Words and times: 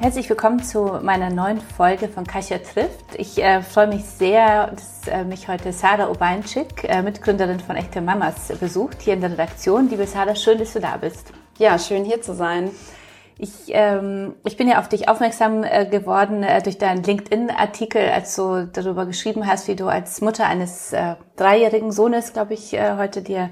Herzlich 0.00 0.28
willkommen 0.28 0.62
zu 0.62 1.00
meiner 1.02 1.28
neuen 1.28 1.60
Folge 1.60 2.08
von 2.08 2.24
Kasia 2.24 2.58
trifft. 2.58 3.16
Ich 3.16 3.42
äh, 3.42 3.62
freue 3.62 3.88
mich 3.88 4.04
sehr, 4.04 4.68
dass 4.68 5.08
äh, 5.08 5.24
mich 5.24 5.48
heute 5.48 5.72
Sarah 5.72 6.08
Obainczyk, 6.08 6.84
äh, 6.84 7.02
Mitgründerin 7.02 7.58
von 7.58 7.74
Echte 7.74 8.00
Mamas, 8.00 8.52
besucht 8.60 9.02
hier 9.02 9.14
in 9.14 9.20
der 9.20 9.32
Redaktion. 9.32 9.90
Liebe 9.90 10.06
Sarah, 10.06 10.36
schön, 10.36 10.58
dass 10.58 10.72
du 10.72 10.78
da 10.78 10.96
bist. 10.98 11.32
Ja, 11.58 11.80
schön 11.80 12.04
hier 12.04 12.22
zu 12.22 12.32
sein. 12.32 12.70
Ich, 13.38 13.50
ähm, 13.70 14.36
ich 14.44 14.56
bin 14.56 14.68
ja 14.68 14.78
auf 14.78 14.88
dich 14.88 15.08
aufmerksam 15.08 15.64
äh, 15.64 15.84
geworden 15.86 16.44
äh, 16.44 16.62
durch 16.62 16.78
deinen 16.78 17.02
LinkedIn-Artikel, 17.02 18.08
als 18.08 18.36
du 18.36 18.68
darüber 18.72 19.04
geschrieben 19.04 19.48
hast, 19.48 19.66
wie 19.66 19.74
du 19.74 19.88
als 19.88 20.20
Mutter 20.20 20.46
eines 20.46 20.92
äh, 20.92 21.16
dreijährigen 21.34 21.90
Sohnes, 21.90 22.32
glaube 22.32 22.54
ich, 22.54 22.72
äh, 22.72 22.96
heute 22.98 23.20
dir 23.20 23.50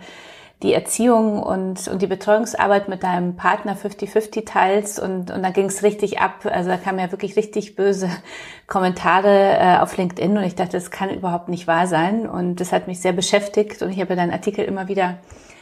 die 0.63 0.73
Erziehung 0.73 1.43
und, 1.43 1.87
und 1.87 2.01
die 2.01 2.07
Betreuungsarbeit 2.07 2.89
mit 2.89 3.03
deinem 3.03 3.37
Partner 3.37 3.77
50-50 3.77 4.47
teilst 4.47 4.99
und, 4.99 5.31
und 5.31 5.43
dann 5.43 5.53
ging 5.53 5.67
es 5.67 5.83
richtig 5.83 6.19
ab. 6.19 6.47
Also 6.51 6.71
da 6.71 6.79
kamen 6.79 6.99
ja 6.99 7.11
wirklich 7.13 7.37
richtig 7.37 7.77
böse 7.77 8.09
Kommentare 8.67 9.59
äh, 9.59 9.79
auf 9.79 9.97
LinkedIn 9.97 10.39
und 10.39 10.45
ich 10.45 10.55
dachte, 10.55 10.73
das 10.73 10.91
kann 10.91 11.11
überhaupt 11.11 11.49
nicht 11.49 11.67
wahr 11.67 11.87
sein 11.87 12.27
und 12.27 12.61
das 12.61 12.73
hat 12.73 12.89
mich 12.89 13.01
sehr 13.01 13.13
beschäftigt 13.13 13.83
und 13.83 13.91
ich 13.91 14.01
habe 14.01 14.17
deinen 14.17 14.33
Artikel 14.33 14.65
immer 14.65 14.89
wieder 14.89 15.19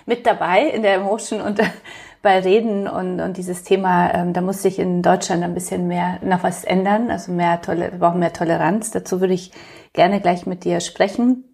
mit 0.06 0.26
dabei 0.26 0.68
in 0.68 0.82
der 0.82 0.94
Emotion 0.94 1.40
und 1.40 1.60
bei 2.22 2.38
Reden 2.38 2.86
und, 2.86 3.20
und 3.20 3.36
dieses 3.36 3.64
Thema, 3.64 4.14
ähm, 4.14 4.32
da 4.32 4.40
muss 4.40 4.62
sich 4.62 4.78
in 4.78 5.02
Deutschland 5.02 5.42
ein 5.42 5.54
bisschen 5.54 5.88
mehr 5.88 6.20
noch 6.22 6.42
was 6.44 6.62
ändern, 6.62 7.10
also 7.10 7.32
mehr 7.32 7.60
Tolle, 7.60 7.90
wir 7.90 7.98
brauchen 7.98 8.20
mehr 8.20 8.32
Toleranz. 8.32 8.92
Dazu 8.92 9.20
würde 9.20 9.34
ich 9.34 9.50
gerne 9.92 10.20
gleich 10.20 10.46
mit 10.46 10.64
dir 10.64 10.80
sprechen. 10.80 11.44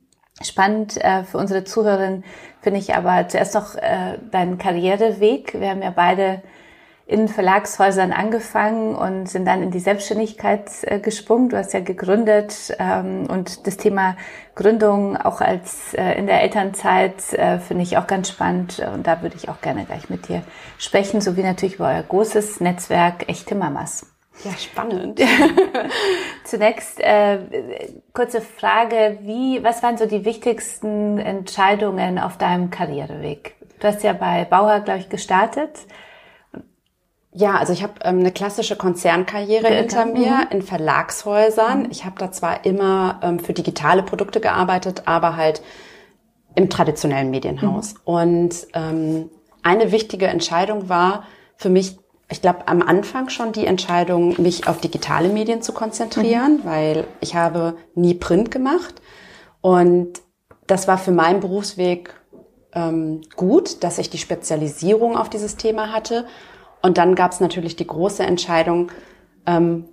Spannend 0.42 0.96
äh, 0.96 1.24
für 1.24 1.38
unsere 1.38 1.64
Zuhörerinnen 1.64 2.24
finde 2.62 2.78
ich 2.78 2.94
aber 2.94 3.28
zuerst 3.28 3.54
noch 3.54 3.74
äh, 3.74 4.18
deinen 4.30 4.58
Karriereweg. 4.58 5.60
Wir 5.60 5.70
haben 5.70 5.82
ja 5.82 5.90
beide 5.90 6.42
in 7.10 7.26
Verlagshäusern 7.26 8.12
angefangen 8.12 8.94
und 8.94 9.28
sind 9.28 9.44
dann 9.44 9.64
in 9.64 9.72
die 9.72 9.80
Selbstständigkeit 9.80 10.70
äh, 10.82 11.00
gesprungen. 11.00 11.48
Du 11.48 11.56
hast 11.56 11.72
ja 11.72 11.80
gegründet 11.80 12.74
ähm, 12.78 13.26
und 13.28 13.66
das 13.66 13.76
Thema 13.76 14.16
Gründung 14.54 15.16
auch 15.16 15.40
als 15.40 15.92
äh, 15.94 16.12
in 16.12 16.26
der 16.26 16.42
Elternzeit 16.42 17.32
äh, 17.32 17.58
finde 17.58 17.82
ich 17.82 17.98
auch 17.98 18.06
ganz 18.06 18.28
spannend 18.28 18.80
und 18.94 19.06
da 19.06 19.22
würde 19.22 19.36
ich 19.36 19.48
auch 19.48 19.60
gerne 19.60 19.84
gleich 19.84 20.08
mit 20.08 20.28
dir 20.28 20.42
sprechen, 20.78 21.20
sowie 21.20 21.42
natürlich 21.42 21.74
über 21.74 21.88
euer 21.88 22.02
großes 22.04 22.60
Netzwerk 22.60 23.28
Echte 23.28 23.56
Mamas. 23.56 24.09
Ja, 24.44 24.52
spannend. 24.52 25.20
Zunächst 26.44 27.00
äh, 27.00 27.38
kurze 28.12 28.40
Frage, 28.40 29.18
wie, 29.22 29.62
was 29.62 29.82
waren 29.82 29.98
so 29.98 30.06
die 30.06 30.24
wichtigsten 30.24 31.18
Entscheidungen 31.18 32.18
auf 32.18 32.38
deinem 32.38 32.70
Karriereweg? 32.70 33.54
Du 33.80 33.86
hast 33.86 34.02
ja 34.02 34.12
bei 34.12 34.44
Bauer, 34.44 34.80
glaube 34.80 35.00
ich, 35.00 35.08
gestartet. 35.08 35.80
Ja, 37.32 37.56
also 37.56 37.72
ich 37.72 37.82
habe 37.82 37.94
ähm, 38.02 38.20
eine 38.20 38.32
klassische 38.32 38.76
Konzernkarriere 38.76 39.68
hinter 39.68 40.04
mir 40.04 40.32
mhm. 40.32 40.46
in 40.50 40.62
Verlagshäusern. 40.62 41.84
Mhm. 41.84 41.88
Ich 41.90 42.04
habe 42.04 42.16
da 42.18 42.32
zwar 42.32 42.64
immer 42.64 43.20
ähm, 43.22 43.38
für 43.38 43.52
digitale 43.52 44.02
Produkte 44.02 44.40
gearbeitet, 44.40 45.02
aber 45.06 45.36
halt 45.36 45.62
im 46.56 46.68
traditionellen 46.68 47.30
Medienhaus. 47.30 47.94
Mhm. 47.94 48.00
Und 48.04 48.66
ähm, 48.74 49.30
eine 49.62 49.92
wichtige 49.92 50.26
Entscheidung 50.26 50.88
war 50.88 51.24
für 51.56 51.68
mich 51.68 51.99
ich 52.30 52.40
glaube, 52.40 52.68
am 52.68 52.80
Anfang 52.80 53.28
schon 53.28 53.52
die 53.52 53.66
Entscheidung, 53.66 54.40
mich 54.40 54.68
auf 54.68 54.80
digitale 54.80 55.28
Medien 55.28 55.62
zu 55.62 55.72
konzentrieren, 55.72 56.58
mhm. 56.58 56.64
weil 56.64 57.06
ich 57.20 57.34
habe 57.34 57.76
nie 57.94 58.14
Print 58.14 58.50
gemacht. 58.50 59.02
Und 59.60 60.20
das 60.66 60.86
war 60.86 60.96
für 60.96 61.10
meinen 61.10 61.40
Berufsweg 61.40 62.14
ähm, 62.72 63.22
gut, 63.34 63.82
dass 63.82 63.98
ich 63.98 64.10
die 64.10 64.18
Spezialisierung 64.18 65.16
auf 65.16 65.28
dieses 65.28 65.56
Thema 65.56 65.92
hatte. 65.92 66.26
Und 66.82 66.98
dann 66.98 67.16
gab 67.16 67.32
es 67.32 67.40
natürlich 67.40 67.74
die 67.74 67.86
große 67.86 68.22
Entscheidung, 68.22 68.92
ähm, 69.46 69.88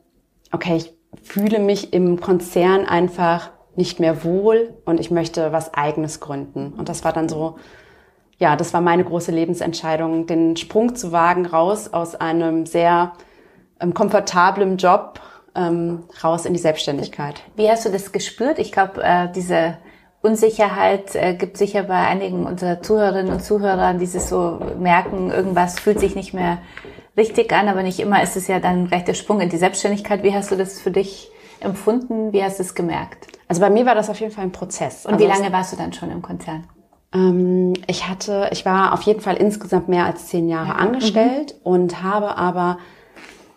okay, 0.51 0.77
ich 0.77 0.93
fühle 1.23 1.59
mich 1.59 1.91
im 1.91 2.21
Konzern 2.21 2.85
einfach 2.85 3.49
nicht 3.75 3.99
mehr 3.99 4.23
wohl 4.23 4.75
und 4.85 4.99
ich 4.99 5.09
möchte 5.09 5.51
was 5.51 5.73
eigenes 5.73 6.19
gründen. 6.19 6.73
Und 6.77 6.87
das 6.87 7.03
war 7.03 7.13
dann 7.13 7.29
so 7.29 7.57
ja, 8.39 8.55
das 8.55 8.73
war 8.73 8.81
meine 8.81 9.03
große 9.03 9.31
Lebensentscheidung, 9.31 10.27
den 10.27 10.57
Sprung 10.57 10.95
zu 10.95 11.11
wagen, 11.11 11.45
raus 11.45 11.91
aus 11.91 12.15
einem 12.15 12.65
sehr 12.65 13.13
ähm, 13.79 13.93
komfortablen 13.93 14.77
Job, 14.77 15.19
ähm, 15.55 16.03
raus 16.23 16.45
in 16.45 16.53
die 16.53 16.59
Selbstständigkeit. 16.59 17.41
Wie 17.55 17.69
hast 17.69 17.85
du 17.85 17.89
das 17.89 18.11
gespürt? 18.11 18.59
Ich 18.59 18.71
glaube, 18.71 19.03
äh, 19.03 19.31
diese 19.31 19.77
Unsicherheit 20.21 21.15
äh, 21.15 21.33
gibt 21.33 21.57
sicher 21.57 21.83
bei 21.83 21.95
einigen 21.95 22.45
unserer 22.45 22.81
Zuhörerinnen 22.81 23.33
und 23.33 23.43
Zuhörern, 23.43 23.97
dieses 23.97 24.29
so 24.29 24.59
merken, 24.77 25.31
irgendwas 25.31 25.79
fühlt 25.79 25.99
sich 25.99 26.15
nicht 26.15 26.33
mehr 26.33 26.59
richtig 27.15 27.51
an, 27.53 27.67
aber 27.67 27.81
nicht 27.81 27.99
immer 27.99 28.21
ist 28.21 28.35
es 28.35 28.47
ja 28.47 28.59
dann 28.59 28.87
gleich 28.87 29.03
der 29.03 29.15
Sprung 29.15 29.41
in 29.41 29.49
die 29.49 29.57
Selbstständigkeit. 29.57 30.21
Wie 30.23 30.33
hast 30.33 30.51
du 30.51 30.55
das 30.55 30.79
für 30.79 30.91
dich 30.91 31.31
empfunden? 31.59 32.33
Wie 32.33 32.43
hast 32.43 32.59
du 32.59 32.63
es 32.63 32.75
gemerkt? 32.75 33.27
Also 33.47 33.61
bei 33.61 33.71
mir 33.71 33.85
war 33.87 33.95
das 33.95 34.09
auf 34.09 34.19
jeden 34.19 34.31
Fall 34.31 34.43
ein 34.43 34.51
Prozess. 34.51 35.05
Und 35.05 35.13
also 35.13 35.25
wie 35.25 35.29
lange 35.29 35.51
warst 35.51 35.73
du 35.73 35.77
dann 35.77 35.93
schon 35.93 36.11
im 36.11 36.21
Konzern? 36.21 36.67
Ähm, 37.13 37.73
ich 37.87 38.07
hatte, 38.07 38.49
ich 38.51 38.65
war 38.65 38.93
auf 38.93 39.01
jeden 39.03 39.21
Fall 39.21 39.35
insgesamt 39.35 39.87
mehr 39.87 40.05
als 40.05 40.27
zehn 40.27 40.49
Jahre 40.49 40.69
ja. 40.69 40.75
angestellt 40.75 41.55
mhm. 41.59 41.71
und 41.71 42.03
habe 42.03 42.37
aber, 42.37 42.77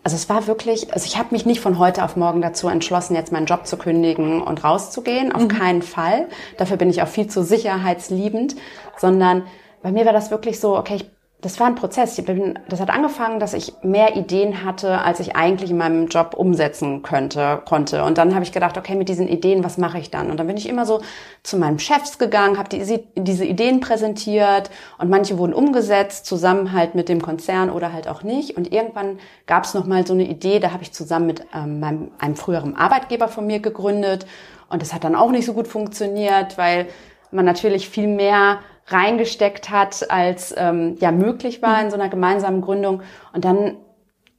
also 0.03 0.15
es 0.15 0.29
war 0.29 0.47
wirklich, 0.47 0.93
also 0.93 1.05
ich 1.05 1.17
habe 1.17 1.29
mich 1.31 1.45
nicht 1.45 1.61
von 1.61 1.77
heute 1.77 2.03
auf 2.03 2.15
morgen 2.15 2.41
dazu 2.41 2.67
entschlossen, 2.67 3.15
jetzt 3.15 3.31
meinen 3.31 3.45
Job 3.45 3.67
zu 3.67 3.77
kündigen 3.77 4.41
und 4.41 4.63
rauszugehen, 4.63 5.31
auf 5.31 5.43
mhm. 5.43 5.47
keinen 5.49 5.81
Fall. 5.81 6.27
Dafür 6.57 6.77
bin 6.77 6.89
ich 6.89 7.01
auch 7.01 7.07
viel 7.07 7.27
zu 7.27 7.43
sicherheitsliebend, 7.43 8.55
sondern 8.97 9.43
bei 9.81 9.91
mir 9.91 10.05
war 10.05 10.13
das 10.13 10.31
wirklich 10.31 10.59
so, 10.59 10.77
okay, 10.77 10.95
ich 10.95 11.05
das 11.41 11.59
war 11.59 11.67
ein 11.67 11.75
Prozess. 11.75 12.15
Bin, 12.21 12.59
das 12.69 12.79
hat 12.79 12.91
angefangen, 12.91 13.39
dass 13.39 13.53
ich 13.53 13.73
mehr 13.81 14.15
Ideen 14.15 14.63
hatte, 14.63 14.99
als 14.99 15.19
ich 15.19 15.35
eigentlich 15.35 15.71
in 15.71 15.77
meinem 15.77 16.07
Job 16.07 16.35
umsetzen 16.35 17.01
könnte, 17.01 17.61
konnte. 17.65 18.03
Und 18.03 18.19
dann 18.19 18.35
habe 18.35 18.43
ich 18.43 18.51
gedacht, 18.51 18.77
okay, 18.77 18.95
mit 18.95 19.09
diesen 19.09 19.27
Ideen, 19.27 19.63
was 19.63 19.79
mache 19.79 19.97
ich 19.97 20.11
dann? 20.11 20.29
Und 20.29 20.39
dann 20.39 20.47
bin 20.47 20.57
ich 20.57 20.69
immer 20.69 20.85
so 20.85 21.01
zu 21.41 21.57
meinem 21.57 21.79
Chefs 21.79 22.19
gegangen, 22.19 22.59
habe 22.59 22.69
die, 22.69 23.03
diese 23.15 23.45
Ideen 23.45 23.79
präsentiert 23.79 24.69
und 24.99 25.09
manche 25.09 25.39
wurden 25.39 25.53
umgesetzt, 25.53 26.27
zusammen 26.27 26.73
halt 26.73 26.93
mit 26.93 27.09
dem 27.09 27.21
Konzern 27.21 27.71
oder 27.71 27.91
halt 27.91 28.07
auch 28.07 28.21
nicht. 28.21 28.55
Und 28.55 28.71
irgendwann 28.71 29.17
gab 29.47 29.63
es 29.63 29.73
nochmal 29.73 30.05
so 30.05 30.13
eine 30.13 30.27
Idee, 30.27 30.59
da 30.59 30.71
habe 30.71 30.83
ich 30.83 30.91
zusammen 30.91 31.25
mit 31.25 31.45
ähm, 31.55 31.79
meinem, 31.79 32.11
einem 32.19 32.35
früheren 32.35 32.75
Arbeitgeber 32.75 33.27
von 33.27 33.47
mir 33.47 33.59
gegründet. 33.59 34.27
Und 34.69 34.83
das 34.83 34.93
hat 34.93 35.03
dann 35.03 35.15
auch 35.15 35.31
nicht 35.31 35.45
so 35.45 35.53
gut 35.53 35.67
funktioniert, 35.67 36.59
weil 36.59 36.87
man 37.31 37.45
natürlich 37.45 37.89
viel 37.89 38.07
mehr 38.07 38.59
reingesteckt 38.87 39.69
hat, 39.69 40.09
als 40.09 40.53
ähm, 40.57 40.97
ja 40.99 41.11
möglich 41.11 41.61
war 41.61 41.81
in 41.81 41.89
so 41.89 41.95
einer 41.95 42.09
gemeinsamen 42.09 42.61
Gründung. 42.61 43.01
Und 43.33 43.45
dann 43.45 43.77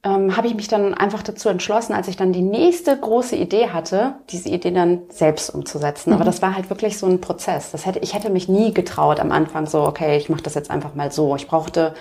ähm, 0.03 0.35
habe 0.35 0.47
ich 0.47 0.55
mich 0.55 0.67
dann 0.67 0.93
einfach 0.93 1.23
dazu 1.23 1.49
entschlossen, 1.49 1.93
als 1.93 2.07
ich 2.07 2.17
dann 2.17 2.33
die 2.33 2.41
nächste 2.41 2.97
große 2.97 3.35
Idee 3.35 3.69
hatte, 3.69 4.15
diese 4.29 4.49
Idee 4.49 4.71
dann 4.71 5.03
selbst 5.09 5.49
umzusetzen. 5.49 6.09
Mhm. 6.09 6.15
Aber 6.15 6.25
das 6.25 6.41
war 6.41 6.55
halt 6.55 6.69
wirklich 6.69 6.97
so 6.97 7.07
ein 7.07 7.21
Prozess. 7.21 7.71
Das 7.71 7.85
hätte, 7.85 7.99
ich 7.99 8.13
hätte 8.13 8.29
mich 8.29 8.49
nie 8.49 8.73
getraut 8.73 9.19
am 9.19 9.31
Anfang 9.31 9.65
so, 9.65 9.83
okay, 9.83 10.17
ich 10.17 10.29
mache 10.29 10.43
das 10.43 10.55
jetzt 10.55 10.69
einfach 10.69 10.93
mal 10.93 11.11
so. 11.11 11.35
Ich 11.35 11.47
brauchte 11.47 11.93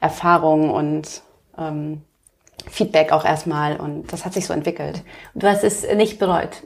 Erfahrung 0.00 0.70
und 0.70 1.22
ähm, 1.58 2.02
Feedback 2.70 3.12
auch 3.12 3.24
erstmal 3.24 3.76
und 3.76 4.12
das 4.12 4.24
hat 4.24 4.34
sich 4.34 4.46
so 4.46 4.52
entwickelt. 4.52 5.02
Du 5.34 5.46
hast 5.46 5.64
es 5.64 5.86
nicht 5.94 6.18
bereut? 6.18 6.62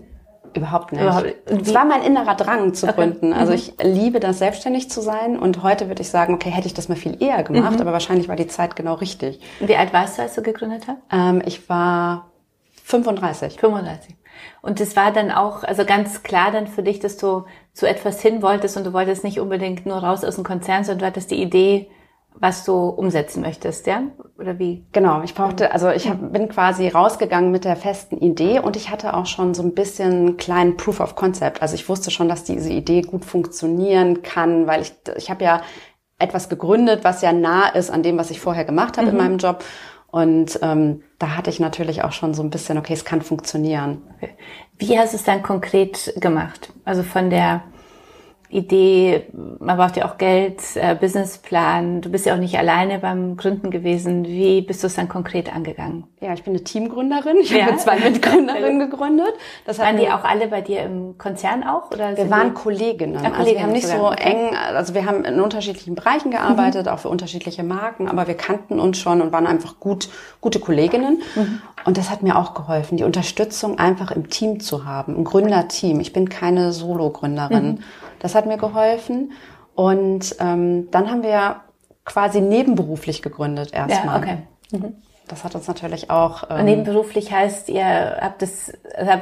Überhaupt 0.56 0.92
nicht. 0.92 1.02
Es 1.46 1.74
war 1.74 1.84
mein 1.84 2.02
innerer 2.02 2.34
Drang 2.34 2.74
zu 2.74 2.86
gründen. 2.86 3.32
Okay. 3.32 3.40
Also 3.40 3.52
mhm. 3.52 3.58
ich 3.58 3.74
liebe 3.82 4.20
das, 4.20 4.38
selbstständig 4.38 4.90
zu 4.90 5.00
sein. 5.00 5.38
Und 5.38 5.62
heute 5.62 5.88
würde 5.88 6.02
ich 6.02 6.08
sagen, 6.08 6.34
okay, 6.34 6.50
hätte 6.50 6.66
ich 6.66 6.74
das 6.74 6.88
mal 6.88 6.96
viel 6.96 7.22
eher 7.22 7.42
gemacht, 7.42 7.74
mhm. 7.74 7.80
aber 7.80 7.92
wahrscheinlich 7.92 8.28
war 8.28 8.36
die 8.36 8.46
Zeit 8.46 8.76
genau 8.76 8.94
richtig. 8.94 9.40
Wie 9.60 9.76
alt 9.76 9.92
warst 9.92 10.18
du, 10.18 10.22
als 10.22 10.34
du 10.34 10.42
gegründet 10.42 10.84
hast? 10.86 10.98
Ähm, 11.10 11.42
ich 11.44 11.68
war 11.68 12.30
35. 12.84 13.58
35. 13.58 14.16
Und 14.60 14.80
das 14.80 14.96
war 14.96 15.12
dann 15.12 15.30
auch, 15.30 15.64
also 15.64 15.84
ganz 15.84 16.22
klar 16.22 16.50
dann 16.50 16.66
für 16.66 16.82
dich, 16.82 17.00
dass 17.00 17.16
du 17.16 17.44
zu 17.72 17.86
etwas 17.86 18.20
hin 18.20 18.42
wolltest 18.42 18.76
und 18.76 18.84
du 18.84 18.92
wolltest 18.92 19.24
nicht 19.24 19.40
unbedingt 19.40 19.86
nur 19.86 19.98
raus 19.98 20.24
aus 20.24 20.36
dem 20.36 20.44
Konzern, 20.44 20.84
sondern 20.84 21.00
du 21.00 21.06
hattest 21.06 21.30
die 21.30 21.42
Idee, 21.42 21.90
was 22.34 22.64
du 22.64 22.88
umsetzen 22.88 23.40
möchtest, 23.42 23.86
ja? 23.86 24.02
Oder 24.38 24.58
wie? 24.58 24.84
Genau, 24.92 25.22
ich 25.22 25.34
brauchte, 25.34 25.72
also 25.72 25.90
ich 25.90 26.08
hab, 26.08 26.32
bin 26.32 26.48
quasi 26.48 26.88
rausgegangen 26.88 27.50
mit 27.52 27.64
der 27.64 27.76
festen 27.76 28.18
Idee 28.18 28.58
und 28.58 28.76
ich 28.76 28.90
hatte 28.90 29.14
auch 29.14 29.26
schon 29.26 29.54
so 29.54 29.62
ein 29.62 29.74
bisschen 29.74 30.12
einen 30.12 30.36
kleinen 30.36 30.76
Proof 30.76 31.00
of 31.00 31.14
Concept. 31.14 31.62
Also 31.62 31.74
ich 31.74 31.88
wusste 31.88 32.10
schon, 32.10 32.28
dass 32.28 32.44
diese 32.44 32.70
Idee 32.70 33.02
gut 33.02 33.24
funktionieren 33.24 34.22
kann, 34.22 34.66
weil 34.66 34.82
ich, 34.82 34.92
ich 35.16 35.30
habe 35.30 35.44
ja 35.44 35.62
etwas 36.18 36.48
gegründet, 36.48 37.04
was 37.04 37.22
ja 37.22 37.32
nah 37.32 37.68
ist 37.68 37.90
an 37.90 38.02
dem, 38.02 38.18
was 38.18 38.30
ich 38.30 38.40
vorher 38.40 38.64
gemacht 38.64 38.96
habe 38.96 39.08
mhm. 39.08 39.12
in 39.12 39.18
meinem 39.18 39.38
Job. 39.38 39.64
Und 40.10 40.58
ähm, 40.62 41.02
da 41.18 41.36
hatte 41.36 41.48
ich 41.48 41.58
natürlich 41.58 42.04
auch 42.04 42.12
schon 42.12 42.34
so 42.34 42.42
ein 42.42 42.50
bisschen, 42.50 42.76
okay, 42.76 42.92
es 42.92 43.04
kann 43.04 43.22
funktionieren. 43.22 44.02
Okay. 44.16 44.36
Wie 44.76 44.98
hast 44.98 45.12
du 45.12 45.16
es 45.16 45.24
dann 45.24 45.42
konkret 45.42 46.12
gemacht? 46.16 46.72
Also 46.84 47.02
von 47.02 47.30
der 47.30 47.62
Idee, 48.52 49.24
man 49.60 49.78
braucht 49.78 49.96
ja 49.96 50.04
auch 50.06 50.18
Geld, 50.18 50.60
äh, 50.74 50.94
Businessplan. 50.94 52.02
Du 52.02 52.10
bist 52.10 52.26
ja 52.26 52.34
auch 52.34 52.38
nicht 52.38 52.58
alleine 52.58 52.98
beim 52.98 53.38
Gründen 53.38 53.70
gewesen. 53.70 54.26
Wie 54.26 54.60
bist 54.60 54.82
du 54.82 54.88
es 54.88 54.94
dann 54.94 55.08
konkret 55.08 55.54
angegangen? 55.54 56.04
Ja, 56.20 56.34
ich 56.34 56.42
bin 56.42 56.52
eine 56.52 56.62
Teamgründerin. 56.62 57.38
Ich 57.40 57.50
ja. 57.50 57.66
habe 57.66 57.78
zwei 57.78 57.98
Mitgründerinnen 57.98 58.78
gegründet. 58.90 59.32
Das 59.64 59.78
waren 59.78 59.96
die 59.96 60.08
auch 60.08 60.24
alle 60.24 60.48
bei 60.48 60.60
dir 60.60 60.82
im 60.82 61.16
Konzern 61.16 61.64
auch? 61.64 61.90
Oder 61.90 62.16
wir 62.16 62.28
waren 62.28 62.52
Kolleginnen. 62.52 63.16
Ah, 63.16 63.38
also 63.38 63.50
wir 63.50 63.62
haben 63.62 63.72
nicht 63.72 63.86
so 63.86 64.10
eng, 64.10 64.54
also 64.54 64.94
wir 64.94 65.06
haben 65.06 65.24
in 65.24 65.40
unterschiedlichen 65.40 65.94
Bereichen 65.94 66.30
gearbeitet, 66.30 66.86
mhm. 66.86 66.92
auch 66.92 66.98
für 66.98 67.08
unterschiedliche 67.08 67.62
Marken, 67.62 68.06
aber 68.06 68.26
wir 68.26 68.34
kannten 68.34 68.78
uns 68.78 68.98
schon 68.98 69.22
und 69.22 69.32
waren 69.32 69.46
einfach 69.46 69.80
gut, 69.80 70.10
gute 70.42 70.60
Kolleginnen. 70.60 71.22
Mhm. 71.34 71.62
Und 71.84 71.96
das 71.96 72.10
hat 72.10 72.22
mir 72.22 72.36
auch 72.36 72.54
geholfen, 72.54 72.96
die 72.96 73.04
Unterstützung 73.04 73.78
einfach 73.78 74.10
im 74.10 74.28
Team 74.28 74.60
zu 74.60 74.84
haben, 74.84 75.16
ein 75.16 75.24
Gründerteam. 75.24 76.00
Ich 76.00 76.12
bin 76.12 76.28
keine 76.28 76.72
Solo-Gründerin. 76.72 77.66
Mhm. 77.66 77.78
Das 78.22 78.34
hat 78.34 78.46
mir 78.46 78.56
geholfen. 78.56 79.32
Und 79.74 80.36
ähm, 80.38 80.90
dann 80.90 81.10
haben 81.10 81.22
wir 81.22 81.56
quasi 82.04 82.40
nebenberuflich 82.40 83.20
gegründet 83.20 83.72
erstmal. 83.72 84.06
Ja, 84.06 84.16
okay. 84.16 84.38
Mhm. 84.70 84.96
Das 85.28 85.44
hat 85.44 85.54
uns 85.54 85.66
natürlich 85.66 86.10
auch. 86.10 86.44
Ähm, 86.50 86.64
nebenberuflich 86.64 87.32
heißt, 87.32 87.68
ihr 87.68 88.18
habt 88.20 88.42
es, 88.42 88.72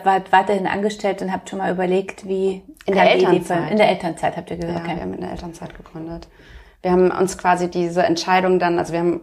wart 0.05 0.32
weiterhin 0.32 0.67
angestellt 0.67 1.23
und 1.23 1.32
habt 1.32 1.49
schon 1.49 1.58
mal 1.58 1.73
überlegt, 1.73 2.26
wie 2.26 2.62
in 2.85 2.94
der 2.94 3.12
Elternzeit. 3.12 3.70
In 3.70 3.76
der 3.76 3.88
Elternzeit 3.88 4.37
habt 4.37 4.50
ihr 4.50 4.56
gegründet. 4.56 4.85
Ja, 4.85 4.88
okay. 4.88 4.97
wir 4.97 5.03
haben 5.03 5.14
in 5.14 5.20
der 5.20 5.31
Elternzeit 5.31 5.76
gegründet. 5.76 6.29
Wir 6.82 6.91
haben 6.93 7.11
uns 7.11 7.38
quasi 7.38 7.70
diese 7.70 8.03
Entscheidung 8.03 8.58
dann, 8.58 8.79
also 8.79 8.93
wir 8.93 9.00
haben, 9.00 9.20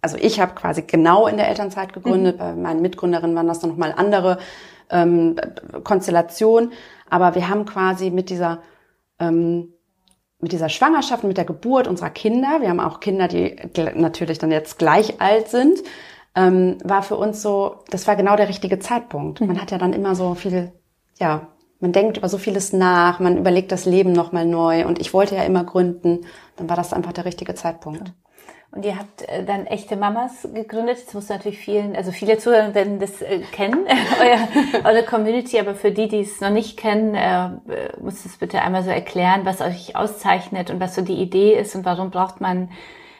also 0.00 0.16
ich 0.18 0.40
habe 0.40 0.54
quasi 0.54 0.82
genau 0.82 1.26
in 1.26 1.36
der 1.36 1.48
Elternzeit 1.48 1.92
gegründet. 1.92 2.36
Mhm. 2.36 2.38
Bei 2.38 2.52
meinen 2.54 2.82
Mitgründerinnen 2.82 3.36
waren 3.36 3.46
das 3.46 3.60
dann 3.60 3.70
nochmal 3.70 3.94
andere 3.96 4.38
ähm, 4.90 5.36
Konstellationen. 5.84 6.72
Aber 7.10 7.34
wir 7.34 7.48
haben 7.48 7.64
quasi 7.64 8.10
mit 8.10 8.30
dieser 8.30 8.62
ähm, 9.18 9.72
mit 10.40 10.52
dieser 10.52 10.68
Schwangerschaft, 10.68 11.24
mit 11.24 11.36
der 11.36 11.44
Geburt 11.44 11.88
unserer 11.88 12.10
Kinder, 12.10 12.60
wir 12.60 12.68
haben 12.68 12.80
auch 12.80 13.00
Kinder, 13.00 13.26
die 13.26 13.56
natürlich 13.94 14.38
dann 14.38 14.52
jetzt 14.52 14.78
gleich 14.78 15.20
alt 15.20 15.48
sind, 15.48 15.82
ähm, 16.36 16.78
war 16.84 17.02
für 17.02 17.16
uns 17.16 17.42
so, 17.42 17.82
das 17.90 18.06
war 18.06 18.14
genau 18.14 18.36
der 18.36 18.48
richtige 18.48 18.78
Zeitpunkt. 18.78 19.40
Man 19.40 19.50
mhm. 19.50 19.60
hat 19.60 19.72
ja 19.72 19.78
dann 19.78 19.92
immer 19.92 20.14
so 20.14 20.34
viel, 20.34 20.72
ja, 21.18 21.48
man 21.80 21.92
denkt 21.92 22.16
über 22.16 22.28
so 22.28 22.38
vieles 22.38 22.72
nach, 22.72 23.18
man 23.18 23.36
überlegt 23.36 23.72
das 23.72 23.84
Leben 23.84 24.12
nochmal 24.12 24.46
neu 24.46 24.86
und 24.86 25.00
ich 25.00 25.12
wollte 25.12 25.34
ja 25.34 25.42
immer 25.42 25.64
gründen, 25.64 26.20
dann 26.56 26.68
war 26.68 26.76
das 26.76 26.92
einfach 26.92 27.12
der 27.12 27.24
richtige 27.24 27.54
Zeitpunkt. 27.54 28.12
Und 28.70 28.84
ihr 28.84 28.98
habt 28.98 29.22
äh, 29.22 29.44
dann 29.44 29.66
echte 29.66 29.96
Mamas 29.96 30.46
gegründet. 30.52 30.98
Jetzt 30.98 31.14
muss 31.14 31.28
natürlich 31.28 31.58
vielen, 31.58 31.96
also 31.96 32.12
viele 32.12 32.38
Zuhörer 32.38 32.74
werden 32.74 32.98
das 32.98 33.22
äh, 33.22 33.40
kennen, 33.52 33.86
euer, 34.20 34.84
eure 34.84 35.04
Community, 35.04 35.58
aber 35.58 35.74
für 35.74 35.90
die, 35.90 36.08
die 36.08 36.20
es 36.20 36.40
noch 36.40 36.50
nicht 36.50 36.76
kennen, 36.76 37.14
äh, 37.14 37.50
muss 38.00 38.24
es 38.26 38.36
bitte 38.36 38.60
einmal 38.60 38.82
so 38.82 38.90
erklären, 38.90 39.42
was 39.44 39.60
euch 39.62 39.96
auszeichnet 39.96 40.70
und 40.70 40.80
was 40.80 40.94
so 40.94 41.02
die 41.02 41.14
Idee 41.14 41.54
ist 41.54 41.74
und 41.74 41.84
warum 41.86 42.10
braucht 42.10 42.40
man 42.40 42.70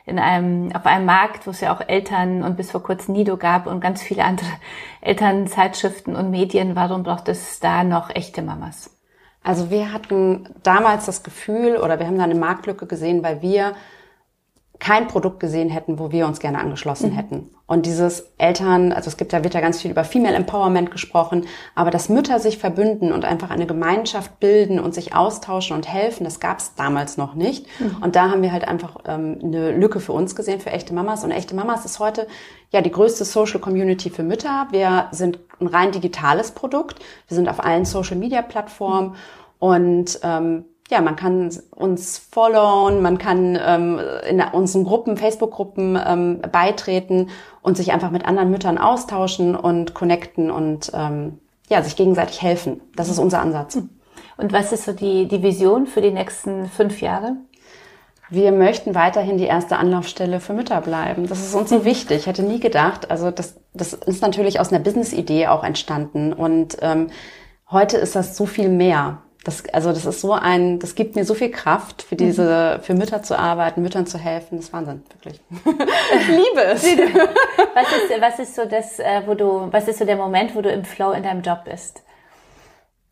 in 0.04 0.18
einem, 0.18 0.74
auf 0.74 0.86
einem 0.86 1.06
Markt, 1.06 1.46
wo 1.46 1.50
es 1.50 1.60
ja 1.60 1.74
auch 1.74 1.86
Eltern 1.86 2.42
und 2.42 2.56
bis 2.56 2.70
vor 2.70 2.82
kurzem 2.82 3.14
Nido 3.14 3.36
gab 3.36 3.66
und 3.66 3.80
ganz 3.80 4.02
viele 4.02 4.24
andere 4.24 4.48
Elternzeitschriften 5.00 6.14
und 6.14 6.30
Medien, 6.30 6.76
warum 6.76 7.02
braucht 7.02 7.28
es 7.28 7.60
da 7.60 7.84
noch 7.84 8.10
echte 8.14 8.42
Mamas? 8.42 8.94
Also 9.42 9.70
wir 9.70 9.92
hatten 9.92 10.48
damals 10.62 11.06
das 11.06 11.22
Gefühl 11.22 11.76
oder 11.76 11.98
wir 11.98 12.06
haben 12.06 12.18
da 12.18 12.24
eine 12.24 12.34
Marktlücke 12.34 12.86
gesehen, 12.86 13.22
weil 13.22 13.40
wir 13.40 13.74
kein 14.78 15.08
Produkt 15.08 15.40
gesehen 15.40 15.70
hätten, 15.70 15.98
wo 15.98 16.12
wir 16.12 16.26
uns 16.26 16.38
gerne 16.38 16.58
angeschlossen 16.58 17.10
mhm. 17.10 17.16
hätten. 17.16 17.50
Und 17.66 17.84
dieses 17.84 18.32
Eltern, 18.38 18.92
also 18.92 19.08
es 19.08 19.16
gibt 19.16 19.32
ja, 19.32 19.42
wird 19.44 19.54
ja 19.54 19.60
ganz 19.60 19.82
viel 19.82 19.90
über 19.90 20.04
Female 20.04 20.34
Empowerment 20.34 20.90
gesprochen, 20.90 21.46
aber 21.74 21.90
dass 21.90 22.08
Mütter 22.08 22.38
sich 22.38 22.58
verbünden 22.58 23.12
und 23.12 23.24
einfach 23.24 23.50
eine 23.50 23.66
Gemeinschaft 23.66 24.40
bilden 24.40 24.78
und 24.78 24.94
sich 24.94 25.14
austauschen 25.14 25.76
und 25.76 25.86
helfen, 25.86 26.24
das 26.24 26.40
gab 26.40 26.60
es 26.60 26.74
damals 26.76 27.16
noch 27.16 27.34
nicht. 27.34 27.66
Mhm. 27.80 27.96
Und 28.00 28.16
da 28.16 28.30
haben 28.30 28.42
wir 28.42 28.52
halt 28.52 28.66
einfach 28.66 28.98
ähm, 29.06 29.38
eine 29.42 29.72
Lücke 29.72 30.00
für 30.00 30.12
uns 30.12 30.36
gesehen, 30.36 30.60
für 30.60 30.70
echte 30.70 30.94
Mamas. 30.94 31.24
Und 31.24 31.30
echte 31.30 31.54
Mamas 31.54 31.84
ist 31.84 31.98
heute 31.98 32.26
ja 32.70 32.80
die 32.80 32.92
größte 32.92 33.24
Social 33.24 33.60
Community 33.60 34.10
für 34.10 34.22
Mütter. 34.22 34.68
Wir 34.70 35.08
sind 35.10 35.40
ein 35.60 35.66
rein 35.66 35.92
digitales 35.92 36.52
Produkt. 36.52 37.00
Wir 37.26 37.34
sind 37.34 37.48
auf 37.48 37.62
allen 37.62 37.84
Social 37.84 38.16
Media 38.16 38.42
Plattformen 38.42 39.16
und 39.58 40.20
ähm, 40.22 40.64
ja, 40.90 41.02
man 41.02 41.16
kann 41.16 41.50
uns 41.70 42.18
followen, 42.18 43.02
man 43.02 43.18
kann 43.18 43.58
ähm, 43.62 44.00
in 44.28 44.40
unseren 44.40 44.84
Gruppen, 44.84 45.16
Facebook-Gruppen 45.16 45.98
ähm, 46.04 46.40
beitreten 46.50 47.28
und 47.60 47.76
sich 47.76 47.92
einfach 47.92 48.10
mit 48.10 48.24
anderen 48.24 48.50
Müttern 48.50 48.78
austauschen 48.78 49.54
und 49.54 49.92
connecten 49.92 50.50
und 50.50 50.90
ähm, 50.94 51.38
ja, 51.68 51.82
sich 51.82 51.96
gegenseitig 51.96 52.40
helfen. 52.40 52.80
Das 52.96 53.10
ist 53.10 53.18
unser 53.18 53.40
Ansatz. 53.40 53.78
Und 54.38 54.52
was 54.52 54.72
ist 54.72 54.84
so 54.84 54.92
die, 54.92 55.28
die 55.28 55.42
Vision 55.42 55.86
für 55.86 56.00
die 56.00 56.10
nächsten 56.10 56.66
fünf 56.66 57.02
Jahre? 57.02 57.36
Wir 58.30 58.52
möchten 58.52 58.94
weiterhin 58.94 59.36
die 59.36 59.44
erste 59.44 59.76
Anlaufstelle 59.76 60.40
für 60.40 60.52
Mütter 60.52 60.80
bleiben. 60.80 61.26
Das 61.28 61.40
ist 61.40 61.54
uns 61.54 61.70
so 61.70 61.84
wichtig. 61.84 62.18
Ich 62.18 62.26
hätte 62.26 62.42
nie 62.42 62.60
gedacht, 62.60 63.10
also 63.10 63.30
das, 63.30 63.56
das 63.74 63.94
ist 63.94 64.22
natürlich 64.22 64.60
aus 64.60 64.70
einer 64.70 64.82
Business-Idee 64.82 65.48
auch 65.48 65.64
entstanden. 65.64 66.32
Und 66.32 66.76
ähm, 66.80 67.08
heute 67.70 67.96
ist 67.96 68.16
das 68.16 68.36
so 68.36 68.46
viel 68.46 68.68
mehr. 68.68 69.22
Das, 69.44 69.64
also 69.72 69.90
das 69.90 70.04
ist 70.04 70.20
so 70.20 70.32
ein, 70.32 70.78
das 70.78 70.94
gibt 70.94 71.14
mir 71.14 71.24
so 71.24 71.32
viel 71.32 71.50
Kraft, 71.50 72.02
für 72.02 72.16
diese, 72.16 72.78
mhm. 72.78 72.82
für 72.82 72.94
Mütter 72.94 73.22
zu 73.22 73.38
arbeiten, 73.38 73.82
Müttern 73.82 74.06
zu 74.06 74.18
helfen. 74.18 74.56
Das 74.56 74.66
ist 74.66 74.72
Wahnsinn, 74.72 75.02
wirklich. 75.12 75.40
ich 75.64 76.28
liebe 76.28 76.64
es. 76.64 76.84
was 76.84 77.86
ist, 77.92 78.20
was 78.20 78.38
ist 78.40 78.54
so 78.56 78.64
das, 78.64 78.98
äh, 78.98 79.22
wo 79.26 79.34
du, 79.34 79.68
was 79.70 79.88
ist 79.88 80.00
so 80.00 80.04
der 80.04 80.16
Moment, 80.16 80.54
wo 80.54 80.60
du 80.60 80.70
im 80.70 80.84
Flow 80.84 81.12
in 81.12 81.22
deinem 81.22 81.42
Job 81.42 81.64
bist? 81.64 82.02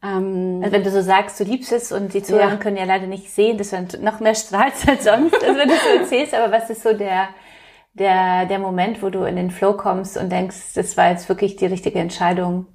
Ähm, 0.03 0.61
also 0.63 0.73
wenn 0.73 0.83
du 0.83 0.91
so 0.91 1.01
sagst, 1.01 1.39
du 1.41 1.45
liebst 1.45 1.73
es 1.73 1.93
und 1.93 2.13
die 2.13 2.23
Zuhörer 2.23 2.51
ja. 2.51 2.57
können 2.57 2.77
ja 2.77 2.85
leider 2.85 3.07
nicht 3.07 3.31
sehen, 3.31 3.57
dass 3.57 3.71
du 3.71 3.99
noch 4.01 4.21
mehr 4.21 4.35
strahlst 4.35 4.89
als 4.89 5.05
sonst, 5.05 5.35
also 5.35 5.59
wenn 5.59 5.69
du 5.69 5.75
so 5.75 6.01
erzählst, 6.01 6.35
aber 6.35 6.53
was 6.53 6.69
ist 6.71 6.83
so 6.83 6.93
der, 6.93 7.29
der, 7.95 8.47
der 8.47 8.59
Moment, 8.59 9.03
wo 9.03 9.11
du 9.11 9.25
in 9.25 9.37
den 9.37 9.51
Flow 9.51 9.73
kommst 9.75 10.17
und 10.17 10.31
denkst, 10.31 10.75
das 10.75 10.97
war 10.97 11.11
jetzt 11.11 11.29
wirklich 11.29 11.57
die 11.57 11.67
richtige 11.67 11.99
Entscheidung? 11.99 12.67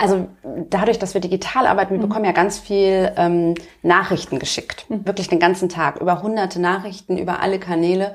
Also 0.00 0.28
dadurch, 0.70 0.98
dass 0.98 1.12
wir 1.12 1.20
digital 1.20 1.66
arbeiten, 1.66 1.90
wir 1.90 1.98
mhm. 1.98 2.08
bekommen 2.08 2.24
ja 2.24 2.32
ganz 2.32 2.58
viel 2.58 3.12
ähm, 3.16 3.54
Nachrichten 3.82 4.38
geschickt. 4.38 4.86
Mhm. 4.88 5.06
Wirklich 5.06 5.28
den 5.28 5.38
ganzen 5.38 5.68
Tag. 5.68 6.00
Über 6.00 6.22
hunderte 6.22 6.58
Nachrichten, 6.58 7.18
über 7.18 7.40
alle 7.40 7.58
Kanäle. 7.58 8.14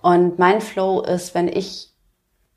Und 0.00 0.38
mein 0.38 0.60
Flow 0.60 1.00
ist, 1.00 1.34
wenn 1.34 1.48
ich 1.48 1.92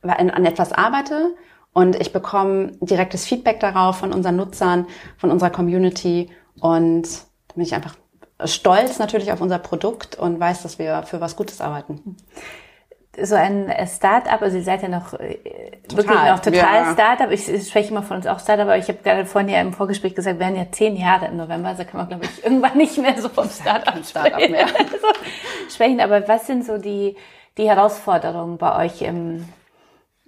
an 0.04 0.46
etwas 0.46 0.74
arbeite 0.74 1.34
und 1.74 2.00
ich 2.00 2.14
bekomme 2.14 2.74
direktes 2.80 3.26
Feedback 3.26 3.60
darauf 3.60 3.98
von 3.98 4.14
unseren 4.14 4.36
Nutzern, 4.36 4.86
von 5.18 5.32
unserer 5.32 5.50
Community. 5.50 6.30
Und 6.60 7.08
da 7.48 7.56
bin 7.56 7.64
ich 7.64 7.74
einfach 7.74 7.96
stolz 8.46 9.00
natürlich 9.00 9.32
auf 9.32 9.42
unser 9.42 9.58
Produkt 9.58 10.20
und 10.20 10.40
weiß, 10.40 10.62
dass 10.62 10.78
wir 10.78 11.02
für 11.02 11.20
was 11.20 11.36
Gutes 11.36 11.62
arbeiten. 11.62 12.00
Mhm 12.06 12.16
so 13.22 13.36
ein 13.36 13.74
Start-up, 13.88 14.42
also 14.42 14.58
ihr 14.58 14.64
seid 14.64 14.84
ja 14.84 14.90
noch 14.90 15.14
äh, 15.14 15.38
total, 15.88 15.98
wirklich 15.98 16.32
noch 16.32 16.40
total 16.40 16.84
ja. 16.84 16.94
Start-up. 16.94 17.32
Ich, 17.32 17.52
ich 17.52 17.68
spreche 17.68 17.90
immer 17.90 18.04
von 18.04 18.18
uns 18.18 18.28
auch 18.28 18.40
Start-up, 18.40 18.68
aber 18.68 18.78
ich 18.78 18.88
habe 18.88 19.00
gerade 19.04 19.26
vorhin 19.26 19.50
ja 19.50 19.62
im 19.62 19.74
Vorgespräch 19.74 20.16
gesagt, 20.16 20.38
wir 20.38 20.46
werden 20.46 20.58
ja 20.58 20.72
zehn 20.72 20.96
Jahre 20.96 21.28
im 21.28 21.38
November, 21.38 21.70
also 21.70 21.84
kann 21.84 22.00
man 22.00 22.08
glaube 22.08 22.26
ich 22.26 22.44
irgendwann 22.44 22.78
nicht 22.78 22.98
mehr 22.98 23.20
so 23.20 23.30
vom 23.30 23.50
Start-up 23.50 24.06
Start 24.06 24.38
mehr. 24.50 24.68
so 25.02 25.74
sprechen. 25.74 26.00
Aber 26.00 26.28
was 26.28 26.48
sind 26.48 26.66
so 26.66 26.78
die, 26.78 27.16
die 27.58 27.68
Herausforderungen 27.68 28.58
bei 28.58 28.86
euch 28.86 29.02
im, 29.02 29.48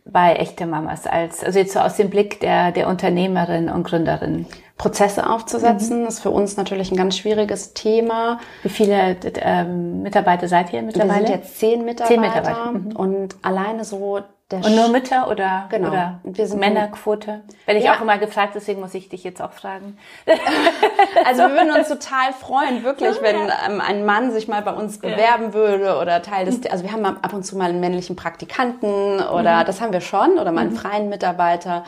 bei 0.05 0.35
echte 0.35 0.65
Mamas 0.65 1.05
als, 1.05 1.43
also 1.43 1.59
jetzt 1.59 1.73
so 1.73 1.79
aus 1.79 1.95
dem 1.95 2.09
Blick 2.09 2.39
der, 2.39 2.71
der 2.71 2.87
Unternehmerin 2.87 3.69
und 3.69 3.83
Gründerin? 3.83 4.47
Prozesse 4.79 5.29
aufzusetzen, 5.29 6.01
mhm. 6.01 6.07
ist 6.07 6.21
für 6.21 6.31
uns 6.31 6.55
natürlich 6.55 6.89
ein 6.89 6.95
ganz 6.95 7.17
schwieriges 7.17 7.73
Thema. 7.73 8.39
Wie 8.63 8.69
viele 8.69 9.17
ähm, 9.41 10.01
Mitarbeiter 10.01 10.47
seid 10.47 10.71
ihr 10.71 10.81
mittlerweile? 10.81 11.19
Wir 11.19 11.27
sind 11.27 11.35
jetzt 11.35 11.59
zehn 11.59 11.83
Mitarbeiter, 11.83 12.07
zehn 12.07 12.21
Mitarbeiter. 12.21 12.71
Mhm. 12.71 12.95
und 12.95 13.35
alleine 13.43 13.83
so 13.83 14.21
der 14.49 14.65
und 14.65 14.75
nur 14.75 14.87
Mütter 14.87 15.29
oder, 15.29 15.67
genau. 15.69 15.89
oder 15.89 16.21
wir 16.23 16.47
sind 16.47 16.59
Männerquote? 16.59 17.41
Werde 17.65 17.79
ich 17.79 17.85
ja. 17.85 17.93
auch 17.93 18.01
immer 18.01 18.17
gefragt, 18.17 18.53
deswegen 18.55 18.79
muss 18.79 18.93
ich 18.93 19.09
dich 19.09 19.25
jetzt 19.25 19.41
auch 19.41 19.51
fragen. 19.51 19.97
also 21.25 21.41
wir 21.41 21.49
würden 21.49 21.71
uns 21.71 21.89
total 21.89 22.31
freuen, 22.31 22.83
wirklich, 22.83 23.21
wenn 23.21 23.35
ähm, 23.35 23.81
ein 23.81 24.05
Mann 24.05 24.31
sich 24.31 24.47
mal 24.47 24.61
bei 24.61 24.73
uns 24.73 24.99
bewerben 24.99 25.47
ja. 25.47 25.53
würde 25.53 25.97
oder 26.01 26.21
Teil 26.21 26.45
des, 26.45 26.65
also 26.71 26.85
wir 26.85 26.93
haben 26.93 27.05
ab 27.05 27.33
und 27.33 27.45
zu 27.45 27.57
mal 27.57 27.69
einen 27.69 27.81
männlichen 27.81 28.15
Praktikanten 28.15 29.19
oder 29.19 29.59
mhm. 29.59 29.65
das 29.65 29.81
haben 29.81 29.91
wir 29.91 30.01
schon 30.01 30.39
oder 30.39 30.53
mal 30.53 30.61
einen 30.61 30.71
mhm. 30.71 30.77
freien 30.77 31.09
Mitarbeiter. 31.09 31.83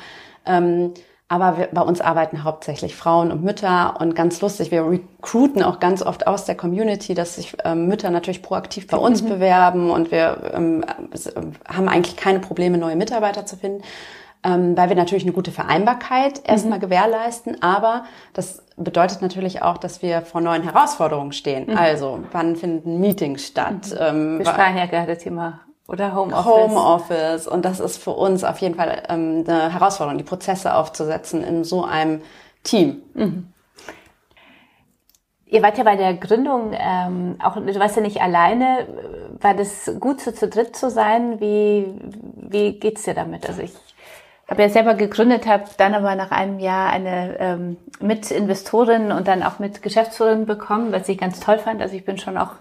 Ähm, 0.46 0.94
aber 1.32 1.58
wir, 1.58 1.70
bei 1.72 1.82
uns 1.82 2.02
arbeiten 2.02 2.44
hauptsächlich 2.44 2.94
Frauen 2.94 3.32
und 3.32 3.42
Mütter 3.42 3.96
und 4.02 4.16
ganz 4.16 4.42
lustig, 4.42 4.70
wir 4.70 4.86
recruiten 4.86 5.64
auch 5.64 5.80
ganz 5.80 6.04
oft 6.04 6.28
aus 6.28 6.44
der 6.44 6.56
Community, 6.56 7.14
dass 7.14 7.36
sich 7.36 7.56
ähm, 7.64 7.88
Mütter 7.88 8.10
natürlich 8.10 8.42
proaktiv 8.42 8.88
bei 8.88 8.98
uns 8.98 9.22
mhm. 9.22 9.30
bewerben 9.30 9.92
und 9.92 10.12
wir 10.12 10.52
ähm, 10.54 10.84
haben 11.70 11.88
eigentlich 11.88 12.18
keine 12.18 12.40
Probleme, 12.40 12.78
neue 12.78 12.98
Mitarbeiter 12.98 13.46
zu 13.46 13.56
finden, 13.56 13.82
ähm, 14.44 14.76
weil 14.76 14.90
wir 14.90 14.98
natürlich 14.98 15.24
eine 15.24 15.32
gute 15.32 15.52
Vereinbarkeit 15.52 16.42
erstmal 16.44 16.80
mhm. 16.80 16.82
gewährleisten. 16.82 17.64
Aber 17.64 18.04
das 18.34 18.66
bedeutet 18.76 19.22
natürlich 19.22 19.62
auch, 19.62 19.78
dass 19.78 20.02
wir 20.02 20.24
vor 20.24 20.42
neuen 20.42 20.64
Herausforderungen 20.64 21.32
stehen. 21.32 21.68
Mhm. 21.68 21.78
Also, 21.78 22.20
wann 22.34 22.58
finden 22.58 23.00
Meetings 23.00 23.48
statt? 23.48 23.92
Mhm. 23.92 23.98
Ähm, 23.98 24.40
wir 24.40 24.48
sprachen 24.48 24.76
ja 24.76 24.86
gerade 24.86 25.18
Thema 25.18 25.62
oder 25.92 26.16
Homeoffice. 26.16 26.46
Homeoffice. 26.46 27.48
Und 27.48 27.66
das 27.66 27.80
ist 27.80 28.02
für 28.02 28.12
uns 28.12 28.44
auf 28.44 28.60
jeden 28.60 28.76
Fall 28.76 29.04
ähm, 29.10 29.44
eine 29.46 29.74
Herausforderung, 29.74 30.18
die 30.18 30.24
Prozesse 30.24 30.74
aufzusetzen 30.74 31.44
in 31.44 31.64
so 31.64 31.84
einem 31.84 32.22
Team. 32.64 33.02
Mhm. 33.14 33.48
Ihr 35.48 35.62
wart 35.62 35.78
ja 35.78 35.84
bei 35.84 35.98
der 35.98 36.14
Gründung 36.14 36.72
ähm, 36.74 37.36
auch, 37.44 37.56
du 37.56 37.80
warst 37.80 37.98
ja 37.98 38.02
nicht 38.02 38.22
alleine. 38.22 38.88
War 39.42 39.54
das 39.54 39.92
gut, 40.00 40.22
so 40.22 40.32
zu 40.32 40.48
dritt 40.48 40.78
zu 40.78 40.90
sein? 40.90 41.42
Wie, 41.42 41.94
wie 42.36 42.80
geht's 42.80 43.04
dir 43.04 43.14
damit? 43.14 43.50
Also 43.50 43.62
ich 43.62 43.74
habe 44.48 44.62
ja 44.62 44.70
selber 44.70 44.94
gegründet, 44.94 45.46
habe 45.48 45.66
dann 45.76 45.94
aber 45.94 46.16
nach 46.16 46.32
einem 46.32 46.60
Jahr 46.60 46.90
eine 46.90 47.38
ähm, 47.40 47.78
Mitinvestorin 48.00 49.12
und 49.12 49.28
dann 49.28 49.44
auch 49.44 49.60
mit 49.60 49.82
Geschäftsführerin 49.82 50.46
bekommen, 50.46 50.94
was 50.94 51.10
ich 51.10 51.18
ganz 51.18 51.42
toll 51.42 51.58
fand. 51.58 51.82
Also 51.82 51.96
ich 51.96 52.06
bin 52.06 52.18
schon 52.18 52.38
auch 52.38 52.52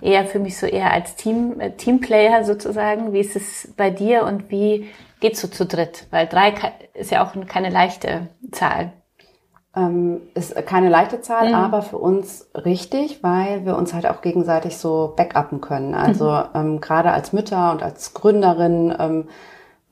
eher 0.00 0.24
für 0.24 0.38
mich 0.38 0.58
so 0.58 0.66
eher 0.66 0.92
als 0.92 1.16
Team, 1.16 1.60
äh, 1.60 1.72
Teamplayer 1.72 2.44
sozusagen. 2.44 3.12
Wie 3.12 3.20
ist 3.20 3.36
es 3.36 3.72
bei 3.76 3.90
dir 3.90 4.24
und 4.24 4.50
wie 4.50 4.88
geht's 5.20 5.40
so 5.40 5.48
zu 5.48 5.66
dritt? 5.66 6.06
Weil 6.10 6.26
drei 6.26 6.54
ist 6.94 7.10
ja 7.10 7.24
auch 7.24 7.34
keine 7.46 7.70
leichte 7.70 8.28
Zahl. 8.52 8.92
Ähm, 9.76 10.22
ist 10.34 10.54
keine 10.66 10.88
leichte 10.88 11.20
Zahl, 11.20 11.48
mhm. 11.48 11.54
aber 11.54 11.82
für 11.82 11.98
uns 11.98 12.50
richtig, 12.56 13.22
weil 13.22 13.64
wir 13.64 13.76
uns 13.76 13.94
halt 13.94 14.06
auch 14.06 14.20
gegenseitig 14.20 14.76
so 14.76 15.12
backuppen 15.16 15.60
können. 15.60 15.94
Also 15.94 16.30
mhm. 16.30 16.44
ähm, 16.54 16.80
gerade 16.80 17.12
als 17.12 17.32
Mütter 17.32 17.70
und 17.70 17.82
als 17.82 18.12
Gründerin 18.12 18.92
ähm, 18.98 19.28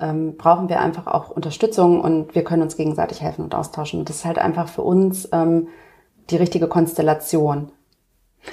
ähm, 0.00 0.36
brauchen 0.36 0.68
wir 0.68 0.80
einfach 0.80 1.06
auch 1.06 1.30
Unterstützung 1.30 2.00
und 2.00 2.34
wir 2.34 2.42
können 2.42 2.62
uns 2.62 2.76
gegenseitig 2.76 3.22
helfen 3.22 3.44
und 3.44 3.54
austauschen. 3.54 4.00
Und 4.00 4.08
das 4.08 4.16
ist 4.16 4.24
halt 4.24 4.38
einfach 4.38 4.68
für 4.68 4.82
uns 4.82 5.28
ähm, 5.32 5.68
die 6.30 6.36
richtige 6.36 6.66
Konstellation. 6.66 7.70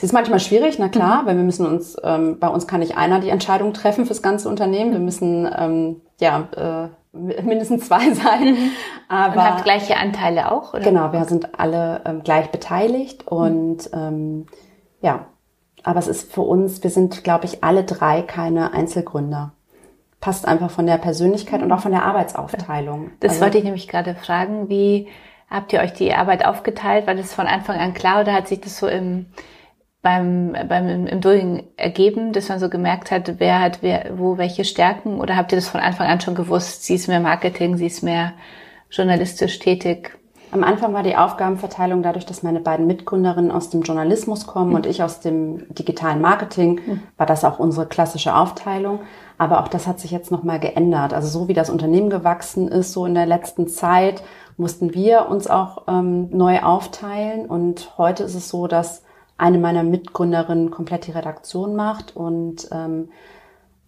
Ist 0.01 0.13
manchmal 0.13 0.39
schwierig, 0.39 0.77
na 0.79 0.89
klar, 0.89 1.21
mhm. 1.21 1.27
weil 1.27 1.37
wir 1.37 1.43
müssen 1.43 1.65
uns, 1.65 1.97
ähm, 2.03 2.39
bei 2.39 2.47
uns 2.47 2.67
kann 2.67 2.79
nicht 2.79 2.97
einer 2.97 3.19
die 3.19 3.29
Entscheidung 3.29 3.73
treffen 3.73 4.05
fürs 4.05 4.21
ganze 4.21 4.49
Unternehmen. 4.49 4.91
Wir 4.91 4.99
müssen 4.99 5.49
ähm, 5.57 6.01
ja 6.19 6.47
äh, 6.55 6.89
mindestens 7.15 7.87
zwei 7.87 8.13
sein. 8.13 8.53
Mhm. 8.53 8.71
Aber, 9.07 9.35
und 9.35 9.41
habt 9.43 9.63
gleiche 9.63 9.97
Anteile 9.97 10.51
auch? 10.51 10.73
Oder? 10.73 10.83
Genau, 10.83 11.11
wir 11.11 11.25
sind 11.25 11.59
alle 11.59 12.01
ähm, 12.05 12.23
gleich 12.23 12.51
beteiligt 12.51 13.27
und 13.27 13.89
ähm, 13.93 14.47
ja, 15.01 15.27
aber 15.83 15.99
es 15.99 16.07
ist 16.07 16.33
für 16.33 16.41
uns, 16.41 16.83
wir 16.83 16.89
sind, 16.89 17.23
glaube 17.23 17.45
ich, 17.45 17.63
alle 17.63 17.83
drei 17.83 18.23
keine 18.23 18.73
Einzelgründer. 18.73 19.53
Passt 20.19 20.47
einfach 20.47 20.71
von 20.71 20.87
der 20.87 20.97
Persönlichkeit 20.97 21.61
und 21.61 21.71
auch 21.71 21.81
von 21.81 21.91
der 21.91 22.03
Arbeitsaufteilung. 22.03 23.11
Das 23.19 23.33
also, 23.33 23.43
wollte 23.43 23.59
ich 23.59 23.63
nämlich 23.63 23.87
gerade 23.87 24.15
fragen. 24.15 24.67
Wie 24.67 25.07
habt 25.47 25.71
ihr 25.73 25.81
euch 25.81 25.93
die 25.93 26.13
Arbeit 26.15 26.43
aufgeteilt? 26.43 27.05
War 27.05 27.13
das 27.13 27.35
von 27.35 27.45
Anfang 27.45 27.77
an 27.77 27.93
klar 27.93 28.21
oder 28.21 28.33
hat 28.33 28.47
sich 28.47 28.61
das 28.61 28.77
so 28.79 28.87
im 28.87 29.27
beim, 30.05 30.55
beim 30.69 31.07
im 31.07 31.19
Doing 31.19 31.63
ergeben, 31.77 32.31
dass 32.31 32.49
man 32.49 32.59
so 32.59 32.69
gemerkt 32.69 33.09
hat, 33.09 33.39
wer 33.39 33.59
hat 33.59 33.79
wer, 33.81 34.11
wo 34.17 34.37
welche 34.37 34.63
Stärken? 34.63 35.19
Oder 35.19 35.35
habt 35.35 35.51
ihr 35.51 35.55
das 35.55 35.67
von 35.67 35.81
Anfang 35.81 36.05
an 36.05 36.21
schon 36.21 36.35
gewusst? 36.35 36.83
Sie 36.83 36.93
ist 36.93 37.07
mehr 37.07 37.19
Marketing, 37.19 37.75
sie 37.75 37.87
ist 37.87 38.03
mehr 38.03 38.33
journalistisch 38.91 39.57
tätig? 39.57 40.15
Am 40.51 40.63
Anfang 40.63 40.93
war 40.93 41.01
die 41.01 41.17
Aufgabenverteilung 41.17 42.03
dadurch, 42.03 42.27
dass 42.27 42.43
meine 42.43 42.59
beiden 42.59 42.85
Mitgründerinnen 42.85 43.49
aus 43.49 43.71
dem 43.71 43.81
Journalismus 43.81 44.45
kommen 44.45 44.69
mhm. 44.69 44.75
und 44.75 44.85
ich 44.85 45.01
aus 45.01 45.21
dem 45.21 45.73
digitalen 45.73 46.21
Marketing, 46.21 46.81
mhm. 46.85 47.01
war 47.17 47.25
das 47.25 47.43
auch 47.43 47.57
unsere 47.57 47.87
klassische 47.87 48.35
Aufteilung. 48.35 48.99
Aber 49.39 49.59
auch 49.59 49.67
das 49.69 49.87
hat 49.87 49.99
sich 49.99 50.11
jetzt 50.11 50.29
nochmal 50.29 50.59
geändert. 50.59 51.15
Also 51.15 51.27
so 51.29 51.47
wie 51.47 51.55
das 51.55 51.71
Unternehmen 51.71 52.11
gewachsen 52.11 52.67
ist, 52.67 52.93
so 52.93 53.07
in 53.07 53.15
der 53.15 53.25
letzten 53.25 53.67
Zeit, 53.67 54.21
mussten 54.55 54.93
wir 54.93 55.29
uns 55.29 55.47
auch 55.47 55.87
ähm, 55.87 56.29
neu 56.29 56.61
aufteilen. 56.61 57.47
Und 57.47 57.97
heute 57.97 58.21
ist 58.23 58.35
es 58.35 58.49
so, 58.49 58.67
dass 58.67 59.01
eine 59.37 59.57
meiner 59.57 59.83
Mitgründerinnen 59.83 60.71
komplett 60.71 61.07
die 61.07 61.11
Redaktion 61.11 61.75
macht 61.75 62.15
und 62.15 62.67
ähm, 62.71 63.09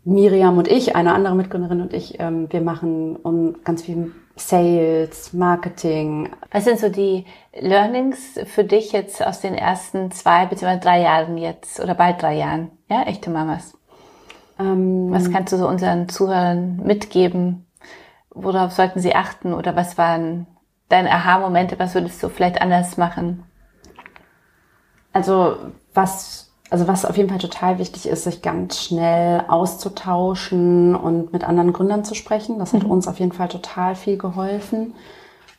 Miriam 0.03 0.57
und 0.57 0.67
ich, 0.67 0.95
eine 0.95 1.13
andere 1.13 1.35
Mitgründerin 1.35 1.81
und 1.81 1.93
ich, 1.93 2.19
ähm, 2.19 2.47
wir 2.51 2.61
machen 2.61 3.17
um 3.17 3.61
ganz 3.63 3.83
viel 3.83 4.13
Sales, 4.37 5.33
Marketing. 5.33 6.29
Was 6.51 6.65
sind 6.65 6.79
so 6.79 6.89
die 6.89 7.25
Learnings 7.59 8.39
für 8.45 8.63
dich 8.63 8.91
jetzt 8.91 9.25
aus 9.25 9.41
den 9.41 9.53
ersten 9.53 10.11
zwei 10.11 10.45
bzw. 10.45 10.79
drei 10.79 11.01
Jahren 11.01 11.37
jetzt 11.37 11.79
oder 11.79 11.95
bald 11.95 12.21
drei 12.21 12.35
Jahren? 12.35 12.71
Ja, 12.89 13.03
echte 13.03 13.29
Mamas. 13.29 13.73
Ähm, 14.59 15.11
was 15.11 15.31
kannst 15.31 15.53
du 15.53 15.57
so 15.57 15.67
unseren 15.67 16.07
Zuhörern 16.09 16.77
mitgeben? 16.77 17.65
Worauf 18.29 18.71
sollten 18.71 18.99
sie 18.99 19.15
achten 19.15 19.53
oder 19.53 19.75
was 19.75 19.97
waren 19.97 20.47
deine 20.89 21.11
Aha-Momente? 21.11 21.79
Was 21.79 21.95
würdest 21.95 22.21
du 22.21 22.29
vielleicht 22.29 22.61
anders 22.61 22.97
machen? 22.97 23.43
Also 25.17 25.55
was, 25.95 26.51
also 26.69 26.87
was 26.87 27.03
auf 27.03 27.17
jeden 27.17 27.29
Fall 27.29 27.39
total 27.39 27.79
wichtig 27.79 28.07
ist, 28.07 28.25
sich 28.25 28.43
ganz 28.43 28.83
schnell 28.83 29.43
auszutauschen 29.47 30.95
und 30.95 31.33
mit 31.33 31.43
anderen 31.43 31.73
Gründern 31.73 32.03
zu 32.03 32.13
sprechen. 32.13 32.59
Das 32.59 32.73
hat 32.73 32.83
mhm. 32.83 32.91
uns 32.91 33.07
auf 33.07 33.17
jeden 33.17 33.31
Fall 33.31 33.47
total 33.47 33.95
viel 33.95 34.19
geholfen. 34.19 34.93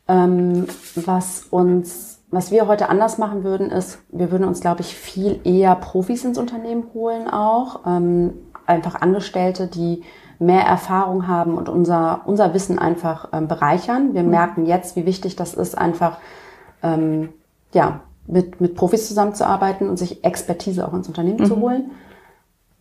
Ähm, 0.07 0.69
was 0.95 1.47
uns, 1.51 2.21
was 2.31 2.53
wir 2.53 2.69
heute 2.69 2.89
anders 2.89 3.19
machen 3.19 3.43
würden, 3.43 3.73
ist, 3.73 3.99
wir 4.11 4.31
würden 4.31 4.47
uns, 4.47 4.61
glaube 4.61 4.83
ich, 4.83 4.95
viel 4.95 5.41
eher 5.43 5.75
Profis 5.75 6.25
ins 6.25 6.39
Unternehmen 6.39 6.85
holen 6.95 7.29
auch. 7.29 7.81
Ähm, 7.85 8.35
einfach 8.65 9.01
Angestellte, 9.01 9.67
die 9.67 10.05
mehr 10.39 10.63
Erfahrung 10.63 11.27
haben 11.27 11.59
und 11.59 11.69
unser, 11.69 12.21
unser 12.27 12.55
Wissen 12.55 12.79
einfach 12.79 13.31
ähm, 13.33 13.49
bereichern. 13.49 14.15
Wir 14.15 14.23
mhm. 14.23 14.31
merken 14.31 14.67
jetzt, 14.67 14.95
wie 14.95 15.05
wichtig 15.05 15.35
das 15.35 15.53
ist, 15.55 15.77
einfach 15.77 16.19
ähm, 16.85 17.31
ja, 17.73 18.03
mit, 18.29 18.61
mit 18.61 18.75
Profis 18.75 19.09
zusammenzuarbeiten 19.09 19.89
und 19.89 19.97
sich 19.97 20.25
Expertise 20.25 20.87
auch 20.87 20.95
ins 20.95 21.09
Unternehmen 21.09 21.41
mhm. 21.41 21.47
zu 21.47 21.57
holen. 21.57 21.91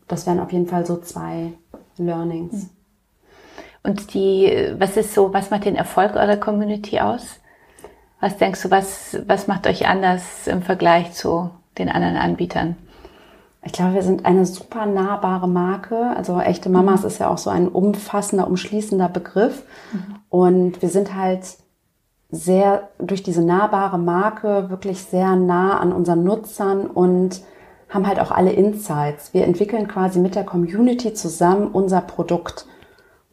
Das 0.08 0.28
wären 0.28 0.40
auf 0.40 0.52
jeden 0.52 0.68
Fall 0.68 0.86
so 0.86 0.98
zwei 0.98 1.54
Learnings. 1.98 2.54
Mhm. 2.54 2.70
Und 3.84 4.14
die, 4.14 4.76
was 4.78 4.98
ist 4.98 5.14
so, 5.14 5.34
was 5.34 5.50
macht 5.50 5.66
den 5.66 5.76
Erfolg 5.76 6.16
eurer 6.16 6.38
Community 6.38 7.00
aus? 7.00 7.40
Was 8.20 8.38
denkst 8.38 8.64
du, 8.64 8.72
was, 8.72 9.18
was 9.28 9.48
macht 9.48 9.68
euch 9.68 9.88
anders 9.88 10.48
im 10.48 10.62
Vergleich 10.62 11.14
zu 11.14 11.52
den 11.78 11.88
anderen 11.88 12.18
Anbietern? 12.18 12.76
Ich 13.64 13.72
glaube, 13.74 13.96
wir 13.96 14.02
sind 14.02 14.26
eine 14.26 14.46
super 14.46 14.86
nahbare 14.86 15.48
Marke. 15.48 16.14
Also 16.16 16.40
echte 16.40 16.70
Mamas 16.70 17.02
mhm. 17.02 17.08
ist 17.08 17.20
ja 17.20 17.30
auch 17.30 17.38
so 17.38 17.50
ein 17.50 17.68
umfassender, 17.68 18.48
umschließender 18.48 19.10
Begriff. 19.10 19.64
Mhm. 19.94 20.16
Und 20.30 20.82
wir 20.82 20.90
sind 20.90 21.16
halt 21.16 21.42
sehr 22.30 22.90
durch 23.00 23.24
diese 23.24 23.44
nahbare 23.44 23.98
Marke 23.98 24.70
wirklich 24.70 25.04
sehr 25.04 25.36
nah 25.36 25.80
an 25.80 25.94
unseren 25.94 26.24
Nutzern 26.24 26.88
und 26.88 27.42
haben 27.90 28.06
halt 28.06 28.20
auch 28.20 28.32
alle 28.32 28.52
Insights. 28.52 29.34
Wir 29.34 29.46
entwickeln 29.46 29.88
quasi 29.88 30.20
mit 30.20 30.36
der 30.36 30.44
Community 30.44 31.14
zusammen 31.14 31.68
unser 31.68 32.02
Produkt. 32.02 32.66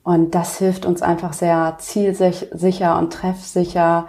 Und 0.05 0.35
das 0.35 0.59
hilft 0.59 0.87
uns 0.87 1.03
einfach 1.03 1.33
sehr 1.33 1.77
zielsicher 1.79 2.99
und 2.99 3.13
treffsicher, 3.13 4.07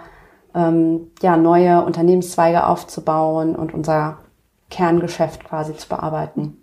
ähm, 0.54 1.10
ja, 1.20 1.36
neue 1.36 1.84
Unternehmenszweige 1.84 2.66
aufzubauen 2.66 3.56
und 3.56 3.74
unser 3.74 4.18
Kerngeschäft 4.70 5.44
quasi 5.44 5.74
zu 5.76 5.88
bearbeiten. 5.88 6.62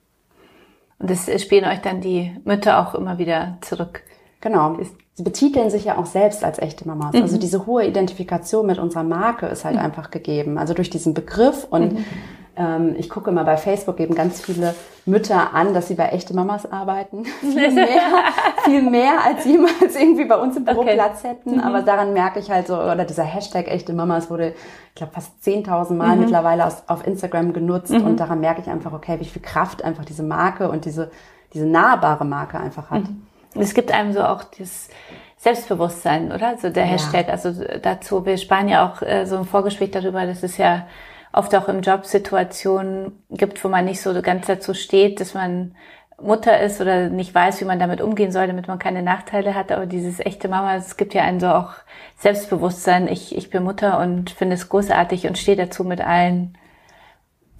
Und 0.99 1.09
das 1.09 1.29
spielen 1.41 1.65
euch 1.65 1.81
dann 1.81 1.99
die 1.99 2.39
Mütter 2.45 2.79
auch 2.79 2.95
immer 2.95 3.17
wieder 3.17 3.57
zurück. 3.61 4.03
Genau 4.39 4.77
sie 5.15 5.23
betiteln 5.23 5.69
sich 5.69 5.85
ja 5.85 5.97
auch 5.97 6.05
selbst 6.05 6.43
als 6.43 6.59
echte 6.59 6.87
Mamas. 6.87 7.07
Also 7.07 7.17
mhm. 7.17 7.23
Also 7.23 7.37
diese 7.37 7.65
hohe 7.65 7.85
Identifikation 7.85 8.65
mit 8.65 8.79
unserer 8.79 9.03
Marke 9.03 9.45
ist 9.45 9.65
halt 9.65 9.75
mhm. 9.75 9.81
einfach 9.81 10.11
gegeben. 10.11 10.57
Also 10.57 10.73
durch 10.73 10.89
diesen 10.89 11.13
Begriff 11.13 11.67
und 11.69 11.93
mhm. 11.93 12.05
ähm, 12.55 12.95
ich 12.97 13.09
gucke 13.09 13.29
immer 13.29 13.43
bei 13.43 13.57
Facebook 13.57 13.99
eben 13.99 14.15
ganz 14.15 14.41
viele 14.41 14.73
Mütter 15.05 15.53
an, 15.53 15.73
dass 15.73 15.87
sie 15.87 15.95
bei 15.95 16.07
echte 16.09 16.33
Mamas 16.33 16.71
arbeiten. 16.71 17.25
viel 17.41 17.71
mehr, 17.71 17.87
viel 18.65 18.81
mehr 18.81 19.23
als 19.23 19.45
jemals 19.45 19.95
irgendwie 19.99 20.25
bei 20.25 20.35
uns 20.35 20.57
im 20.57 20.65
Büro 20.65 20.81
okay. 20.81 20.95
Platz 20.95 21.23
hätten. 21.23 21.55
Mhm. 21.55 21.59
Aber 21.59 21.83
daran 21.83 22.13
merke 22.13 22.39
ich 22.39 22.49
halt 22.49 22.65
so, 22.65 22.75
oder 22.75 23.05
dieser 23.05 23.23
Hashtag 23.23 23.67
echte 23.67 23.93
Mamas 23.93 24.31
wurde, 24.31 24.55
ich 24.89 24.95
glaube, 24.95 25.13
fast 25.13 25.31
10.000 25.43 25.93
Mal 25.93 26.15
mhm. 26.15 26.21
mittlerweile 26.21 26.65
aus, 26.65 26.83
auf 26.87 27.05
Instagram 27.05 27.53
genutzt. 27.53 27.91
Mhm. 27.91 28.05
Und 28.05 28.19
daran 28.19 28.39
merke 28.39 28.61
ich 28.61 28.67
einfach, 28.67 28.93
okay, 28.93 29.19
wie 29.19 29.25
viel 29.25 29.43
Kraft 29.43 29.83
einfach 29.83 30.05
diese 30.05 30.23
Marke 30.23 30.71
und 30.71 30.85
diese, 30.85 31.11
diese 31.53 31.67
nahbare 31.67 32.25
Marke 32.25 32.59
einfach 32.59 32.89
hat. 32.89 33.03
Es 33.55 33.73
gibt 33.73 33.91
einem 33.91 34.13
so 34.13 34.23
auch 34.23 34.43
das 34.43 34.89
Selbstbewusstsein, 35.37 36.31
oder? 36.31 36.49
Also 36.49 36.69
der 36.69 36.85
Hashtag, 36.85 37.27
ja. 37.27 37.33
also 37.33 37.53
dazu, 37.81 38.25
wir 38.25 38.37
sparen 38.37 38.69
ja 38.69 38.87
auch 38.87 39.01
äh, 39.01 39.25
so 39.25 39.37
ein 39.37 39.45
Vorgespräch 39.45 39.91
darüber, 39.91 40.25
dass 40.25 40.43
es 40.43 40.57
ja 40.57 40.87
oft 41.33 41.53
auch 41.55 41.67
im 41.67 41.81
Job 41.81 42.05
Situationen 42.05 43.23
gibt, 43.29 43.63
wo 43.63 43.67
man 43.67 43.85
nicht 43.85 44.01
so 44.01 44.21
ganz 44.21 44.47
dazu 44.47 44.73
steht, 44.73 45.19
dass 45.19 45.33
man 45.33 45.75
Mutter 46.21 46.59
ist 46.61 46.79
oder 46.79 47.09
nicht 47.09 47.33
weiß, 47.33 47.59
wie 47.59 47.65
man 47.65 47.79
damit 47.79 47.99
umgehen 47.99 48.31
soll, 48.31 48.47
damit 48.47 48.67
man 48.67 48.79
keine 48.79 49.01
Nachteile 49.01 49.55
hat. 49.55 49.71
Aber 49.71 49.85
dieses 49.85 50.19
echte 50.19 50.47
Mama, 50.47 50.75
es 50.75 50.95
gibt 50.95 51.13
ja 51.13 51.23
einen 51.23 51.39
so 51.39 51.47
auch 51.47 51.71
Selbstbewusstsein. 52.17 53.07
Ich, 53.07 53.35
ich 53.35 53.49
bin 53.49 53.63
Mutter 53.63 53.99
und 53.99 54.29
finde 54.29 54.55
es 54.55 54.69
großartig 54.69 55.27
und 55.27 55.37
stehe 55.37 55.57
dazu 55.57 55.83
mit 55.83 56.01
allen 56.01 56.57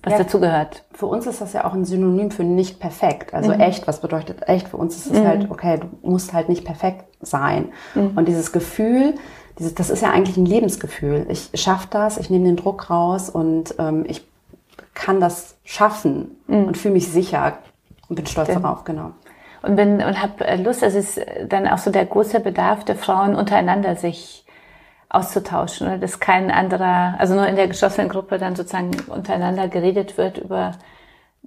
was 0.04 0.14
ja, 0.14 0.20
dazugehört. 0.20 0.84
Für 0.92 1.06
uns 1.06 1.26
ist 1.26 1.40
das 1.40 1.54
ja 1.54 1.66
auch 1.66 1.74
ein 1.74 1.86
Synonym 1.86 2.30
für 2.30 2.44
nicht 2.44 2.80
perfekt. 2.80 3.34
Also 3.34 3.54
mhm. 3.54 3.62
echt, 3.62 3.88
was 3.88 4.02
bedeutet 4.02 4.48
echt? 4.48 4.68
Für 4.68 4.78
uns 4.78 4.98
ist 4.98 5.08
es 5.08 5.20
mhm. 5.20 5.28
halt, 5.28 5.52
okay, 5.52 5.80
du 5.80 5.88
musst 6.08 6.34
halt 6.34 6.50
nicht 6.50 6.66
perfekt 6.66 7.06
sein. 7.22 7.70
Mhm. 7.96 8.12
Und 8.16 8.28
dieses 8.28 8.52
Gefühl, 8.52 9.16
dieses, 9.58 9.76
das 9.76 9.90
ist 9.90 10.02
ja 10.02 10.12
eigentlich 10.12 10.36
ein 10.36 10.46
Lebensgefühl. 10.46 11.26
Ich 11.30 11.52
schaffe 11.56 11.88
das, 11.90 12.18
ich 12.18 12.30
nehme 12.30 12.46
den 12.46 12.58
Druck 12.58 12.90
raus 12.90 13.30
und 13.30 13.76
ähm, 13.80 14.04
ich 14.08 14.28
kann 14.94 15.22
das 15.22 15.56
schaffen 15.64 16.38
mhm. 16.48 16.66
und 16.66 16.78
fühle 16.78 16.96
mich 16.96 17.08
sicher 17.08 17.58
und 18.10 18.18
bin 18.18 18.26
stolz 18.26 18.50
Stimmt. 18.50 18.66
darauf, 18.66 18.84
genau. 18.84 19.12
und 19.62 19.76
bin 19.76 20.02
und 20.02 20.22
habe 20.22 20.62
Lust, 20.62 20.84
also 20.84 20.98
es 20.98 21.18
ist 21.18 21.26
dann 21.48 21.68
auch 21.68 21.78
so 21.78 21.92
der 21.92 22.06
große 22.06 22.42
Bedarf 22.42 22.84
der 22.84 22.96
Frauen 22.96 23.36
untereinander 23.36 23.96
sich 23.96 24.46
auszutauschen, 25.14 25.88
oder 25.88 25.98
dass 25.98 26.20
kein 26.20 26.52
anderer, 26.52 27.16
also 27.20 27.36
nur 27.36 27.48
in 27.48 27.56
der 27.56 27.68
geschlossenen 27.68 28.10
Gruppe 28.10 28.40
dann 28.40 28.56
sozusagen 28.56 28.92
untereinander 29.08 29.68
geredet 29.68 30.18
wird 30.18 30.40
über 30.40 30.74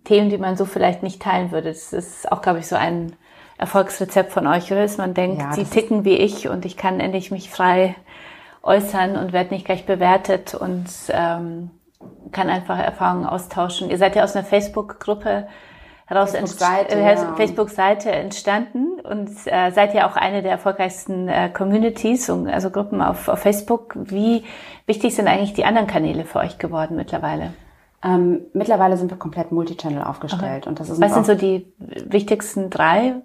Themen, 0.05 0.31
die 0.31 0.39
man 0.39 0.57
so 0.57 0.65
vielleicht 0.65 1.03
nicht 1.03 1.21
teilen 1.21 1.51
würde. 1.51 1.69
Das 1.69 1.93
ist 1.93 2.31
auch, 2.31 2.43
glaube 2.43 2.61
ich, 2.61 2.69
so 2.69 2.77
ein 2.77 3.15
Erfolgsrezept 3.59 4.33
von 4.33 4.47
euch, 4.47 4.71
oder? 4.71 4.83
Dass 4.83 4.99
man 4.99 5.15
denkt, 5.15 5.43
ja, 5.43 5.53
sie 5.53 5.65
ticken 5.65 6.05
wie 6.05 6.17
ich 6.17 6.49
und 6.49 6.65
ich 6.65 6.77
kann 6.77 7.01
endlich 7.01 7.31
mich 7.31 7.51
frei 7.51 7.97
äußern 8.63 9.17
und 9.17 9.33
werde 9.33 9.55
nicht 9.55 9.65
gleich 9.65 9.85
bewertet 9.85 10.55
und 10.55 10.87
ähm, 11.11 11.71
kann 12.33 12.49
einfach 12.49 12.79
Erfahrungen 12.79 13.27
austauschen. 13.27 13.91
Ihr 13.91 13.99
seid 13.99 14.15
ja 14.15 14.25
aus 14.25 14.37
einer 14.37 14.45
Facebook-Gruppe 14.45 15.49
heraus 16.07 16.31
Facebook-Seite 16.31 16.95
äh, 16.95 17.15
ja. 17.15 17.35
Facebook 17.35 17.71
entstanden 18.07 19.01
und 19.01 19.29
äh, 19.47 19.71
seid 19.73 19.93
ja 19.93 20.09
auch 20.09 20.17
eine 20.17 20.43
der 20.43 20.53
erfolgreichsten 20.53 21.29
äh, 21.29 21.51
Communities, 21.51 22.31
also 22.31 22.71
Gruppen 22.71 23.03
auf, 23.03 23.29
auf 23.29 23.41
Facebook. 23.41 23.97
Wie 23.97 24.45
wichtig 24.87 25.15
sind 25.15 25.27
eigentlich 25.29 25.53
die 25.53 25.65
anderen 25.65 25.89
Kanäle 25.89 26.25
für 26.25 26.39
euch 26.39 26.59
geworden 26.59 26.97
mittlerweile? 26.97 27.53
Ähm, 28.05 28.43
mittlerweile 28.53 28.97
sind 28.97 29.11
wir 29.11 29.19
komplett 29.19 29.51
Multichannel 29.51 30.03
aufgestellt 30.03 30.63
okay. 30.63 30.69
und 30.69 30.81
das 30.81 30.91
ist 30.91 31.01
Was 31.01 31.15
sind 31.15 31.27
so 31.27 31.35
die 31.35 31.73
wichtigsten 32.07 32.71
drei? 32.71 33.17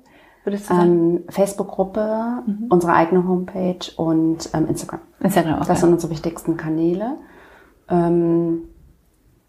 Würdest 0.44 0.70
du 0.70 0.74
sagen? 0.74 0.92
Ähm, 0.92 1.24
Facebook-Gruppe, 1.30 2.44
mhm. 2.48 2.66
unsere 2.70 2.94
eigene 2.94 3.28
Homepage 3.28 3.92
und 3.96 4.50
ähm, 4.56 4.68
Instagram. 4.68 5.02
Instagram, 5.20 5.58
okay. 5.58 5.66
Das 5.68 5.82
sind 5.82 5.94
unsere 5.94 6.12
wichtigsten 6.12 6.58
Kanäle. 6.58 7.18
Ähm, 7.90 8.64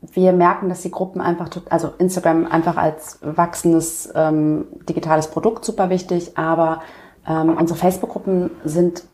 wir 0.03 0.33
merken, 0.33 0.69
dass 0.69 0.83
die 0.83 0.91
Gruppen 0.91 1.21
einfach, 1.21 1.49
also 1.71 1.93
Instagram 1.99 2.47
einfach 2.47 2.77
als 2.77 3.19
wachsendes 3.23 4.13
ähm, 4.15 4.67
digitales 4.89 5.29
Produkt 5.29 5.65
super 5.65 5.91
wichtig, 5.91 6.37
aber 6.37 6.83
ähm, 7.27 7.57
unsere 7.57 7.79
Facebook-Gruppen 7.79 8.51
sind 8.65 9.05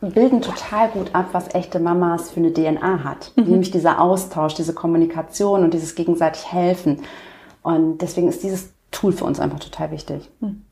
bilden 0.00 0.42
total 0.42 0.88
gut 0.88 1.14
ab, 1.14 1.28
was 1.32 1.54
echte 1.54 1.80
Mamas 1.80 2.30
für 2.30 2.40
eine 2.40 2.52
DNA 2.52 3.04
hat. 3.04 3.32
Mhm. 3.36 3.44
Nämlich 3.44 3.70
dieser 3.70 4.00
Austausch, 4.00 4.54
diese 4.54 4.74
Kommunikation 4.74 5.64
und 5.64 5.72
dieses 5.72 5.94
gegenseitig 5.94 6.52
helfen. 6.52 7.00
Und 7.62 7.98
deswegen 7.98 8.28
ist 8.28 8.42
dieses 8.42 8.74
Tool 8.90 9.12
für 9.12 9.24
uns 9.24 9.40
einfach 9.40 9.60
total 9.60 9.90
wichtig. 9.90 10.28
Mhm. 10.40 10.62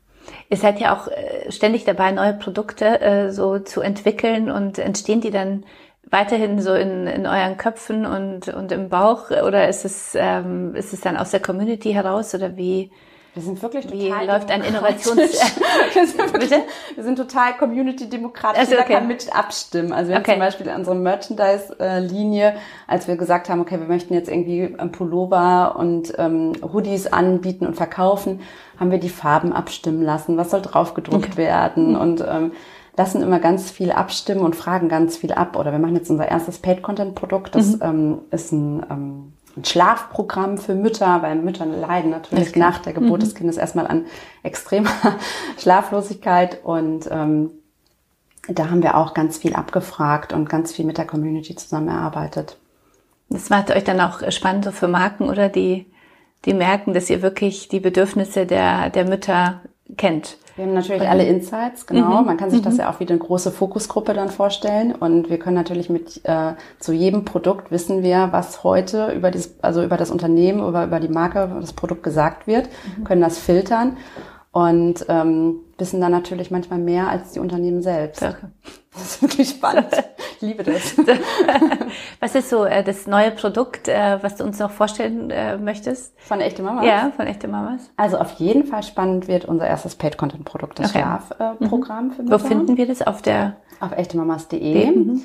Ihr 0.49 0.57
seid 0.57 0.79
ja 0.79 0.95
auch 0.95 1.07
äh, 1.07 1.51
ständig 1.51 1.83
dabei, 1.83 2.11
neue 2.11 2.33
Produkte 2.33 3.01
äh, 3.01 3.31
so 3.31 3.59
zu 3.59 3.81
entwickeln 3.81 4.49
und 4.49 4.77
entstehen 4.77 5.19
die 5.19 5.31
dann 5.31 5.65
weiterhin 6.09 6.61
so 6.61 6.73
in, 6.73 7.07
in 7.07 7.25
euren 7.25 7.57
Köpfen 7.57 8.05
und, 8.05 8.47
und 8.49 8.71
im 8.71 8.89
Bauch 8.89 9.31
oder 9.31 9.67
ist 9.67 9.85
es, 9.85 10.15
ähm, 10.15 10.75
ist 10.75 10.93
es 10.93 11.01
dann 11.01 11.17
aus 11.17 11.31
der 11.31 11.39
Community 11.39 11.91
heraus 11.93 12.35
oder 12.35 12.55
wie? 12.55 12.91
Wir 13.33 13.41
sind 13.41 13.63
wirklich 13.63 13.87
total 13.87 13.99
Wie 13.99 14.27
läuft 14.27 14.51
ein 14.51 14.61
Innovations... 14.63 15.17
wir, 15.93 16.05
sind 16.05 16.19
wirklich, 16.33 16.51
wir 16.93 17.03
sind 17.03 17.15
total 17.15 17.53
community-demokratisch. 17.57 18.59
Also, 18.59 18.73
okay. 18.73 18.83
Jeder 18.87 18.99
kann 18.99 19.07
mit 19.07 19.35
abstimmen. 19.35 19.91
Also 19.91 20.11
wir 20.11 20.19
okay. 20.19 20.33
haben 20.33 20.37
zum 20.37 20.45
Beispiel 20.45 20.71
unsere 20.75 20.95
Merchandise-Linie, 20.95 22.55
als 22.85 23.07
wir 23.07 23.15
gesagt 23.15 23.49
haben, 23.49 23.61
okay, 23.61 23.79
wir 23.79 23.87
möchten 23.87 24.13
jetzt 24.13 24.29
irgendwie 24.29 24.67
Pullover 24.91 25.75
und 25.79 26.13
ähm, 26.19 26.53
Hoodies 26.61 27.07
anbieten 27.07 27.65
und 27.65 27.73
verkaufen, 27.73 28.41
haben 28.79 28.91
wir 28.91 28.99
die 28.99 29.09
Farben 29.09 29.51
abstimmen 29.51 30.03
lassen. 30.03 30.37
Was 30.37 30.51
soll 30.51 30.61
drauf 30.61 30.93
gedruckt 30.93 31.29
okay. 31.31 31.37
werden? 31.37 31.95
Und 31.95 32.21
ähm, 32.21 32.51
lassen 32.95 33.21
immer 33.21 33.39
ganz 33.39 33.71
viel 33.71 33.91
abstimmen 33.91 34.41
und 34.41 34.55
fragen 34.55 34.89
ganz 34.89 35.17
viel 35.17 35.31
ab. 35.31 35.55
Oder 35.57 35.71
wir 35.71 35.79
machen 35.79 35.95
jetzt 35.95 36.09
unser 36.09 36.27
erstes 36.27 36.59
Paid-Content-Produkt. 36.59 37.55
Das 37.55 37.77
mhm. 37.77 37.81
ähm, 37.81 38.19
ist 38.31 38.51
ein, 38.51 38.85
ähm, 38.89 39.33
ein 39.57 39.65
Schlafprogramm 39.65 40.57
für 40.57 40.75
Mütter, 40.75 41.21
weil 41.21 41.35
Mütter 41.35 41.65
leiden 41.65 42.11
natürlich 42.11 42.55
nach 42.55 42.79
der 42.79 42.93
Geburt 42.93 43.21
mhm. 43.21 43.23
des 43.23 43.35
Kindes 43.35 43.57
erstmal 43.57 43.87
an 43.87 44.05
extremer 44.43 44.91
Schlaflosigkeit. 45.57 46.63
Und 46.63 47.09
ähm, 47.11 47.51
da 48.47 48.69
haben 48.69 48.83
wir 48.83 48.97
auch 48.97 49.13
ganz 49.13 49.37
viel 49.37 49.55
abgefragt 49.55 50.33
und 50.33 50.49
ganz 50.49 50.73
viel 50.73 50.85
mit 50.85 50.97
der 50.97 51.07
Community 51.07 51.55
zusammen 51.55 51.87
erarbeitet. 51.87 52.57
Das 53.29 53.49
macht 53.49 53.71
euch 53.71 53.83
dann 53.83 54.01
auch 54.01 54.31
spannend 54.31 54.65
so 54.65 54.71
für 54.71 54.87
Marken, 54.87 55.29
oder? 55.29 55.49
Die, 55.49 55.87
die 56.45 56.53
merken, 56.53 56.93
dass 56.93 57.09
ihr 57.09 57.23
wirklich 57.23 57.69
die 57.69 57.79
Bedürfnisse 57.79 58.45
der, 58.45 58.91
der 58.91 59.05
Mütter 59.05 59.61
kennt. 59.97 60.37
Wir 60.55 60.65
haben 60.65 60.73
natürlich 60.73 61.07
alle 61.07 61.25
Insights, 61.25 61.87
genau. 61.87 62.21
Mhm. 62.21 62.27
Man 62.27 62.37
kann 62.37 62.51
sich 62.51 62.61
das 62.61 62.75
mhm. 62.75 62.81
ja 62.81 62.91
auch 62.91 62.99
wie 62.99 63.07
eine 63.07 63.17
große 63.17 63.51
Fokusgruppe 63.51 64.13
dann 64.13 64.29
vorstellen. 64.29 64.93
Und 64.93 65.29
wir 65.29 65.39
können 65.39 65.55
natürlich 65.55 65.89
mit 65.89 66.21
äh, 66.25 66.53
zu 66.79 66.93
jedem 66.93 67.25
Produkt 67.25 67.71
wissen 67.71 68.03
wir, 68.03 68.29
was 68.31 68.63
heute 68.63 69.11
über 69.13 69.31
das, 69.31 69.55
also 69.61 69.83
über 69.83 69.97
das 69.97 70.11
Unternehmen, 70.11 70.65
über, 70.67 70.85
über 70.85 70.99
die 70.99 71.07
Marke, 71.07 71.45
über 71.45 71.59
das 71.59 71.73
Produkt 71.73 72.03
gesagt 72.03 72.45
wird, 72.45 72.69
mhm. 72.97 73.03
können 73.03 73.21
das 73.21 73.39
filtern 73.39 73.97
und 74.51 75.05
ähm, 75.09 75.61
wissen 75.79 75.99
dann 75.99 76.11
natürlich 76.11 76.51
manchmal 76.51 76.77
mehr 76.77 77.09
als 77.09 77.31
die 77.31 77.39
Unternehmen 77.39 77.81
selbst. 77.81 78.21
Okay. 78.21 78.35
Das 78.93 79.03
ist 79.03 79.21
wirklich 79.23 79.49
spannend. 79.49 79.87
Ich 80.35 80.41
liebe 80.41 80.63
das. 80.63 80.95
was 82.33 82.43
ist 82.43 82.49
so 82.49 82.65
äh, 82.65 82.83
das 82.83 83.07
neue 83.07 83.31
Produkt, 83.31 83.87
äh, 83.87 84.17
was 84.21 84.37
du 84.37 84.43
uns 84.43 84.59
noch 84.59 84.71
vorstellen 84.71 85.29
äh, 85.29 85.57
möchtest? 85.57 86.19
Von 86.19 86.41
Echte 86.41 86.63
Mamas? 86.63 86.85
Ja, 86.85 87.11
von 87.15 87.27
Echte 87.27 87.47
Mamas. 87.47 87.91
Also 87.95 88.17
auf 88.17 88.31
jeden 88.33 88.65
Fall 88.65 88.83
spannend 88.83 89.27
wird 89.27 89.45
unser 89.45 89.67
erstes 89.67 89.95
Paid-Content-Produkt, 89.95 90.79
das 90.79 90.89
okay. 90.89 91.03
Schlafprogramm 91.03 92.07
mhm. 92.07 92.11
für 92.11 92.23
Mütter. 92.23 92.43
Wo 92.43 92.47
finden 92.47 92.77
wir 92.77 92.87
das? 92.87 93.01
Auf 93.01 93.21
der? 93.21 93.57
Auf 93.79 93.91
echtemamas.de. 93.91 94.95
Mhm. 94.95 95.21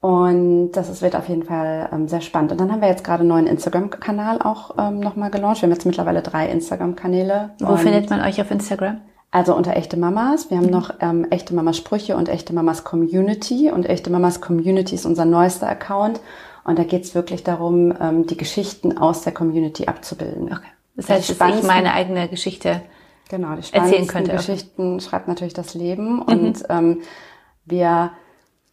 Und 0.00 0.72
das 0.72 0.90
ist, 0.90 1.00
wird 1.00 1.16
auf 1.16 1.28
jeden 1.28 1.44
Fall 1.44 1.88
ähm, 1.90 2.08
sehr 2.08 2.20
spannend. 2.20 2.52
Und 2.52 2.60
dann 2.60 2.70
haben 2.70 2.82
wir 2.82 2.88
jetzt 2.88 3.04
gerade 3.04 3.20
einen 3.20 3.30
neuen 3.30 3.46
Instagram-Kanal 3.46 4.42
auch 4.42 4.76
ähm, 4.78 5.00
nochmal 5.00 5.30
gelauncht. 5.30 5.62
Wir 5.62 5.66
haben 5.66 5.72
jetzt 5.72 5.86
mittlerweile 5.86 6.20
drei 6.20 6.48
Instagram-Kanäle. 6.50 7.54
Wo 7.60 7.76
findet 7.76 8.10
man 8.10 8.20
euch 8.20 8.40
auf 8.40 8.50
Instagram? 8.50 9.00
Also 9.34 9.52
unter 9.56 9.74
echte 9.74 9.96
Mamas. 9.96 10.48
Wir 10.48 10.58
haben 10.58 10.66
mhm. 10.66 10.70
noch 10.70 10.90
ähm, 11.00 11.26
echte 11.28 11.56
Mamas 11.56 11.76
Sprüche 11.76 12.16
und 12.16 12.28
echte 12.28 12.54
Mamas 12.54 12.84
Community. 12.84 13.68
Und 13.68 13.84
echte 13.84 14.08
Mamas 14.08 14.40
Community 14.40 14.94
ist 14.94 15.06
unser 15.06 15.24
neuester 15.24 15.68
Account. 15.68 16.20
Und 16.62 16.78
da 16.78 16.84
geht 16.84 17.02
es 17.02 17.16
wirklich 17.16 17.42
darum, 17.42 17.92
ähm, 18.00 18.28
die 18.28 18.36
Geschichten 18.36 18.96
aus 18.96 19.22
der 19.22 19.34
Community 19.34 19.86
abzubilden. 19.86 20.52
Okay. 20.52 20.68
Das 20.94 21.10
heißt, 21.10 21.40
dass 21.40 21.58
ich 21.58 21.64
meine 21.64 21.94
eigene 21.94 22.28
Geschichte 22.28 22.82
genau, 23.28 23.56
die 23.56 23.74
erzählen 23.74 24.06
könnte. 24.06 24.30
Geschichten 24.30 25.00
schreibt 25.00 25.26
natürlich 25.26 25.52
das 25.52 25.74
Leben. 25.74 26.18
Mhm. 26.18 26.22
Und 26.22 26.62
ähm, 26.68 27.02
wir 27.64 28.12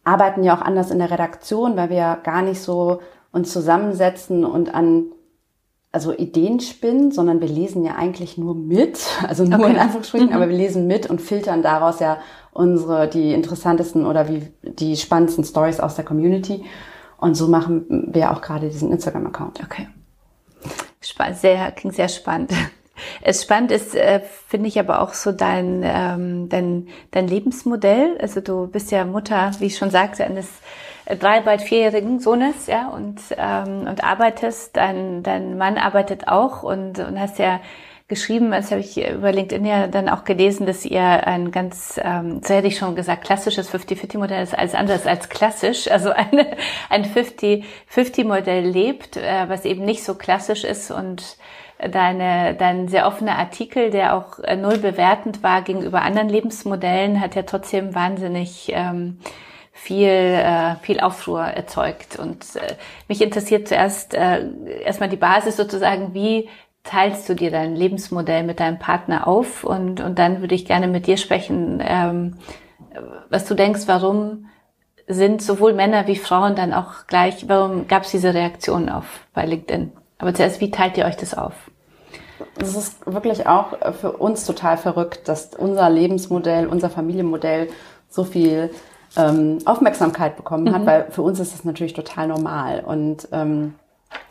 arbeiten 0.04 0.44
ja 0.44 0.56
auch 0.56 0.62
anders 0.62 0.92
in 0.92 1.00
der 1.00 1.10
Redaktion, 1.10 1.76
weil 1.76 1.90
wir 1.90 2.20
gar 2.22 2.42
nicht 2.42 2.62
so 2.62 3.00
uns 3.32 3.52
zusammensetzen 3.52 4.44
und 4.44 4.72
an 4.72 5.06
also 5.92 6.12
Ideen 6.12 6.58
spinnen, 6.58 7.12
sondern 7.12 7.40
wir 7.40 7.48
lesen 7.48 7.84
ja 7.84 7.94
eigentlich 7.94 8.38
nur 8.38 8.54
mit, 8.54 8.98
also 9.28 9.44
nur 9.44 9.60
okay. 9.60 9.70
in 9.70 9.78
Anführungsstrichen, 9.78 10.28
mhm. 10.28 10.34
aber 10.34 10.48
wir 10.48 10.56
lesen 10.56 10.86
mit 10.86 11.08
und 11.08 11.20
filtern 11.20 11.62
daraus 11.62 12.00
ja 12.00 12.18
unsere 12.52 13.08
die 13.08 13.32
interessantesten 13.32 14.06
oder 14.06 14.28
wie 14.28 14.48
die 14.62 14.96
spannendsten 14.96 15.44
Stories 15.44 15.80
aus 15.80 15.94
der 15.94 16.04
Community 16.04 16.64
und 17.18 17.34
so 17.34 17.46
machen 17.46 18.10
wir 18.12 18.32
auch 18.32 18.40
gerade 18.40 18.68
diesen 18.68 18.90
Instagram 18.90 19.26
Account. 19.26 19.60
Okay. 19.62 19.88
Sehr 21.34 21.70
klingt 21.72 21.94
sehr 21.94 22.08
spannend. 22.08 22.52
Es 23.20 23.42
spannend 23.42 23.72
ist, 23.72 23.96
äh, 23.96 24.20
finde 24.46 24.68
ich 24.68 24.78
aber 24.78 25.00
auch 25.00 25.14
so 25.14 25.32
dein, 25.32 25.82
ähm, 25.82 26.48
dein, 26.48 26.88
dein 27.10 27.26
Lebensmodell. 27.26 28.16
Also 28.20 28.40
du 28.40 28.68
bist 28.68 28.92
ja 28.92 29.04
Mutter, 29.04 29.50
wie 29.58 29.66
ich 29.66 29.76
schon 29.76 29.90
sagte, 29.90 30.24
eines 30.24 30.46
drei, 31.06 31.40
bald 31.40 31.62
vierjährigen 31.62 32.20
Sohnes, 32.20 32.66
ja, 32.66 32.88
und, 32.88 33.20
ähm, 33.36 33.86
und 33.88 34.04
arbeitest. 34.04 34.76
Dein, 34.76 35.22
dein 35.22 35.58
Mann 35.58 35.78
arbeitet 35.78 36.28
auch 36.28 36.62
und, 36.62 36.98
und 36.98 37.18
hast 37.18 37.38
ja 37.38 37.60
geschrieben, 38.08 38.50
das 38.50 38.70
habe 38.70 38.82
ich 38.82 39.08
über 39.08 39.32
LinkedIn 39.32 39.64
ja 39.64 39.86
dann 39.86 40.10
auch 40.10 40.24
gelesen, 40.24 40.66
dass 40.66 40.84
ihr 40.84 41.00
ein 41.00 41.50
ganz, 41.50 41.98
ähm, 42.02 42.42
so 42.44 42.52
hätte 42.52 42.66
ich 42.66 42.76
schon 42.76 42.94
gesagt, 42.94 43.24
klassisches 43.24 43.72
50-50-Modell 43.72 44.42
ist 44.42 44.56
alles 44.56 44.74
anderes 44.74 45.06
als 45.06 45.30
klassisch, 45.30 45.90
also 45.90 46.10
eine, 46.10 46.46
ein 46.90 47.06
50-50-Modell 47.06 48.66
lebt, 48.66 49.16
äh, 49.16 49.48
was 49.48 49.64
eben 49.64 49.86
nicht 49.86 50.04
so 50.04 50.14
klassisch 50.14 50.62
ist 50.64 50.90
und 50.90 51.38
deine, 51.78 52.54
dein 52.54 52.88
sehr 52.88 53.06
offener 53.06 53.38
Artikel, 53.38 53.90
der 53.90 54.14
auch 54.14 54.38
äh, 54.40 54.56
null 54.56 54.78
bewertend 54.78 55.42
war 55.42 55.62
gegenüber 55.62 56.02
anderen 56.02 56.28
Lebensmodellen, 56.28 57.20
hat 57.20 57.34
ja 57.34 57.42
trotzdem 57.42 57.94
wahnsinnig 57.94 58.70
ähm, 58.74 59.18
viel, 59.82 60.06
äh, 60.06 60.76
viel 60.82 61.00
Aufruhr 61.00 61.42
erzeugt. 61.42 62.16
Und 62.16 62.54
äh, 62.54 62.76
mich 63.08 63.20
interessiert 63.20 63.66
zuerst 63.66 64.14
äh, 64.14 64.46
erstmal 64.84 65.08
die 65.08 65.16
Basis 65.16 65.56
sozusagen, 65.56 66.14
wie 66.14 66.48
teilst 66.84 67.28
du 67.28 67.34
dir 67.34 67.50
dein 67.50 67.74
Lebensmodell 67.74 68.44
mit 68.44 68.60
deinem 68.60 68.78
Partner 68.78 69.26
auf? 69.26 69.64
Und, 69.64 70.00
und 70.00 70.20
dann 70.20 70.40
würde 70.40 70.54
ich 70.54 70.66
gerne 70.66 70.86
mit 70.86 71.08
dir 71.08 71.16
sprechen, 71.16 71.82
ähm, 71.84 72.36
was 73.28 73.44
du 73.44 73.54
denkst, 73.54 73.82
warum 73.86 74.46
sind 75.08 75.42
sowohl 75.42 75.72
Männer 75.72 76.06
wie 76.06 76.14
Frauen 76.14 76.54
dann 76.54 76.72
auch 76.72 77.08
gleich, 77.08 77.48
warum 77.48 77.88
gab 77.88 78.04
es 78.04 78.12
diese 78.12 78.34
Reaktion 78.34 78.88
auf 78.88 79.26
bei 79.34 79.46
LinkedIn? 79.46 79.90
Aber 80.18 80.32
zuerst, 80.32 80.60
wie 80.60 80.70
teilt 80.70 80.96
ihr 80.96 81.06
euch 81.06 81.16
das 81.16 81.36
auf? 81.36 81.54
Das 82.56 82.76
ist 82.76 83.04
wirklich 83.04 83.48
auch 83.48 83.76
für 83.94 84.12
uns 84.12 84.46
total 84.46 84.76
verrückt, 84.76 85.26
dass 85.26 85.56
unser 85.56 85.90
Lebensmodell, 85.90 86.68
unser 86.68 86.88
Familienmodell 86.88 87.68
so 88.08 88.22
viel 88.22 88.70
ähm, 89.16 89.58
Aufmerksamkeit 89.64 90.36
bekommen 90.36 90.72
hat, 90.72 90.82
mhm. 90.82 90.86
weil 90.86 91.06
für 91.10 91.22
uns 91.22 91.40
ist 91.40 91.52
das 91.52 91.64
natürlich 91.64 91.92
total 91.92 92.28
normal. 92.28 92.82
Und 92.86 93.28
ähm, 93.32 93.74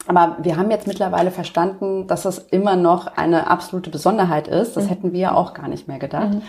Aber 0.08 0.38
wir 0.42 0.58
haben 0.58 0.72
jetzt 0.72 0.88
mittlerweile 0.88 1.32
verstanden, 1.32 2.08
dass 2.08 2.24
das 2.24 2.40
immer 2.40 2.76
noch 2.76 3.08
eine 3.18 3.50
absolute 3.50 3.90
Besonderheit 3.90 4.48
ist. 4.48 4.76
Das 4.76 4.86
mhm. 4.86 4.90
hätten 4.90 5.14
wir 5.14 5.36
auch 5.36 5.54
gar 5.54 5.68
nicht 5.68 5.88
mehr 5.88 6.00
gedacht. 6.00 6.34
Mhm. 6.34 6.42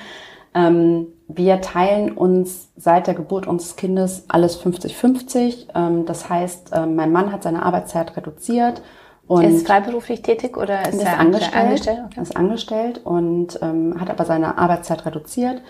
Ähm, 0.55 1.07
wir 1.29 1.61
teilen 1.61 2.13
uns 2.13 2.69
seit 2.77 3.07
der 3.07 3.15
Geburt 3.15 3.47
unseres 3.47 3.77
Kindes 3.77 4.25
alles 4.29 4.63
50-50. 4.63 5.69
Ähm, 5.75 6.05
das 6.05 6.29
heißt, 6.29 6.71
ähm, 6.75 6.95
mein 6.95 7.13
Mann 7.13 7.33
hat 7.33 7.43
seine 7.43 7.65
Arbeitszeit 7.65 8.17
reduziert. 8.17 8.83
Und 9.27 9.45
ist 9.45 9.67
freiberuflich 9.67 10.21
tätig 10.23 10.57
oder 10.57 10.83
ist, 10.83 10.95
ist 10.95 11.05
er 11.05 11.19
angestellt? 11.19 11.55
angestellt? 11.55 12.01
Okay. 12.07 12.21
Ist 12.21 12.37
angestellt 12.37 13.01
und 13.05 13.59
ähm, 13.63 13.97
hat 13.99 14.11
aber 14.11 14.25
seine 14.25 14.59
Arbeitszeit 14.59 15.07
reduziert, 15.07 15.63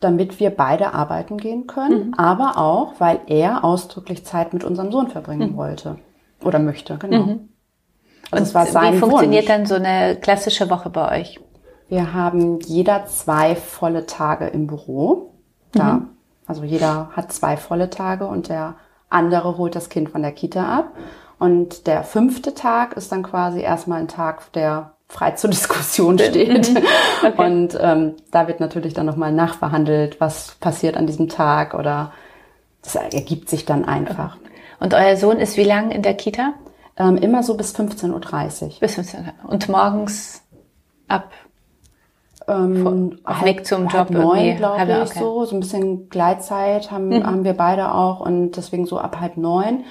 damit 0.00 0.40
wir 0.40 0.50
beide 0.50 0.94
arbeiten 0.94 1.36
gehen 1.36 1.66
können, 1.66 2.08
mhm. 2.08 2.14
aber 2.14 2.58
auch, 2.58 2.94
weil 2.98 3.20
er 3.26 3.64
ausdrücklich 3.64 4.24
Zeit 4.24 4.52
mit 4.52 4.64
unserem 4.64 4.90
Sohn 4.90 5.08
verbringen 5.08 5.52
mhm. 5.52 5.56
wollte 5.56 5.96
oder 6.42 6.58
möchte, 6.58 6.96
genau. 6.96 7.24
Mhm. 7.24 7.48
Also 8.30 8.44
es 8.44 8.54
war 8.54 8.66
sein 8.66 8.94
wie 8.94 8.98
funktioniert 8.98 9.48
Wunsch. 9.48 9.56
dann 9.56 9.66
so 9.66 9.74
eine 9.74 10.16
klassische 10.16 10.70
Woche 10.70 10.88
bei 10.90 11.20
euch? 11.20 11.40
Wir 11.88 12.14
haben 12.14 12.60
jeder 12.60 13.06
zwei 13.06 13.56
volle 13.56 14.06
Tage 14.06 14.46
im 14.46 14.68
Büro. 14.68 15.34
Da, 15.72 15.94
mhm. 15.94 16.08
Also 16.46 16.62
jeder 16.64 17.10
hat 17.12 17.32
zwei 17.32 17.56
volle 17.56 17.90
Tage 17.90 18.26
und 18.26 18.48
der 18.48 18.76
andere 19.08 19.58
holt 19.58 19.74
das 19.74 19.88
Kind 19.88 20.10
von 20.10 20.22
der 20.22 20.32
Kita 20.32 20.78
ab. 20.78 20.92
Und 21.38 21.86
der 21.86 22.04
fünfte 22.04 22.54
Tag 22.54 22.96
ist 22.96 23.10
dann 23.12 23.22
quasi 23.22 23.60
erstmal 23.60 24.00
ein 24.00 24.08
Tag, 24.08 24.52
der 24.52 24.92
frei 25.10 25.32
zur 25.32 25.50
Diskussion 25.50 26.18
steht. 26.18 26.70
Mhm. 26.70 26.82
Okay. 27.22 27.46
Und 27.46 27.78
ähm, 27.78 28.14
da 28.30 28.48
wird 28.48 28.60
natürlich 28.60 28.94
dann 28.94 29.04
nochmal 29.04 29.32
nachverhandelt, 29.32 30.20
was 30.20 30.56
passiert 30.60 30.96
an 30.96 31.06
diesem 31.06 31.28
Tag 31.28 31.74
oder 31.74 32.12
das 32.82 32.94
ergibt 32.94 33.50
sich 33.50 33.66
dann 33.66 33.84
einfach. 33.84 34.38
Und 34.78 34.94
euer 34.94 35.16
Sohn 35.16 35.38
ist 35.38 35.58
wie 35.58 35.64
lang 35.64 35.90
in 35.90 36.00
der 36.00 36.14
Kita? 36.14 36.54
Ähm, 36.96 37.18
immer 37.18 37.42
so 37.42 37.56
bis 37.56 37.74
15.30 37.74 38.62
Uhr. 38.62 38.70
Bis 38.80 38.94
15 38.94 39.20
Uhr. 39.20 39.50
Und 39.50 39.68
morgens 39.68 40.42
ab 41.08 41.30
ähm, 42.48 43.18
auf 43.24 43.44
Weg 43.44 43.66
zum 43.66 43.88
Job 43.88 44.10
neun, 44.10 44.56
glaube 44.56 44.82
ich, 44.82 45.10
okay. 45.10 45.18
so. 45.18 45.44
So 45.44 45.56
ein 45.56 45.60
bisschen 45.60 46.08
Gleitzeit 46.08 46.90
haben, 46.90 47.08
mhm. 47.08 47.26
haben 47.26 47.44
wir 47.44 47.54
beide 47.54 47.94
auch 47.94 48.20
und 48.20 48.52
deswegen 48.52 48.86
so 48.86 48.98
ab 48.98 49.20
halb 49.20 49.36
neun. 49.36 49.84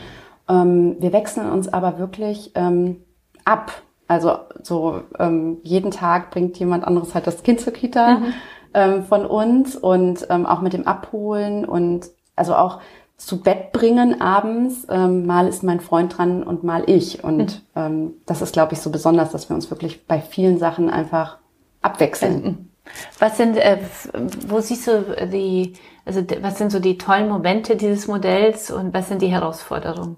Ähm, 0.49 0.97
wir 0.99 1.13
wechseln 1.13 1.49
uns 1.49 1.71
aber 1.71 1.99
wirklich 1.99 2.51
ähm, 2.55 2.97
ab. 3.45 3.71
Also 4.09 4.39
so 4.63 5.03
ähm, 5.19 5.59
jeden 5.61 5.91
Tag 5.91 6.31
bringt 6.31 6.57
jemand 6.57 6.83
anderes 6.83 7.13
halt 7.13 7.27
das 7.27 7.43
Kind 7.43 7.61
zur 7.61 7.73
Kita 7.73 8.17
mhm. 8.17 8.33
ähm, 8.73 9.03
von 9.03 9.23
uns 9.23 9.75
und 9.75 10.25
ähm, 10.31 10.47
auch 10.47 10.61
mit 10.61 10.73
dem 10.73 10.87
Abholen 10.87 11.63
und 11.63 12.09
also 12.35 12.55
auch 12.55 12.81
zu 13.17 13.41
Bett 13.41 13.71
bringen 13.71 14.19
abends. 14.19 14.87
Ähm, 14.89 15.27
mal 15.27 15.47
ist 15.47 15.61
mein 15.61 15.79
Freund 15.79 16.17
dran 16.17 16.41
und 16.41 16.63
mal 16.63 16.83
ich. 16.87 17.23
Und 17.23 17.61
mhm. 17.75 17.81
ähm, 17.81 18.13
das 18.25 18.41
ist, 18.41 18.51
glaube 18.51 18.73
ich, 18.73 18.81
so 18.81 18.89
besonders, 18.89 19.31
dass 19.31 19.47
wir 19.47 19.55
uns 19.55 19.69
wirklich 19.69 20.07
bei 20.07 20.19
vielen 20.21 20.57
Sachen 20.57 20.89
einfach 20.89 21.37
abwechseln. 21.83 22.71
Was 23.19 23.37
sind, 23.37 23.57
äh, 23.57 23.77
wo 24.47 24.59
siehst 24.59 24.87
du 24.87 25.27
die, 25.31 25.73
also 26.03 26.23
was 26.41 26.57
sind 26.57 26.71
so 26.71 26.79
die 26.79 26.97
tollen 26.97 27.29
Momente 27.29 27.75
dieses 27.75 28.07
Modells 28.07 28.71
und 28.71 28.91
was 28.91 29.07
sind 29.07 29.21
die 29.21 29.27
Herausforderungen? 29.27 30.17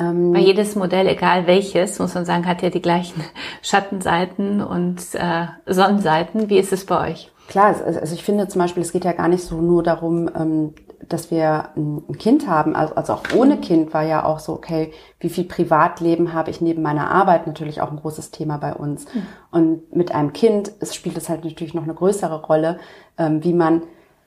Ähm, 0.00 0.34
Weil 0.34 0.42
jedes 0.42 0.74
Modell, 0.74 1.06
egal 1.06 1.46
welches, 1.46 1.98
muss 1.98 2.14
man 2.14 2.24
sagen, 2.24 2.46
hat 2.46 2.62
ja 2.62 2.70
die 2.70 2.82
gleichen 2.82 3.22
Schattenseiten 3.62 4.62
und 4.62 5.00
äh, 5.14 5.46
Sonnenseiten. 5.66 6.48
Wie 6.48 6.58
ist 6.58 6.72
es 6.72 6.86
bei 6.86 7.10
euch? 7.10 7.30
Klar, 7.48 7.74
also 7.84 8.14
ich 8.14 8.22
finde 8.22 8.46
zum 8.48 8.60
Beispiel, 8.60 8.82
es 8.82 8.92
geht 8.92 9.04
ja 9.04 9.12
gar 9.12 9.28
nicht 9.28 9.42
so 9.42 9.60
nur 9.60 9.82
darum, 9.82 10.30
ähm, 10.34 10.74
dass 11.08 11.30
wir 11.30 11.70
ein 11.76 12.16
Kind 12.18 12.46
haben, 12.46 12.76
also, 12.76 12.94
also 12.94 13.14
auch 13.14 13.22
ohne 13.34 13.56
Kind 13.56 13.92
war 13.92 14.04
ja 14.04 14.24
auch 14.24 14.38
so, 14.38 14.52
okay, 14.52 14.92
wie 15.18 15.30
viel 15.30 15.44
Privatleben 15.44 16.32
habe 16.32 16.50
ich 16.50 16.60
neben 16.60 16.82
meiner 16.82 17.10
Arbeit 17.10 17.46
natürlich 17.46 17.80
auch 17.80 17.90
ein 17.90 17.96
großes 17.96 18.30
Thema 18.30 18.58
bei 18.58 18.72
uns. 18.74 19.06
Mhm. 19.12 19.22
Und 19.50 19.96
mit 19.96 20.14
einem 20.14 20.32
Kind 20.32 20.70
es 20.78 20.94
spielt 20.94 21.16
es 21.16 21.28
halt 21.28 21.44
natürlich 21.44 21.74
noch 21.74 21.82
eine 21.82 21.94
größere 21.94 22.42
Rolle, 22.42 22.78
ähm, 23.18 23.42
wie 23.42 23.54
man 23.54 23.82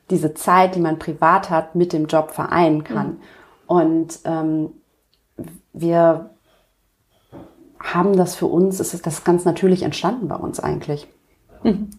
diese 0.10 0.34
Zeit, 0.34 0.76
die 0.76 0.82
man 0.82 1.00
privat 1.00 1.50
hat, 1.50 1.76
mit 1.76 1.94
dem 1.94 2.08
Job 2.08 2.32
vereinen 2.32 2.84
kann. 2.84 3.08
Mhm. 3.08 3.18
Und 3.68 4.20
ähm, 4.26 4.72
wir 5.74 6.30
haben 7.80 8.16
das 8.16 8.36
für 8.36 8.48
uns, 8.48 8.80
es 8.80 8.94
ist 8.94 9.06
das 9.06 9.24
ganz 9.24 9.46
natürlich 9.46 9.84
entstanden 9.84 10.28
bei 10.28 10.36
uns 10.36 10.60
eigentlich. 10.60 11.08
Mhm. 11.64 11.90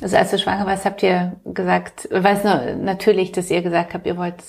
Also 0.00 0.16
als 0.16 0.30
du 0.30 0.38
schwanger 0.38 0.66
warst, 0.66 0.84
habt 0.84 1.02
ihr 1.02 1.36
gesagt, 1.44 2.08
weiß 2.10 2.44
nur 2.44 2.76
natürlich, 2.84 3.32
dass 3.32 3.50
ihr 3.50 3.62
gesagt 3.62 3.94
habt, 3.94 4.06
ihr 4.06 4.16
wollt 4.16 4.42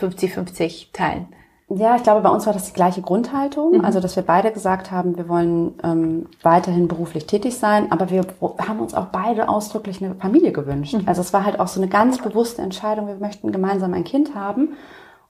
50-50 0.00 0.92
teilen. 0.92 1.28
Ja, 1.70 1.96
ich 1.96 2.02
glaube, 2.02 2.20
bei 2.20 2.28
uns 2.28 2.46
war 2.46 2.52
das 2.52 2.66
die 2.66 2.74
gleiche 2.74 3.00
Grundhaltung. 3.00 3.78
Mhm. 3.78 3.84
Also, 3.84 4.00
dass 4.00 4.16
wir 4.16 4.22
beide 4.22 4.52
gesagt 4.52 4.90
haben, 4.90 5.16
wir 5.16 5.28
wollen 5.28 5.74
ähm, 5.82 6.26
weiterhin 6.42 6.88
beruflich 6.88 7.26
tätig 7.26 7.56
sein, 7.56 7.90
aber 7.90 8.10
wir 8.10 8.26
haben 8.58 8.80
uns 8.80 8.94
auch 8.94 9.06
beide 9.06 9.48
ausdrücklich 9.48 10.02
eine 10.02 10.14
Familie 10.14 10.52
gewünscht. 10.52 10.94
Mhm. 10.94 11.08
Also, 11.08 11.22
es 11.22 11.32
war 11.32 11.44
halt 11.44 11.60
auch 11.60 11.68
so 11.68 11.80
eine 11.80 11.88
ganz 11.88 12.18
bewusste 12.18 12.60
Entscheidung, 12.60 13.06
wir 13.06 13.16
möchten 13.16 13.50
gemeinsam 13.50 13.94
ein 13.94 14.04
Kind 14.04 14.34
haben. 14.34 14.74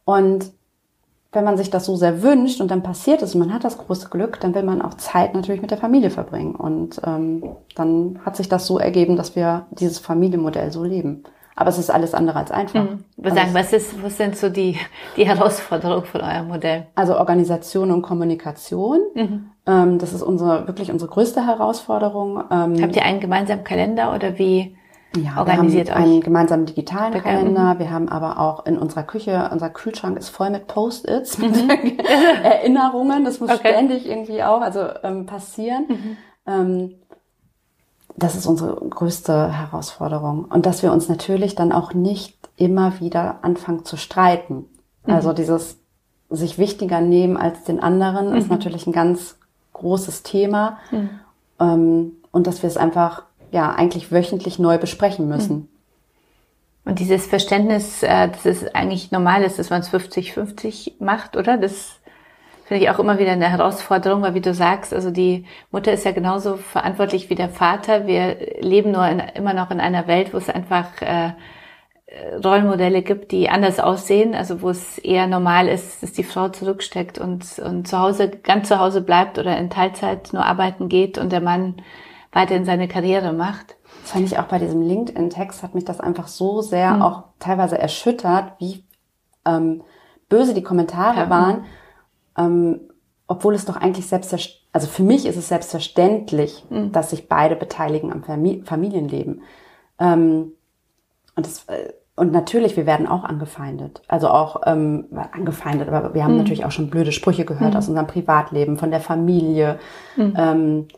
Und 0.04 0.50
wenn 1.34 1.44
man 1.44 1.56
sich 1.56 1.70
das 1.70 1.84
so 1.84 1.96
sehr 1.96 2.22
wünscht 2.22 2.60
und 2.60 2.70
dann 2.70 2.82
passiert 2.82 3.22
es 3.22 3.34
und 3.34 3.40
man 3.40 3.52
hat 3.52 3.64
das 3.64 3.78
große 3.78 4.08
Glück, 4.08 4.40
dann 4.40 4.54
will 4.54 4.62
man 4.62 4.82
auch 4.82 4.94
Zeit 4.94 5.34
natürlich 5.34 5.60
mit 5.60 5.70
der 5.70 5.78
Familie 5.78 6.10
verbringen. 6.10 6.54
Und 6.54 7.00
ähm, 7.04 7.56
dann 7.74 8.20
hat 8.24 8.36
sich 8.36 8.48
das 8.48 8.66
so 8.66 8.78
ergeben, 8.78 9.16
dass 9.16 9.36
wir 9.36 9.66
dieses 9.70 9.98
Familienmodell 9.98 10.72
so 10.72 10.84
leben. 10.84 11.24
Aber 11.56 11.70
es 11.70 11.78
ist 11.78 11.90
alles 11.90 12.14
andere 12.14 12.38
als 12.38 12.50
einfach. 12.50 12.82
Mhm. 12.82 13.04
Also 13.22 13.36
sagen, 13.36 13.50
was, 13.54 13.72
ist, 13.72 14.02
was 14.02 14.16
sind 14.16 14.36
so 14.36 14.48
die, 14.48 14.76
die 15.16 15.26
Herausforderungen 15.26 16.04
von 16.04 16.20
eurem 16.20 16.48
Modell? 16.48 16.86
Also 16.94 17.16
Organisation 17.16 17.92
und 17.92 18.02
Kommunikation. 18.02 19.00
Mhm. 19.14 19.50
Ähm, 19.66 19.98
das 19.98 20.12
ist 20.12 20.22
unsere, 20.22 20.66
wirklich 20.66 20.90
unsere 20.90 21.10
größte 21.10 21.46
Herausforderung. 21.46 22.42
Ähm, 22.50 22.82
Habt 22.82 22.96
ihr 22.96 23.04
einen 23.04 23.20
gemeinsamen 23.20 23.62
Kalender 23.62 24.14
oder 24.14 24.38
wie? 24.38 24.76
Ja, 25.16 25.38
organisiert 25.38 25.88
wir 25.88 25.94
haben 25.94 26.02
euch. 26.02 26.10
einen 26.10 26.20
gemeinsamen 26.20 26.66
digitalen 26.66 27.12
Bekannt. 27.12 27.38
Kalender. 27.38 27.78
Wir 27.78 27.90
haben 27.90 28.08
aber 28.08 28.38
auch 28.38 28.66
in 28.66 28.78
unserer 28.78 29.04
Küche, 29.04 29.48
unser 29.52 29.70
Kühlschrank 29.70 30.18
ist 30.18 30.28
voll 30.28 30.50
mit 30.50 30.66
Post-its, 30.66 31.38
mit 31.38 31.54
mhm. 31.54 31.70
Erinnerungen. 32.42 33.24
Das 33.24 33.40
muss 33.40 33.50
okay. 33.50 33.70
ständig 33.70 34.06
irgendwie 34.08 34.42
auch 34.42 34.60
also 34.60 34.80
ähm, 35.02 35.26
passieren. 35.26 35.86
Mhm. 35.88 36.16
Ähm, 36.46 36.94
das 38.16 38.36
ist 38.36 38.46
unsere 38.46 38.74
größte 38.74 39.52
Herausforderung. 39.52 40.44
Und 40.44 40.66
dass 40.66 40.82
wir 40.82 40.92
uns 40.92 41.08
natürlich 41.08 41.54
dann 41.54 41.72
auch 41.72 41.94
nicht 41.94 42.36
immer 42.56 43.00
wieder 43.00 43.38
anfangen 43.42 43.84
zu 43.84 43.96
streiten. 43.96 44.66
Mhm. 45.06 45.14
Also 45.14 45.32
dieses 45.32 45.78
sich 46.30 46.58
wichtiger 46.58 47.00
nehmen 47.00 47.36
als 47.36 47.64
den 47.64 47.80
anderen 47.80 48.34
ist 48.34 48.44
mhm. 48.44 48.54
natürlich 48.54 48.86
ein 48.86 48.92
ganz 48.92 49.36
großes 49.72 50.22
Thema. 50.22 50.78
Mhm. 50.90 51.10
Ähm, 51.60 52.12
und 52.30 52.46
dass 52.46 52.62
wir 52.62 52.68
es 52.68 52.76
einfach 52.76 53.22
ja 53.54 53.70
eigentlich 53.70 54.10
wöchentlich 54.10 54.58
neu 54.58 54.78
besprechen 54.78 55.28
müssen. 55.28 55.56
Hm. 55.56 55.68
Und 56.84 56.98
dieses 56.98 57.26
Verständnis, 57.26 58.02
äh, 58.02 58.28
dass 58.28 58.44
es 58.44 58.74
eigentlich 58.74 59.10
normal 59.10 59.42
ist, 59.42 59.58
dass 59.58 59.70
man 59.70 59.80
es 59.80 59.90
50-50 59.90 60.94
macht, 60.98 61.36
oder? 61.36 61.56
Das 61.56 62.00
finde 62.66 62.82
ich 62.82 62.90
auch 62.90 62.98
immer 62.98 63.18
wieder 63.18 63.32
eine 63.32 63.48
Herausforderung, 63.48 64.22
weil 64.22 64.34
wie 64.34 64.40
du 64.40 64.52
sagst, 64.52 64.92
also 64.92 65.10
die 65.10 65.46
Mutter 65.70 65.92
ist 65.92 66.04
ja 66.04 66.12
genauso 66.12 66.56
verantwortlich 66.56 67.30
wie 67.30 67.34
der 67.36 67.48
Vater. 67.48 68.06
Wir 68.06 68.36
leben 68.60 68.90
nur 68.90 69.06
in, 69.06 69.20
immer 69.20 69.54
noch 69.54 69.70
in 69.70 69.80
einer 69.80 70.06
Welt, 70.08 70.34
wo 70.34 70.38
es 70.38 70.50
einfach 70.50 71.00
äh, 71.00 71.32
Rollenmodelle 72.44 73.02
gibt, 73.02 73.32
die 73.32 73.48
anders 73.48 73.78
aussehen, 73.80 74.34
also 74.34 74.60
wo 74.60 74.70
es 74.70 74.98
eher 74.98 75.26
normal 75.26 75.68
ist, 75.68 76.02
dass 76.02 76.12
die 76.12 76.24
Frau 76.24 76.48
zurücksteckt 76.48 77.18
und, 77.18 77.58
und 77.60 77.86
zu 77.86 77.98
Hause, 77.98 78.30
ganz 78.30 78.68
zu 78.68 78.78
Hause 78.78 79.00
bleibt 79.00 79.38
oder 79.38 79.56
in 79.56 79.70
Teilzeit 79.70 80.32
nur 80.32 80.44
arbeiten 80.44 80.88
geht 80.88 81.18
und 81.18 81.32
der 81.32 81.40
Mann 81.40 81.76
weiterhin 82.34 82.66
seine 82.66 82.88
Karriere 82.88 83.32
macht. 83.32 83.76
Das 84.02 84.12
fand 84.12 84.26
ich 84.26 84.38
auch 84.38 84.44
bei 84.44 84.58
diesem 84.58 84.82
LinkedIn-Text, 84.82 85.62
hat 85.62 85.74
mich 85.74 85.86
das 85.86 86.00
einfach 86.00 86.28
so 86.28 86.60
sehr 86.60 86.94
mhm. 86.94 87.02
auch 87.02 87.22
teilweise 87.38 87.78
erschüttert, 87.78 88.52
wie 88.58 88.84
ähm, 89.46 89.82
böse 90.28 90.52
die 90.52 90.62
Kommentare 90.62 91.20
ja. 91.20 91.30
waren, 91.30 91.64
ähm, 92.36 92.80
obwohl 93.26 93.54
es 93.54 93.64
doch 93.64 93.76
eigentlich 93.76 94.06
selbstverständlich, 94.06 94.68
also 94.72 94.88
für 94.88 95.04
mich 95.04 95.24
ist 95.24 95.36
es 95.36 95.48
selbstverständlich, 95.48 96.66
mhm. 96.68 96.92
dass 96.92 97.10
sich 97.10 97.28
beide 97.28 97.56
beteiligen 97.56 98.12
am 98.12 98.24
Familienleben. 98.64 99.42
Ähm, 99.98 100.52
und 101.36 101.46
das, 101.46 101.64
äh, 101.68 101.92
und 102.16 102.32
natürlich, 102.32 102.76
wir 102.76 102.86
werden 102.86 103.06
auch 103.06 103.24
angefeindet. 103.24 104.02
Also 104.08 104.28
auch 104.28 104.62
ähm, 104.66 105.06
angefeindet, 105.32 105.88
aber 105.88 106.14
wir 106.14 106.24
haben 106.24 106.32
mhm. 106.32 106.38
natürlich 106.38 106.64
auch 106.64 106.70
schon 106.70 106.90
blöde 106.90 107.12
Sprüche 107.12 107.44
gehört 107.44 107.72
mhm. 107.72 107.78
aus 107.78 107.88
unserem 107.88 108.06
Privatleben, 108.06 108.76
von 108.76 108.90
der 108.90 109.00
Familie. 109.00 109.78
Mhm. 110.16 110.34
Ähm, 110.36 110.88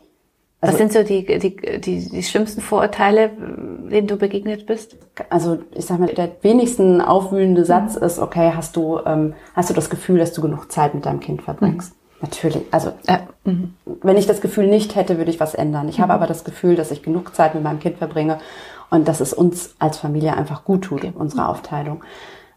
also, 0.67 0.79
Was 0.79 0.91
sind 0.91 0.93
so 0.93 1.03
die, 1.03 1.25
die, 1.25 1.55
die, 1.79 2.09
die 2.09 2.23
schlimmsten 2.23 2.61
Vorurteile, 2.61 3.29
denen 3.29 4.07
du 4.07 4.17
begegnet 4.17 4.65
bist? 4.65 4.97
Also 5.29 5.59
ich 5.73 5.85
sag 5.85 5.99
mal, 5.99 6.07
der 6.07 6.31
wenigsten 6.41 7.01
aufwühlende 7.01 7.65
Satz 7.65 7.95
mhm. 7.95 8.03
ist, 8.03 8.19
okay, 8.19 8.51
hast 8.55 8.75
du, 8.75 8.99
ähm, 9.05 9.33
hast 9.55 9.69
du 9.69 9.73
das 9.73 9.89
Gefühl, 9.89 10.19
dass 10.19 10.33
du 10.33 10.41
genug 10.41 10.71
Zeit 10.71 10.93
mit 10.93 11.05
deinem 11.05 11.19
Kind 11.19 11.41
verbringst? 11.41 11.93
Mhm. 11.93 11.97
Natürlich. 12.21 12.63
Also 12.71 12.93
äh, 13.05 13.19
mhm. 13.43 13.75
wenn 14.01 14.17
ich 14.17 14.27
das 14.27 14.41
Gefühl 14.41 14.67
nicht 14.67 14.95
hätte, 14.95 15.17
würde 15.17 15.31
ich 15.31 15.39
was 15.39 15.53
ändern. 15.53 15.87
Ich 15.87 15.99
habe 15.99 16.13
mhm. 16.13 16.15
aber 16.17 16.27
das 16.27 16.43
Gefühl, 16.43 16.75
dass 16.75 16.91
ich 16.91 17.03
genug 17.03 17.35
Zeit 17.35 17.53
mit 17.55 17.63
meinem 17.63 17.79
Kind 17.79 17.97
verbringe 17.97 18.39
und 18.89 19.07
dass 19.07 19.19
es 19.19 19.33
uns 19.33 19.75
als 19.79 19.97
Familie 19.97 20.35
einfach 20.35 20.65
gut 20.65 20.83
tut, 20.83 21.03
okay. 21.03 21.13
unsere 21.15 21.47
Aufteilung. 21.47 22.03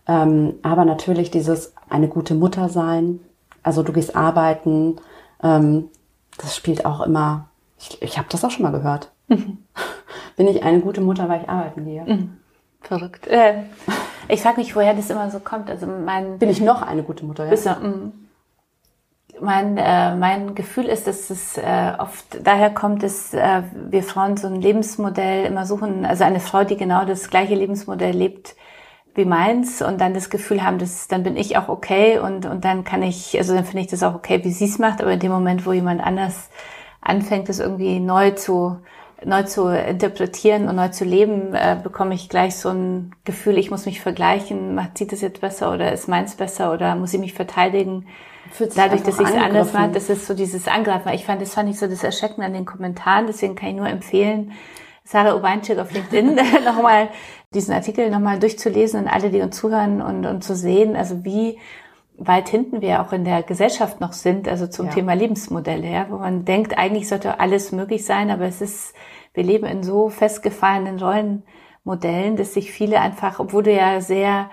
Ähm, 0.09 0.55
aber 0.63 0.85
natürlich 0.85 1.31
dieses 1.31 1.75
eine 1.89 2.09
gute 2.09 2.35
Mutter 2.35 2.69
sein, 2.69 3.21
Also 3.63 3.83
du 3.83 3.93
gehst 3.93 4.17
arbeiten, 4.17 4.97
ähm, 5.43 5.89
das 6.39 6.57
spielt 6.57 6.87
auch 6.87 7.03
immer, 7.03 7.50
ich, 7.81 8.03
ich 8.03 8.19
habe 8.19 8.29
das 8.31 8.45
auch 8.45 8.51
schon 8.51 8.63
mal 8.63 8.73
gehört. 8.73 9.11
Mhm. 9.29 9.59
Bin 10.37 10.49
ich 10.49 10.63
eine 10.63 10.81
gute 10.81 11.01
Mutter, 11.01 11.29
weil 11.29 11.43
ich 11.43 11.49
arbeiten 11.49 11.85
gehe? 11.85 12.05
Mhm. 12.05 12.37
Verrückt. 12.83 13.27
Äh, 13.27 13.65
ich 14.29 14.43
frage 14.43 14.59
mich, 14.59 14.75
woher 14.75 14.95
das 14.95 15.11
immer 15.11 15.31
so 15.31 15.41
kommt. 15.41 15.71
Also 15.71 15.87
mein 15.87 16.39
Bin 16.39 16.49
ich 16.49 16.61
noch 16.61 16.83
eine 16.83 17.03
gute 17.03 17.25
Mutter? 17.25 17.45
Ja? 17.45 17.51
Bist 17.51 17.67
du, 17.67 17.71
mh. 17.71 18.13
mein, 19.41 19.77
äh, 19.77 20.15
mein 20.17 20.55
Gefühl 20.55 20.87
ist, 20.87 21.07
dass 21.07 21.31
es 21.31 21.59
äh, 21.59 21.93
oft 21.99 22.47
daher 22.47 22.71
kommt, 22.71 23.03
dass 23.03 23.35
äh, 23.35 23.63
wir 23.91 24.03
Frauen 24.03 24.37
so 24.37 24.47
ein 24.47 24.61
Lebensmodell 24.61 25.47
immer 25.47 25.67
suchen, 25.67 26.07
also 26.07 26.25
eine 26.25 26.41
Frau, 26.41 26.65
die 26.65 26.77
genau 26.77 27.05
das 27.05 27.29
gleiche 27.29 27.55
Lebensmodell 27.55 28.15
lebt 28.15 28.57
wie 29.15 29.25
meins 29.25 29.83
und 29.83 30.01
dann 30.01 30.15
das 30.15 30.31
Gefühl 30.31 30.63
haben, 30.63 30.79
dass 30.79 31.09
dann 31.09 31.25
bin 31.25 31.37
ich 31.37 31.57
auch 31.57 31.69
okay 31.69 32.19
und, 32.21 32.47
und 32.47 32.65
dann 32.65 32.85
kann 32.85 33.03
ich, 33.03 33.37
also 33.37 33.55
dann 33.55 33.65
finde 33.65 33.81
ich 33.83 33.89
das 33.89 34.05
auch 34.05 34.15
okay, 34.15 34.45
wie 34.45 34.53
sie 34.53 34.67
es 34.67 34.79
macht, 34.79 35.03
aber 35.03 35.13
in 35.13 35.19
dem 35.19 35.33
Moment, 35.33 35.67
wo 35.67 35.73
jemand 35.73 36.01
anders 36.01 36.49
anfängt, 37.11 37.49
das 37.49 37.59
irgendwie 37.59 38.01
neu 38.01 38.31
zu 38.31 38.79
neu 39.25 39.43
zu 39.43 39.69
interpretieren 39.69 40.69
und 40.69 40.77
neu 40.77 40.89
zu 40.89 41.05
leben, 41.05 41.55
äh, 41.55 41.77
bekomme 41.83 42.15
ich 42.15 42.29
gleich 42.29 42.57
so 42.57 42.71
ein 42.71 43.15
Gefühl, 43.25 43.59
ich 43.59 43.71
muss 43.71 43.87
mich 43.87 44.01
vergleichen, 44.01 44.75
macht 44.75 44.97
sie 44.99 45.07
das 45.07 45.21
jetzt 45.21 45.41
besser 45.41 45.73
oder 45.73 45.93
ist 45.93 46.09
meins 46.09 46.37
besser 46.37 46.73
oder 46.73 46.95
muss 46.95 47.13
ich 47.13 47.21
mich 47.21 47.35
verteidigen? 47.35 48.07
Dadurch, 48.75 49.03
dass 49.03 49.21
ich 49.21 49.29
es 49.29 49.35
anders 49.35 49.73
mache, 49.73 49.91
das 49.91 50.09
ist 50.09 50.27
so 50.27 50.35
dieses 50.35 50.67
Angreifen. 50.67 51.13
Ich 51.13 51.25
fand, 51.25 51.41
das 51.41 51.55
fand 51.55 51.69
ich 51.71 51.79
so 51.79 51.87
das 51.87 52.03
Erschrecken 52.03 52.43
an 52.43 52.53
den 52.53 52.65
Kommentaren, 52.65 53.27
deswegen 53.27 53.55
kann 53.55 53.69
ich 53.69 53.77
nur 53.77 53.89
empfehlen, 53.89 54.53
Sarah 55.05 55.35
Obeinczyk 55.35 55.79
auf 55.79 55.93
LinkedIn 55.93 56.35
nochmal 56.65 57.09
diesen 57.53 57.75
Artikel 57.75 58.11
nochmal 58.11 58.39
durchzulesen 58.39 59.03
und 59.03 59.09
alle, 59.09 59.31
die 59.31 59.41
uns 59.41 59.57
zuhören 59.57 60.03
und, 60.03 60.25
und 60.25 60.43
zu 60.43 60.55
sehen, 60.55 60.97
also 60.97 61.25
wie 61.25 61.59
weit 62.21 62.51
hinten 62.51 62.83
wir 62.83 63.01
auch 63.01 63.13
in 63.13 63.25
der 63.25 63.43
Gesellschaft 63.43 64.01
noch 64.01 64.13
sind, 64.13 64.47
also 64.47 64.67
zum 64.67 64.87
ja. 64.87 64.93
Thema 64.93 65.15
Lebensmodelle, 65.15 65.91
ja, 65.91 66.07
wo 66.11 66.19
man 66.19 66.45
denkt, 66.45 66.77
eigentlich 66.77 67.09
sollte 67.09 67.41
alles 67.41 67.73
möglich 67.73 68.05
sein, 68.05 68.31
aber 68.31 68.45
es 68.45 68.61
ist, 68.61 68.95
wir 69.33 69.43
leben 69.43 69.65
in 69.65 69.83
so 69.83 70.11
festgefahrenen 70.11 70.99
Rollenmodellen, 71.01 72.37
dass 72.37 72.53
sich 72.53 72.73
viele 72.73 73.01
einfach, 73.01 73.41
obwohl 73.41 73.63
du 73.63 73.73
ja 73.73 74.03
sehr, 74.03 74.51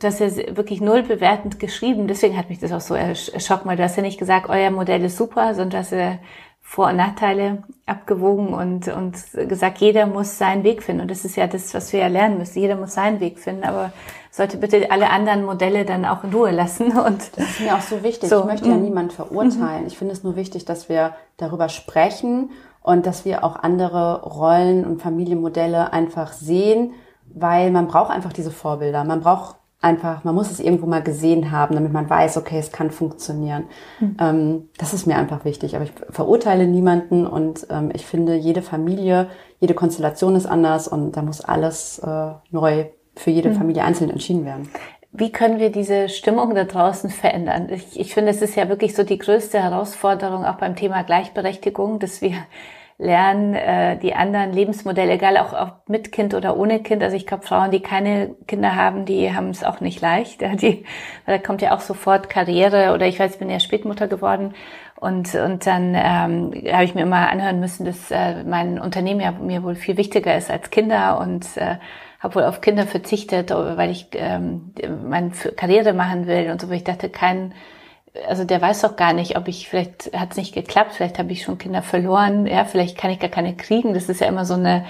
du 0.00 0.06
hast 0.06 0.20
ja 0.20 0.56
wirklich 0.56 0.80
null 0.80 1.02
bewertend 1.02 1.60
geschrieben, 1.60 2.08
deswegen 2.08 2.36
hat 2.38 2.48
mich 2.48 2.60
das 2.60 2.72
auch 2.72 2.80
so 2.80 2.94
erschockt, 2.94 3.66
weil 3.66 3.76
du 3.76 3.82
hast 3.82 3.96
ja 3.96 4.02
nicht 4.02 4.18
gesagt, 4.18 4.48
euer 4.48 4.70
Modell 4.70 5.04
ist 5.04 5.18
super, 5.18 5.54
sondern 5.54 5.70
du 5.70 5.78
hast 5.78 5.92
ja 5.92 6.18
vor- 6.62 6.88
und 6.88 6.96
Nachteile 6.96 7.64
abgewogen 7.84 8.54
und, 8.54 8.88
und 8.88 9.16
gesagt, 9.46 9.78
jeder 9.78 10.06
muss 10.06 10.38
seinen 10.38 10.64
Weg 10.64 10.82
finden. 10.82 11.02
Und 11.02 11.10
das 11.10 11.26
ist 11.26 11.36
ja 11.36 11.46
das, 11.46 11.74
was 11.74 11.92
wir 11.92 12.00
ja 12.00 12.06
lernen 12.06 12.38
müssen. 12.38 12.60
Jeder 12.60 12.76
muss 12.76 12.94
seinen 12.94 13.20
Weg 13.20 13.38
finden, 13.40 13.64
aber 13.64 13.92
sollte 14.32 14.56
bitte 14.56 14.90
alle 14.90 15.10
anderen 15.10 15.44
Modelle 15.44 15.84
dann 15.84 16.06
auch 16.06 16.24
in 16.24 16.32
Ruhe 16.32 16.50
lassen. 16.50 16.98
Und 16.98 17.36
das 17.36 17.50
ist 17.50 17.60
mir 17.60 17.76
auch 17.76 17.82
so 17.82 18.02
wichtig. 18.02 18.30
So. 18.30 18.40
Ich 18.40 18.46
möchte 18.46 18.68
ja 18.68 18.74
mhm. 18.74 18.82
niemand 18.82 19.12
verurteilen. 19.12 19.86
Ich 19.86 19.98
finde 19.98 20.14
es 20.14 20.24
nur 20.24 20.36
wichtig, 20.36 20.64
dass 20.64 20.88
wir 20.88 21.14
darüber 21.36 21.68
sprechen 21.68 22.50
und 22.82 23.04
dass 23.04 23.26
wir 23.26 23.44
auch 23.44 23.56
andere 23.56 24.22
Rollen 24.22 24.86
und 24.86 25.02
Familienmodelle 25.02 25.92
einfach 25.92 26.32
sehen, 26.32 26.94
weil 27.26 27.70
man 27.70 27.88
braucht 27.88 28.10
einfach 28.10 28.32
diese 28.32 28.50
Vorbilder. 28.50 29.04
Man 29.04 29.20
braucht 29.20 29.56
einfach, 29.82 30.24
man 30.24 30.34
muss 30.34 30.50
es 30.50 30.60
irgendwo 30.60 30.86
mal 30.86 31.02
gesehen 31.02 31.50
haben, 31.50 31.74
damit 31.74 31.92
man 31.92 32.08
weiß, 32.08 32.38
okay, 32.38 32.58
es 32.58 32.72
kann 32.72 32.90
funktionieren. 32.90 33.64
Mhm. 34.00 34.16
Ähm, 34.18 34.68
das 34.78 34.94
ist 34.94 35.06
mir 35.06 35.16
einfach 35.16 35.44
wichtig. 35.44 35.76
Aber 35.76 35.84
ich 35.84 35.92
verurteile 36.08 36.66
niemanden 36.66 37.26
und 37.26 37.66
ähm, 37.68 37.90
ich 37.92 38.06
finde, 38.06 38.34
jede 38.36 38.62
Familie, 38.62 39.28
jede 39.60 39.74
Konstellation 39.74 40.36
ist 40.36 40.46
anders 40.46 40.88
und 40.88 41.18
da 41.18 41.22
muss 41.22 41.42
alles 41.42 41.98
äh, 41.98 42.30
neu 42.50 42.86
für 43.16 43.30
jede 43.30 43.50
mhm. 43.50 43.56
Familie 43.56 43.84
einzeln 43.84 44.10
entschieden 44.10 44.44
werden. 44.44 44.68
Wie 45.12 45.30
können 45.30 45.58
wir 45.58 45.70
diese 45.70 46.08
Stimmung 46.08 46.54
da 46.54 46.64
draußen 46.64 47.10
verändern? 47.10 47.68
Ich, 47.70 48.00
ich 48.00 48.14
finde, 48.14 48.30
es 48.30 48.40
ist 48.40 48.56
ja 48.56 48.68
wirklich 48.68 48.94
so 48.94 49.04
die 49.04 49.18
größte 49.18 49.62
Herausforderung 49.62 50.44
auch 50.46 50.56
beim 50.56 50.74
Thema 50.74 51.02
Gleichberechtigung, 51.02 51.98
dass 51.98 52.22
wir 52.22 52.32
lernen, 52.96 53.54
äh, 53.54 53.98
die 53.98 54.14
anderen 54.14 54.52
Lebensmodelle, 54.52 55.12
egal 55.12 55.36
auch, 55.36 55.52
auch 55.52 55.72
mit 55.86 56.12
Kind 56.12 56.34
oder 56.34 56.56
ohne 56.56 56.80
Kind. 56.80 57.02
Also 57.02 57.16
ich 57.16 57.26
glaube, 57.26 57.44
Frauen, 57.44 57.70
die 57.70 57.80
keine 57.80 58.34
Kinder 58.46 58.74
haben, 58.76 59.04
die 59.04 59.34
haben 59.34 59.50
es 59.50 59.64
auch 59.64 59.80
nicht 59.80 60.00
leicht. 60.00 60.40
Die, 60.62 60.84
da 61.26 61.38
kommt 61.38 61.60
ja 61.60 61.74
auch 61.74 61.80
sofort 61.80 62.30
Karriere 62.30 62.94
oder 62.94 63.06
ich 63.06 63.18
weiß, 63.18 63.32
ich 63.32 63.38
bin 63.38 63.50
ja 63.50 63.60
Spätmutter 63.60 64.06
geworden 64.06 64.54
und, 64.96 65.34
und 65.34 65.66
dann 65.66 65.94
ähm, 65.96 66.52
habe 66.72 66.84
ich 66.84 66.94
mir 66.94 67.02
immer 67.02 67.28
anhören 67.28 67.58
müssen, 67.58 67.84
dass 67.84 68.10
äh, 68.12 68.44
mein 68.44 68.78
Unternehmen 68.78 69.20
ja 69.20 69.32
mir 69.32 69.64
wohl 69.64 69.74
viel 69.74 69.96
wichtiger 69.96 70.36
ist 70.36 70.48
als 70.48 70.70
Kinder 70.70 71.18
und 71.18 71.44
äh, 71.56 71.76
habe 72.22 72.36
wohl 72.36 72.44
auf 72.44 72.60
Kinder 72.60 72.86
verzichtet, 72.86 73.50
weil 73.50 73.90
ich 73.90 74.08
ähm, 74.12 74.72
meine 75.08 75.30
Karriere 75.30 75.92
machen 75.92 76.26
will 76.26 76.50
und 76.50 76.60
so, 76.60 76.68
wo 76.68 76.72
ich 76.72 76.84
dachte, 76.84 77.08
kein 77.08 77.52
also 78.28 78.44
der 78.44 78.60
weiß 78.60 78.82
doch 78.82 78.96
gar 78.96 79.12
nicht, 79.12 79.36
ob 79.36 79.48
ich, 79.48 79.68
vielleicht 79.68 80.12
hat 80.12 80.32
es 80.32 80.36
nicht 80.36 80.54
geklappt, 80.54 80.92
vielleicht 80.92 81.18
habe 81.18 81.32
ich 81.32 81.42
schon 81.42 81.58
Kinder 81.58 81.82
verloren, 81.82 82.46
ja, 82.46 82.64
vielleicht 82.64 82.98
kann 82.98 83.10
ich 83.10 83.18
gar 83.18 83.30
keine 83.30 83.56
kriegen. 83.56 83.94
Das 83.94 84.08
ist 84.08 84.20
ja 84.20 84.26
immer 84.26 84.44
so 84.44 84.54
eine 84.54 84.84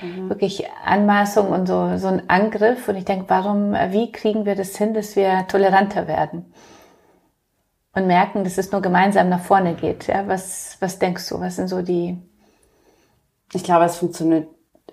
mhm. 0.00 0.28
wirklich 0.28 0.64
Anmaßung 0.84 1.48
und 1.48 1.66
so, 1.66 1.96
so 1.96 2.06
ein 2.06 2.30
Angriff. 2.30 2.88
Und 2.88 2.96
ich 2.96 3.04
denke, 3.04 3.24
warum, 3.28 3.72
wie 3.72 4.12
kriegen 4.12 4.46
wir 4.46 4.54
das 4.54 4.76
hin, 4.76 4.94
dass 4.94 5.16
wir 5.16 5.46
toleranter 5.48 6.06
werden? 6.06 6.52
Und 7.94 8.06
merken, 8.06 8.44
dass 8.44 8.58
es 8.58 8.70
nur 8.70 8.80
gemeinsam 8.80 9.28
nach 9.28 9.40
vorne 9.40 9.74
geht. 9.74 10.06
Ja, 10.06 10.28
was, 10.28 10.76
was 10.78 11.00
denkst 11.00 11.28
du? 11.28 11.40
Was 11.40 11.56
sind 11.56 11.66
so 11.66 11.82
die? 11.82 12.16
Ich 13.52 13.64
glaube, 13.64 13.86
es 13.86 13.96
funktioniert 13.96 14.46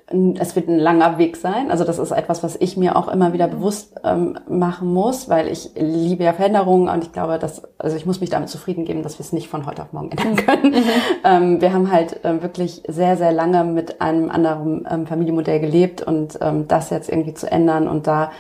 es 0.08 0.56
wird 0.56 0.68
ein 0.68 0.78
langer 0.78 1.18
Weg 1.18 1.36
sein. 1.36 1.72
Also 1.72 1.84
das 1.84 1.98
ist 1.98 2.12
etwas, 2.12 2.44
was 2.44 2.56
ich 2.56 2.78
mir 2.78 2.96
auch 2.96 3.08
immer 3.08 3.34
wieder 3.34 3.48
bewusst 3.48 3.96
ähm, 4.04 4.38
machen 4.48 4.94
muss, 4.94 5.30
weil 5.30 5.48
ich 5.48 5.72
liebe 5.76 6.24
ja 6.24 6.34
Veränderungen 6.34 6.90
und 6.90 7.04
ich 7.04 7.12
glaube, 7.12 7.40
dass, 7.40 7.64
also 7.80 7.98
ich 7.98 8.06
muss 8.06 8.22
mich 8.22 8.30
damit 8.30 8.50
zufrieden 8.50 8.86
geben, 8.86 9.02
dass 9.02 9.18
wir 9.18 9.26
es 9.26 9.34
nicht 9.34 9.48
von 9.48 9.66
heute 9.66 9.82
auf 9.82 9.94
morgen 9.94 10.12
ändern 10.12 10.36
können. 10.36 10.72
Mhm. 10.74 10.84
Ähm, 11.24 11.60
wir 11.60 11.74
haben 11.74 11.92
halt 11.92 12.20
ähm, 12.24 12.44
wirklich 12.44 12.84
sehr, 12.88 13.18
sehr 13.18 13.32
lange 13.32 13.64
mit 13.64 14.00
einem 14.00 14.30
anderen 14.30 14.86
ähm, 14.90 15.08
Familienmodell 15.08 15.60
gelebt 15.60 16.04
und 16.04 16.38
ähm, 16.40 16.68
das 16.68 16.92
jetzt 16.92 17.10
irgendwie 17.10 17.34
zu 17.34 17.52
ändern 17.52 17.88
und 17.88 18.06
da 18.06 18.32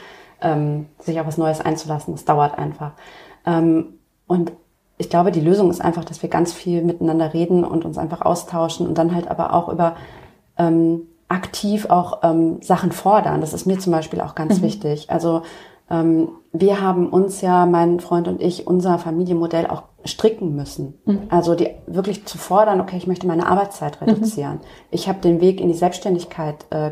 ähm, 0.41 0.85
sich 0.99 1.19
auf 1.19 1.25
was 1.25 1.37
Neues 1.37 1.61
einzulassen, 1.61 2.13
das 2.13 2.25
dauert 2.25 2.59
einfach. 2.59 2.91
und 3.45 4.51
ich 4.97 5.09
glaube, 5.09 5.31
die 5.31 5.41
Lösung 5.41 5.69
ist 5.69 5.81
einfach, 5.81 6.05
dass 6.05 6.21
wir 6.21 6.29
ganz 6.29 6.53
viel 6.53 6.83
miteinander 6.83 7.33
reden 7.33 7.63
und 7.63 7.85
uns 7.85 7.97
einfach 7.97 8.21
austauschen 8.21 8.87
und 8.87 8.97
dann 8.97 9.13
halt 9.13 9.29
aber 9.29 9.53
auch 9.53 9.69
über 9.69 9.95
aktiv 11.27 11.89
auch 11.89 12.19
ähm, 12.23 12.61
Sachen 12.61 12.91
fordern. 12.91 13.41
Das 13.41 13.53
ist 13.53 13.65
mir 13.65 13.79
zum 13.79 13.91
Beispiel 13.91 14.21
auch 14.21 14.35
ganz 14.35 14.59
mhm. 14.59 14.65
wichtig. 14.65 15.09
Also 15.09 15.41
ähm, 15.89 16.29
wir 16.51 16.81
haben 16.81 17.09
uns 17.09 17.41
ja, 17.41 17.65
mein 17.65 17.99
Freund 17.99 18.27
und 18.27 18.41
ich, 18.41 18.67
unser 18.67 18.97
Familienmodell 18.97 19.67
auch 19.67 19.83
stricken 20.03 20.55
müssen. 20.55 20.99
Mhm. 21.05 21.23
Also 21.29 21.55
die 21.55 21.71
wirklich 21.87 22.25
zu 22.25 22.37
fordern, 22.37 22.79
okay, 22.79 22.97
ich 22.97 23.07
möchte 23.07 23.27
meine 23.27 23.47
Arbeitszeit 23.47 23.99
mhm. 24.01 24.09
reduzieren. 24.09 24.53
Mhm. 24.55 24.61
Ich 24.91 25.07
habe 25.07 25.19
den 25.19 25.41
Weg 25.41 25.59
in 25.59 25.67
die 25.67 25.73
Selbstständigkeit 25.73 26.65
äh, 26.69 26.91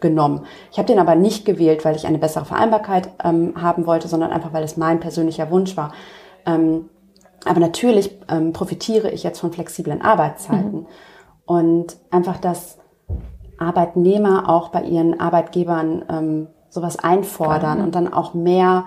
genommen. 0.00 0.42
Ich 0.70 0.78
habe 0.78 0.86
den 0.86 0.98
aber 0.98 1.16
nicht 1.16 1.44
gewählt, 1.44 1.84
weil 1.84 1.96
ich 1.96 2.06
eine 2.06 2.18
bessere 2.18 2.44
Vereinbarkeit 2.44 3.10
ähm, 3.24 3.60
haben 3.60 3.86
wollte, 3.86 4.06
sondern 4.06 4.30
einfach, 4.30 4.52
weil 4.52 4.62
es 4.62 4.76
mein 4.76 5.00
persönlicher 5.00 5.50
Wunsch 5.50 5.76
war. 5.76 5.92
Ähm, 6.44 6.88
aber 7.44 7.60
natürlich 7.60 8.18
ähm, 8.28 8.52
profitiere 8.52 9.10
ich 9.10 9.22
jetzt 9.22 9.40
von 9.40 9.52
flexiblen 9.52 10.02
Arbeitszeiten. 10.02 10.80
Mhm. 10.80 10.86
Und 11.46 11.96
einfach 12.10 12.38
das 12.38 12.75
Arbeitnehmer 13.58 14.48
auch 14.48 14.68
bei 14.68 14.82
ihren 14.82 15.20
Arbeitgebern 15.20 16.04
ähm, 16.08 16.46
sowas 16.68 16.98
einfordern 16.98 17.80
und 17.80 17.94
dann 17.94 18.12
auch 18.12 18.34
mehr 18.34 18.86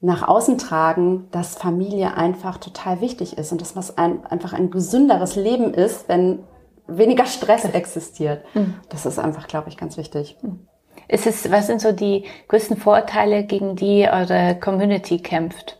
nach 0.00 0.26
außen 0.26 0.58
tragen, 0.58 1.28
dass 1.30 1.56
Familie 1.56 2.16
einfach 2.16 2.58
total 2.58 3.00
wichtig 3.00 3.38
ist 3.38 3.52
und 3.52 3.60
dass 3.60 3.76
was 3.76 3.98
ein, 3.98 4.24
einfach 4.26 4.52
ein 4.52 4.70
gesünderes 4.70 5.36
Leben 5.36 5.74
ist, 5.74 6.08
wenn 6.08 6.40
weniger 6.86 7.26
Stress 7.26 7.64
existiert. 7.64 8.44
Mhm. 8.54 8.74
Das 8.88 9.06
ist 9.06 9.18
einfach, 9.18 9.48
glaube 9.48 9.68
ich, 9.68 9.76
ganz 9.76 9.96
wichtig. 9.96 10.36
Mhm. 10.42 10.66
Ist 11.08 11.26
es, 11.26 11.50
was 11.50 11.66
sind 11.66 11.80
so 11.80 11.92
die 11.92 12.24
größten 12.48 12.76
Vorteile, 12.76 13.44
gegen 13.44 13.76
die 13.76 14.08
eure 14.10 14.58
Community 14.58 15.18
kämpft? 15.18 15.78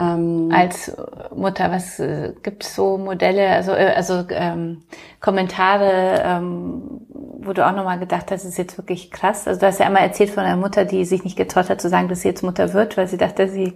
Ähm, 0.00 0.48
als 0.52 0.96
Mutter? 1.34 1.70
Was 1.70 2.00
äh, 2.00 2.32
gibt 2.42 2.64
es 2.64 2.74
so 2.74 2.96
Modelle, 2.96 3.48
also, 3.50 3.72
äh, 3.72 3.92
also 3.94 4.24
ähm, 4.30 4.82
Kommentare, 5.20 6.22
ähm, 6.24 7.02
wo 7.38 7.52
du 7.52 7.66
auch 7.66 7.74
nochmal 7.74 7.98
gedacht 7.98 8.30
hast, 8.30 8.44
das 8.44 8.50
ist 8.52 8.58
jetzt 8.58 8.78
wirklich 8.78 9.10
krass. 9.10 9.46
Also 9.46 9.60
du 9.60 9.66
hast 9.66 9.78
ja 9.78 9.86
einmal 9.86 10.02
erzählt 10.02 10.30
von 10.30 10.44
einer 10.44 10.56
Mutter, 10.56 10.84
die 10.84 11.04
sich 11.04 11.22
nicht 11.24 11.36
getraut 11.36 11.68
hat 11.68 11.80
zu 11.80 11.88
sagen, 11.88 12.08
dass 12.08 12.22
sie 12.22 12.28
jetzt 12.28 12.42
Mutter 12.42 12.72
wird, 12.72 12.96
weil 12.96 13.08
sie 13.08 13.18
dachte, 13.18 13.48
sie 13.48 13.74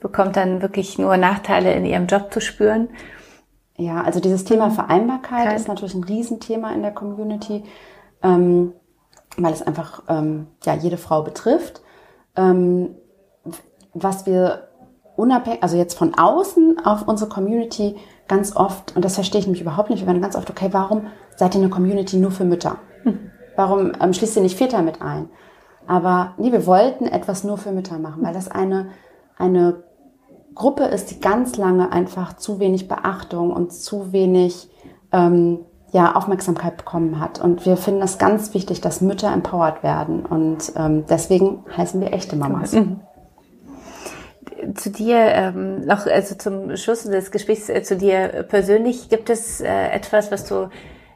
bekommt 0.00 0.36
dann 0.36 0.60
wirklich 0.62 0.98
nur 0.98 1.16
Nachteile 1.16 1.72
in 1.72 1.86
ihrem 1.86 2.06
Job 2.06 2.32
zu 2.32 2.40
spüren. 2.40 2.88
Ja, 3.76 4.02
also 4.02 4.20
dieses 4.20 4.44
Thema 4.44 4.70
Vereinbarkeit 4.70 5.46
Kein. 5.46 5.56
ist 5.56 5.68
natürlich 5.68 5.94
ein 5.94 6.04
Riesenthema 6.04 6.72
in 6.72 6.82
der 6.82 6.92
Community, 6.92 7.64
ähm, 8.22 8.74
weil 9.36 9.52
es 9.52 9.62
einfach 9.62 10.02
ähm, 10.08 10.48
ja 10.64 10.74
jede 10.74 10.98
Frau 10.98 11.22
betrifft. 11.22 11.80
Ähm, 12.36 12.96
was 13.94 14.26
wir 14.26 14.67
unabhängig, 15.18 15.62
also 15.62 15.76
jetzt 15.76 15.98
von 15.98 16.14
außen 16.14 16.84
auf 16.84 17.06
unsere 17.08 17.28
Community 17.28 17.96
ganz 18.28 18.54
oft, 18.54 18.94
und 18.94 19.04
das 19.04 19.16
verstehe 19.16 19.40
ich 19.40 19.46
nämlich 19.46 19.62
überhaupt 19.62 19.90
nicht, 19.90 20.00
wir 20.00 20.06
werden 20.06 20.22
ganz 20.22 20.36
oft, 20.36 20.48
okay, 20.48 20.68
warum 20.70 21.08
seid 21.36 21.54
ihr 21.54 21.60
eine 21.60 21.70
Community 21.70 22.16
nur 22.16 22.30
für 22.30 22.44
Mütter? 22.44 22.76
Warum 23.56 23.92
ähm, 24.00 24.12
schließt 24.12 24.36
ihr 24.36 24.42
nicht 24.42 24.56
Väter 24.56 24.82
mit 24.82 25.02
ein? 25.02 25.28
Aber 25.88 26.34
nee, 26.38 26.52
wir 26.52 26.66
wollten 26.66 27.06
etwas 27.06 27.42
nur 27.42 27.58
für 27.58 27.72
Mütter 27.72 27.98
machen, 27.98 28.22
weil 28.22 28.32
das 28.32 28.48
eine, 28.48 28.90
eine 29.36 29.82
Gruppe 30.54 30.84
ist, 30.84 31.10
die 31.10 31.18
ganz 31.18 31.56
lange 31.56 31.90
einfach 31.90 32.34
zu 32.34 32.60
wenig 32.60 32.86
Beachtung 32.86 33.52
und 33.52 33.72
zu 33.72 34.12
wenig 34.12 34.70
ähm, 35.10 35.64
ja, 35.90 36.14
Aufmerksamkeit 36.14 36.76
bekommen 36.76 37.18
hat. 37.18 37.40
Und 37.40 37.66
wir 37.66 37.76
finden 37.76 38.00
das 38.00 38.18
ganz 38.18 38.54
wichtig, 38.54 38.80
dass 38.80 39.00
Mütter 39.00 39.32
empowered 39.32 39.82
werden. 39.82 40.24
Und 40.24 40.72
ähm, 40.76 41.06
deswegen 41.08 41.64
heißen 41.76 42.00
wir 42.00 42.12
echte 42.12 42.36
Mamas. 42.36 42.76
Zu 44.74 44.90
dir 44.90 45.18
ähm, 45.18 45.86
noch, 45.86 46.06
also 46.06 46.34
zum 46.34 46.76
Schluss 46.76 47.04
des 47.04 47.30
Gesprächs 47.30 47.68
äh, 47.68 47.82
zu 47.82 47.96
dir 47.96 48.44
persönlich, 48.48 49.08
gibt 49.08 49.30
es 49.30 49.60
äh, 49.60 49.88
etwas, 49.90 50.32
was 50.32 50.46
du 50.46 50.68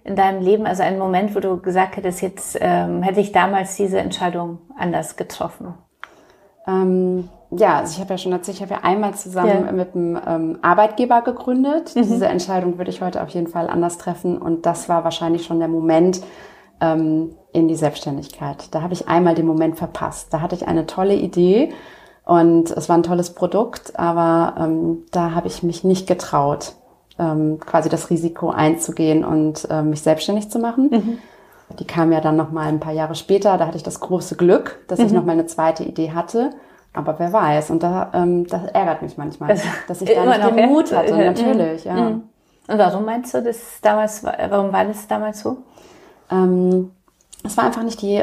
in 0.04 0.16
deinem 0.16 0.42
Leben, 0.42 0.66
also 0.66 0.82
einen 0.82 0.98
Moment, 0.98 1.34
wo 1.34 1.40
du 1.40 1.60
gesagt 1.60 1.96
hättest, 1.96 2.22
jetzt 2.22 2.58
ähm, 2.60 3.02
hätte 3.02 3.20
ich 3.20 3.32
damals 3.32 3.76
diese 3.76 3.98
Entscheidung 3.98 4.58
anders 4.76 5.16
getroffen? 5.16 5.74
Ähm, 6.66 7.28
ja, 7.50 7.78
also 7.78 7.92
ich 7.94 8.00
habe 8.00 8.14
ja 8.14 8.18
schon 8.18 8.32
erzählt, 8.32 8.56
ich 8.56 8.62
habe 8.62 8.74
ja 8.74 8.80
einmal 8.82 9.14
zusammen 9.14 9.66
ja. 9.66 9.72
mit 9.72 9.94
einem 9.94 10.18
ähm, 10.26 10.58
Arbeitgeber 10.62 11.22
gegründet. 11.22 11.94
Mhm. 11.94 12.02
Diese 12.02 12.26
Entscheidung 12.26 12.78
würde 12.78 12.90
ich 12.90 13.02
heute 13.02 13.22
auf 13.22 13.28
jeden 13.28 13.48
Fall 13.48 13.68
anders 13.68 13.98
treffen 13.98 14.38
und 14.38 14.66
das 14.66 14.88
war 14.88 15.04
wahrscheinlich 15.04 15.44
schon 15.44 15.58
der 15.58 15.68
Moment 15.68 16.22
ähm, 16.80 17.34
in 17.52 17.68
die 17.68 17.74
Selbstständigkeit. 17.74 18.74
Da 18.74 18.82
habe 18.82 18.94
ich 18.94 19.08
einmal 19.08 19.34
den 19.34 19.46
Moment 19.46 19.78
verpasst. 19.78 20.32
Da 20.32 20.40
hatte 20.40 20.54
ich 20.54 20.66
eine 20.66 20.86
tolle 20.86 21.14
Idee 21.14 21.72
und 22.24 22.70
es 22.70 22.88
war 22.88 22.96
ein 22.96 23.02
tolles 23.02 23.34
Produkt, 23.34 23.98
aber 23.98 24.54
ähm, 24.58 25.04
da 25.10 25.32
habe 25.32 25.48
ich 25.48 25.62
mich 25.62 25.82
nicht 25.82 26.06
getraut, 26.06 26.74
ähm, 27.18 27.58
quasi 27.58 27.88
das 27.88 28.10
Risiko 28.10 28.50
einzugehen 28.50 29.24
und 29.24 29.66
äh, 29.70 29.82
mich 29.82 30.02
selbstständig 30.02 30.50
zu 30.50 30.58
machen. 30.58 30.90
Mhm. 30.90 31.18
Die 31.78 31.86
kam 31.86 32.12
ja 32.12 32.20
dann 32.20 32.36
noch 32.36 32.52
mal 32.52 32.66
ein 32.68 32.80
paar 32.80 32.92
Jahre 32.92 33.14
später. 33.14 33.56
Da 33.56 33.66
hatte 33.66 33.76
ich 33.76 33.82
das 33.82 34.00
große 34.00 34.36
Glück, 34.36 34.80
dass 34.88 34.98
mhm. 34.98 35.06
ich 35.06 35.12
noch 35.12 35.24
mal 35.24 35.32
eine 35.32 35.46
zweite 35.46 35.84
Idee 35.84 36.12
hatte. 36.12 36.50
Aber 36.92 37.18
wer 37.18 37.32
weiß? 37.32 37.70
Und 37.70 37.82
da, 37.82 38.10
ähm, 38.12 38.46
das 38.46 38.64
ärgert 38.72 39.02
mich 39.02 39.16
manchmal, 39.16 39.48
das 39.48 39.62
dass 39.88 40.02
ich 40.02 40.14
da 40.14 40.26
nicht 40.26 40.56
den 40.56 40.68
Mut 40.68 40.94
hatte. 40.94 41.16
Natürlich, 41.24 41.84
ja. 41.84 41.94
Mhm. 41.94 42.22
Und 42.68 42.78
warum 42.78 43.04
meinst 43.04 43.34
du 43.34 43.42
das 43.42 43.80
damals? 43.80 44.22
Warum 44.22 44.72
war 44.72 44.84
das 44.84 45.08
damals 45.08 45.40
so? 45.40 45.58
Ähm, 46.30 46.92
es 47.44 47.56
war 47.56 47.64
einfach 47.64 47.82
nicht 47.82 48.02
die, 48.02 48.22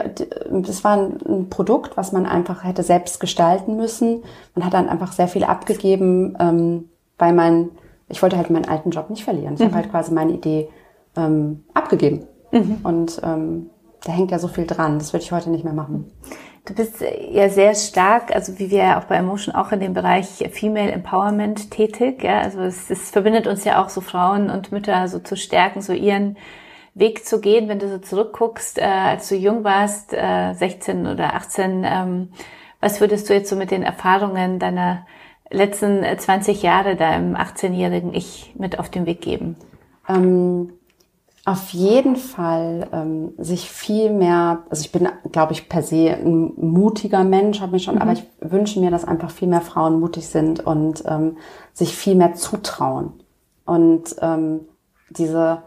das 0.49 0.83
war 0.83 0.97
ein, 0.97 1.49
Produkt, 1.49 1.97
was 1.97 2.11
man 2.11 2.25
einfach 2.25 2.63
hätte 2.63 2.83
selbst 2.83 3.19
gestalten 3.19 3.75
müssen. 3.75 4.23
Man 4.55 4.65
hat 4.65 4.73
dann 4.73 4.89
einfach 4.89 5.11
sehr 5.11 5.27
viel 5.27 5.43
abgegeben, 5.43 6.37
ähm, 6.39 6.89
weil 7.17 7.33
man, 7.33 7.71
ich 8.07 8.21
wollte 8.21 8.37
halt 8.37 8.49
meinen 8.49 8.67
alten 8.67 8.91
Job 8.91 9.09
nicht 9.09 9.23
verlieren. 9.23 9.55
Ich 9.55 9.59
mhm. 9.59 9.65
habe 9.65 9.75
halt 9.75 9.91
quasi 9.91 10.13
meine 10.13 10.33
Idee 10.33 10.69
ähm, 11.17 11.63
abgegeben. 11.73 12.27
Mhm. 12.51 12.77
Und 12.83 13.21
ähm, 13.23 13.69
da 14.03 14.11
hängt 14.13 14.31
ja 14.31 14.39
so 14.39 14.47
viel 14.47 14.65
dran. 14.65 14.99
Das 14.99 15.13
würde 15.13 15.23
ich 15.23 15.31
heute 15.31 15.49
nicht 15.49 15.65
mehr 15.65 15.73
machen. 15.73 16.11
Du 16.65 16.73
bist 16.73 17.03
ja 17.31 17.49
sehr 17.49 17.73
stark, 17.73 18.33
also 18.33 18.59
wie 18.59 18.69
wir 18.69 18.97
auch 18.97 19.05
bei 19.05 19.15
Emotion 19.15 19.55
auch 19.55 19.71
in 19.71 19.79
dem 19.79 19.93
Bereich 19.93 20.27
Female 20.51 20.91
Empowerment 20.91 21.71
tätig. 21.71 22.23
Ja, 22.23 22.41
also 22.41 22.61
es, 22.61 22.89
es 22.89 23.09
verbindet 23.09 23.47
uns 23.47 23.63
ja 23.63 23.83
auch 23.83 23.89
so 23.89 24.01
Frauen 24.01 24.49
und 24.49 24.71
Mütter 24.71 25.07
so 25.07 25.19
zu 25.19 25.35
stärken, 25.35 25.81
so 25.81 25.93
ihren 25.93 26.37
Weg 26.99 27.25
zu 27.25 27.39
gehen, 27.39 27.67
wenn 27.67 27.79
du 27.79 27.89
so 27.89 27.97
zurückguckst, 27.97 28.77
äh, 28.77 28.83
als 28.83 29.29
du 29.29 29.35
jung 29.35 29.63
warst, 29.63 30.13
äh, 30.13 30.53
16 30.53 31.07
oder 31.07 31.33
18, 31.35 31.83
ähm, 31.85 32.29
was 32.81 33.01
würdest 33.01 33.29
du 33.29 33.33
jetzt 33.33 33.49
so 33.49 33.55
mit 33.55 33.71
den 33.71 33.83
Erfahrungen 33.83 34.59
deiner 34.59 35.05
letzten 35.49 36.03
20 36.03 36.61
Jahre 36.61 36.95
deinem 36.95 37.35
18-jährigen 37.35 38.13
Ich 38.13 38.53
mit 38.57 38.79
auf 38.79 38.89
den 38.89 39.05
Weg 39.05 39.21
geben? 39.21 39.55
Ähm, 40.07 40.73
auf 41.45 41.69
jeden 41.69 42.15
Fall 42.15 42.87
ähm, 42.91 43.33
sich 43.37 43.69
viel 43.69 44.11
mehr, 44.11 44.63
also 44.69 44.81
ich 44.81 44.91
bin, 44.91 45.09
glaube 45.31 45.53
ich, 45.53 45.67
per 45.67 45.81
se 45.81 46.11
ein 46.11 46.53
mutiger 46.57 47.23
Mensch, 47.23 47.61
habe 47.61 47.71
mich 47.73 47.83
schon, 47.83 47.95
mhm. 47.95 48.01
aber 48.01 48.11
ich 48.11 48.23
wünsche 48.39 48.79
mir, 48.79 48.91
dass 48.91 49.05
einfach 49.05 49.31
viel 49.31 49.47
mehr 49.47 49.61
Frauen 49.61 49.99
mutig 49.99 50.27
sind 50.27 50.65
und 50.65 51.03
ähm, 51.07 51.37
sich 51.73 51.95
viel 51.95 52.15
mehr 52.15 52.33
zutrauen 52.35 53.13
und 53.65 54.15
ähm, 54.21 54.61
diese 55.09 55.63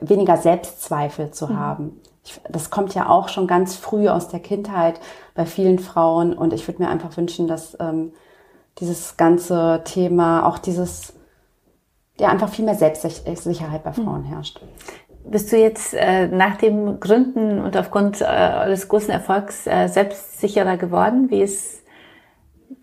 weniger 0.00 0.36
Selbstzweifel 0.36 1.30
zu 1.30 1.48
mhm. 1.48 1.58
haben. 1.58 2.00
Ich, 2.24 2.40
das 2.48 2.70
kommt 2.70 2.94
ja 2.94 3.08
auch 3.08 3.28
schon 3.28 3.46
ganz 3.46 3.76
früh 3.76 4.08
aus 4.08 4.28
der 4.28 4.40
Kindheit 4.40 5.00
bei 5.34 5.46
vielen 5.46 5.78
Frauen 5.78 6.32
und 6.32 6.52
ich 6.52 6.66
würde 6.66 6.82
mir 6.82 6.88
einfach 6.88 7.16
wünschen, 7.16 7.48
dass 7.48 7.76
ähm, 7.80 8.12
dieses 8.78 9.16
ganze 9.16 9.82
Thema, 9.84 10.46
auch 10.46 10.58
dieses 10.58 11.14
ja 12.18 12.28
einfach 12.28 12.48
viel 12.48 12.64
mehr 12.64 12.74
Selbstsicherheit 12.74 13.82
bei 13.82 13.92
Frauen 13.92 14.22
mhm. 14.22 14.26
herrscht. 14.26 14.60
Bist 15.26 15.50
du 15.52 15.56
jetzt 15.56 15.94
äh, 15.94 16.28
nach 16.28 16.56
dem 16.56 17.00
Gründen 17.00 17.60
und 17.60 17.76
aufgrund 17.76 18.20
äh, 18.20 18.24
eures 18.24 18.88
großen 18.88 19.10
Erfolgs 19.10 19.66
äh, 19.66 19.88
selbstsicherer 19.88 20.76
geworden? 20.76 21.30
Wie, 21.30 21.40
ist, 21.40 21.82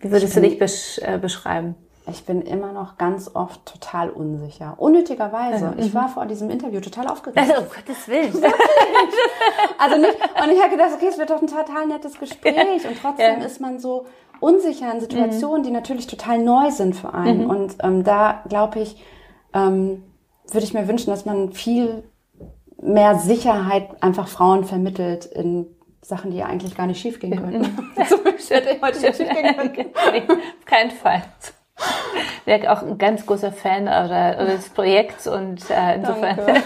wie 0.00 0.10
würdest 0.10 0.34
bin, 0.34 0.42
du 0.42 0.48
dich 0.48 0.58
besch 0.58 0.98
äh, 1.02 1.18
beschreiben? 1.18 1.76
Ich 2.10 2.24
bin 2.24 2.42
immer 2.42 2.72
noch 2.72 2.98
ganz 2.98 3.30
oft 3.34 3.64
total 3.64 4.10
unsicher. 4.10 4.74
Unnötigerweise. 4.78 5.66
Mhm. 5.66 5.78
Ich 5.78 5.94
war 5.94 6.08
vor 6.08 6.26
diesem 6.26 6.50
Interview 6.50 6.80
total 6.80 7.06
aufgeregt. 7.06 7.38
Also, 7.38 7.62
um 7.62 7.68
Gottes 7.68 8.08
Willen. 8.08 8.32
also 9.78 9.96
nicht, 9.98 10.14
und 10.14 10.50
ich 10.50 10.60
habe 10.60 10.70
gedacht, 10.70 10.90
okay, 10.94 11.06
es 11.08 11.18
wird 11.18 11.30
doch 11.30 11.40
ein 11.40 11.46
total 11.46 11.86
nettes 11.86 12.18
Gespräch. 12.18 12.86
Und 12.86 12.98
trotzdem 13.00 13.40
ja. 13.40 13.46
ist 13.46 13.60
man 13.60 13.78
so 13.78 14.06
unsicher 14.40 14.92
in 14.92 15.00
Situationen, 15.00 15.60
mhm. 15.60 15.66
die 15.66 15.70
natürlich 15.70 16.08
total 16.08 16.38
neu 16.38 16.70
sind 16.70 16.96
für 16.96 17.14
einen. 17.14 17.44
Mhm. 17.44 17.50
Und 17.50 17.76
ähm, 17.82 18.02
da 18.02 18.42
glaube 18.48 18.80
ich, 18.80 19.00
ähm, 19.54 20.02
würde 20.50 20.64
ich 20.64 20.74
mir 20.74 20.88
wünschen, 20.88 21.10
dass 21.10 21.24
man 21.24 21.52
viel 21.52 22.02
mehr 22.80 23.14
Sicherheit 23.14 24.02
einfach 24.02 24.26
Frauen 24.26 24.64
vermittelt 24.64 25.26
in 25.26 25.66
Sachen, 26.00 26.32
die 26.32 26.42
eigentlich 26.42 26.76
gar 26.76 26.88
nicht 26.88 27.00
schiefgehen 27.00 27.36
können. 27.36 27.62
so 28.08 28.16
hätte 28.54 28.80
heute 28.82 29.00
nicht 29.00 29.16
schiefgehen 29.16 29.56
können. 29.56 29.72
Nee, 29.74 30.22
auf 30.28 30.64
keinen 30.64 30.90
Fall. 30.90 31.22
Wäre 32.44 32.72
auch 32.72 32.82
ein 32.82 32.98
ganz 32.98 33.24
großer 33.24 33.52
Fan 33.52 33.88
eures 33.88 34.68
Projekts 34.70 35.26
und 35.26 35.70
äh, 35.70 35.96
insofern. 35.96 36.38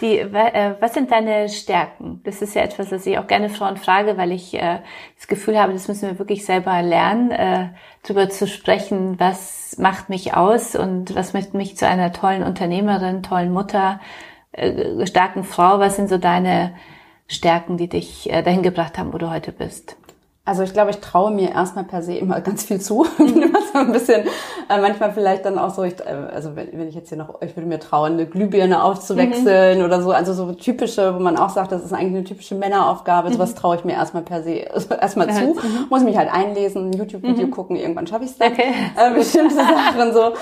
Die, 0.00 0.18
äh, 0.18 0.74
was 0.78 0.92
sind 0.92 1.10
deine 1.10 1.48
Stärken? 1.48 2.20
Das 2.24 2.42
ist 2.42 2.54
ja 2.54 2.62
etwas, 2.62 2.90
das 2.90 3.06
ich 3.06 3.18
auch 3.18 3.26
gerne 3.26 3.48
Frauen 3.48 3.78
frage, 3.78 4.18
weil 4.18 4.30
ich 4.30 4.52
äh, 4.54 4.80
das 5.16 5.26
Gefühl 5.26 5.58
habe, 5.58 5.72
das 5.72 5.88
müssen 5.88 6.08
wir 6.10 6.18
wirklich 6.18 6.44
selber 6.44 6.82
lernen, 6.82 7.30
äh, 7.30 7.68
darüber 8.02 8.28
zu 8.28 8.46
sprechen, 8.46 9.18
was 9.18 9.76
macht 9.78 10.10
mich 10.10 10.34
aus 10.34 10.76
und 10.76 11.14
was 11.14 11.32
macht 11.32 11.54
mich 11.54 11.78
zu 11.78 11.86
einer 11.86 12.12
tollen 12.12 12.42
Unternehmerin, 12.42 13.22
tollen 13.22 13.52
Mutter, 13.52 14.00
äh, 14.52 15.06
starken 15.06 15.44
Frau. 15.44 15.78
Was 15.78 15.96
sind 15.96 16.08
so 16.08 16.18
deine 16.18 16.74
Stärken, 17.26 17.78
die 17.78 17.88
dich 17.88 18.30
äh, 18.30 18.42
dahin 18.42 18.62
gebracht 18.62 18.98
haben, 18.98 19.14
wo 19.14 19.18
du 19.18 19.30
heute 19.30 19.50
bist? 19.50 19.96
Also 20.46 20.62
ich 20.62 20.72
glaube, 20.72 20.90
ich 20.90 20.98
traue 20.98 21.32
mir 21.32 21.50
erstmal 21.50 21.82
per 21.82 22.02
se 22.02 22.14
immer 22.14 22.40
ganz 22.40 22.62
viel 22.64 22.80
zu. 22.80 23.04
So 23.72 23.80
ein 23.80 23.92
bisschen, 23.92 24.22
äh, 24.22 24.80
manchmal 24.80 25.12
vielleicht 25.12 25.44
dann 25.44 25.58
auch 25.58 25.68
so, 25.68 25.82
ich, 25.82 26.00
äh, 26.00 26.04
also 26.32 26.56
wenn, 26.56 26.72
wenn 26.72 26.88
ich 26.88 26.94
jetzt 26.94 27.10
hier 27.10 27.18
noch, 27.18 27.42
ich 27.42 27.54
würde 27.56 27.68
mir 27.68 27.78
trauen, 27.78 28.12
eine 28.12 28.24
Glühbirne 28.24 28.82
aufzuwechseln 28.82 29.80
mhm. 29.80 29.84
oder 29.84 30.00
so, 30.00 30.12
also 30.12 30.32
so 30.32 30.52
typische, 30.52 31.14
wo 31.14 31.18
man 31.18 31.36
auch 31.36 31.50
sagt, 31.50 31.72
das 31.72 31.84
ist 31.84 31.92
eigentlich 31.92 32.14
eine 32.14 32.24
typische 32.24 32.54
Männeraufgabe, 32.54 33.30
sowas 33.32 33.50
mhm. 33.50 33.56
traue 33.56 33.76
ich 33.76 33.84
mir 33.84 33.92
erstmal 33.92 34.22
per 34.22 34.42
se 34.42 34.66
also 34.72 34.94
erstmal 34.94 35.28
zu. 35.30 35.54
Mhm. 35.54 35.86
Muss 35.90 36.04
mich 36.04 36.16
halt 36.16 36.32
einlesen, 36.32 36.90
ein 36.90 36.92
YouTube-Video 36.94 37.48
mhm. 37.48 37.50
gucken, 37.50 37.76
irgendwann 37.76 38.06
schaffe 38.06 38.24
ich 38.24 38.30
es 38.30 38.38
dann. 38.38 38.52
Okay. 38.52 38.72
Äh, 38.96 39.14
bestimmte 39.14 39.54
Sachen 39.56 40.14
so. 40.14 40.32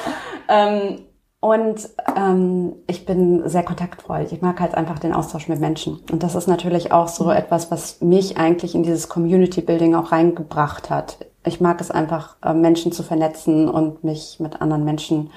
Ähm, 0.48 0.98
und 1.44 1.90
ähm, 2.16 2.76
ich 2.86 3.04
bin 3.04 3.46
sehr 3.46 3.64
kontaktfreudig. 3.64 4.32
Ich 4.32 4.40
mag 4.40 4.60
halt 4.60 4.74
einfach 4.74 4.98
den 4.98 5.12
Austausch 5.12 5.46
mit 5.46 5.60
Menschen. 5.60 6.00
Und 6.10 6.22
das 6.22 6.34
ist 6.36 6.46
natürlich 6.46 6.90
auch 6.90 7.06
so 7.06 7.24
mhm. 7.24 7.32
etwas, 7.32 7.70
was 7.70 8.00
mich 8.00 8.38
eigentlich 8.38 8.74
in 8.74 8.82
dieses 8.82 9.10
Community 9.10 9.60
Building 9.60 9.94
auch 9.94 10.10
reingebracht 10.10 10.88
hat. 10.88 11.18
Ich 11.44 11.60
mag 11.60 11.82
es 11.82 11.90
einfach, 11.90 12.36
äh, 12.42 12.54
Menschen 12.54 12.92
zu 12.92 13.02
vernetzen 13.02 13.68
und 13.68 14.02
mich 14.04 14.40
mit 14.40 14.62
anderen 14.62 14.84
Menschen 14.86 15.32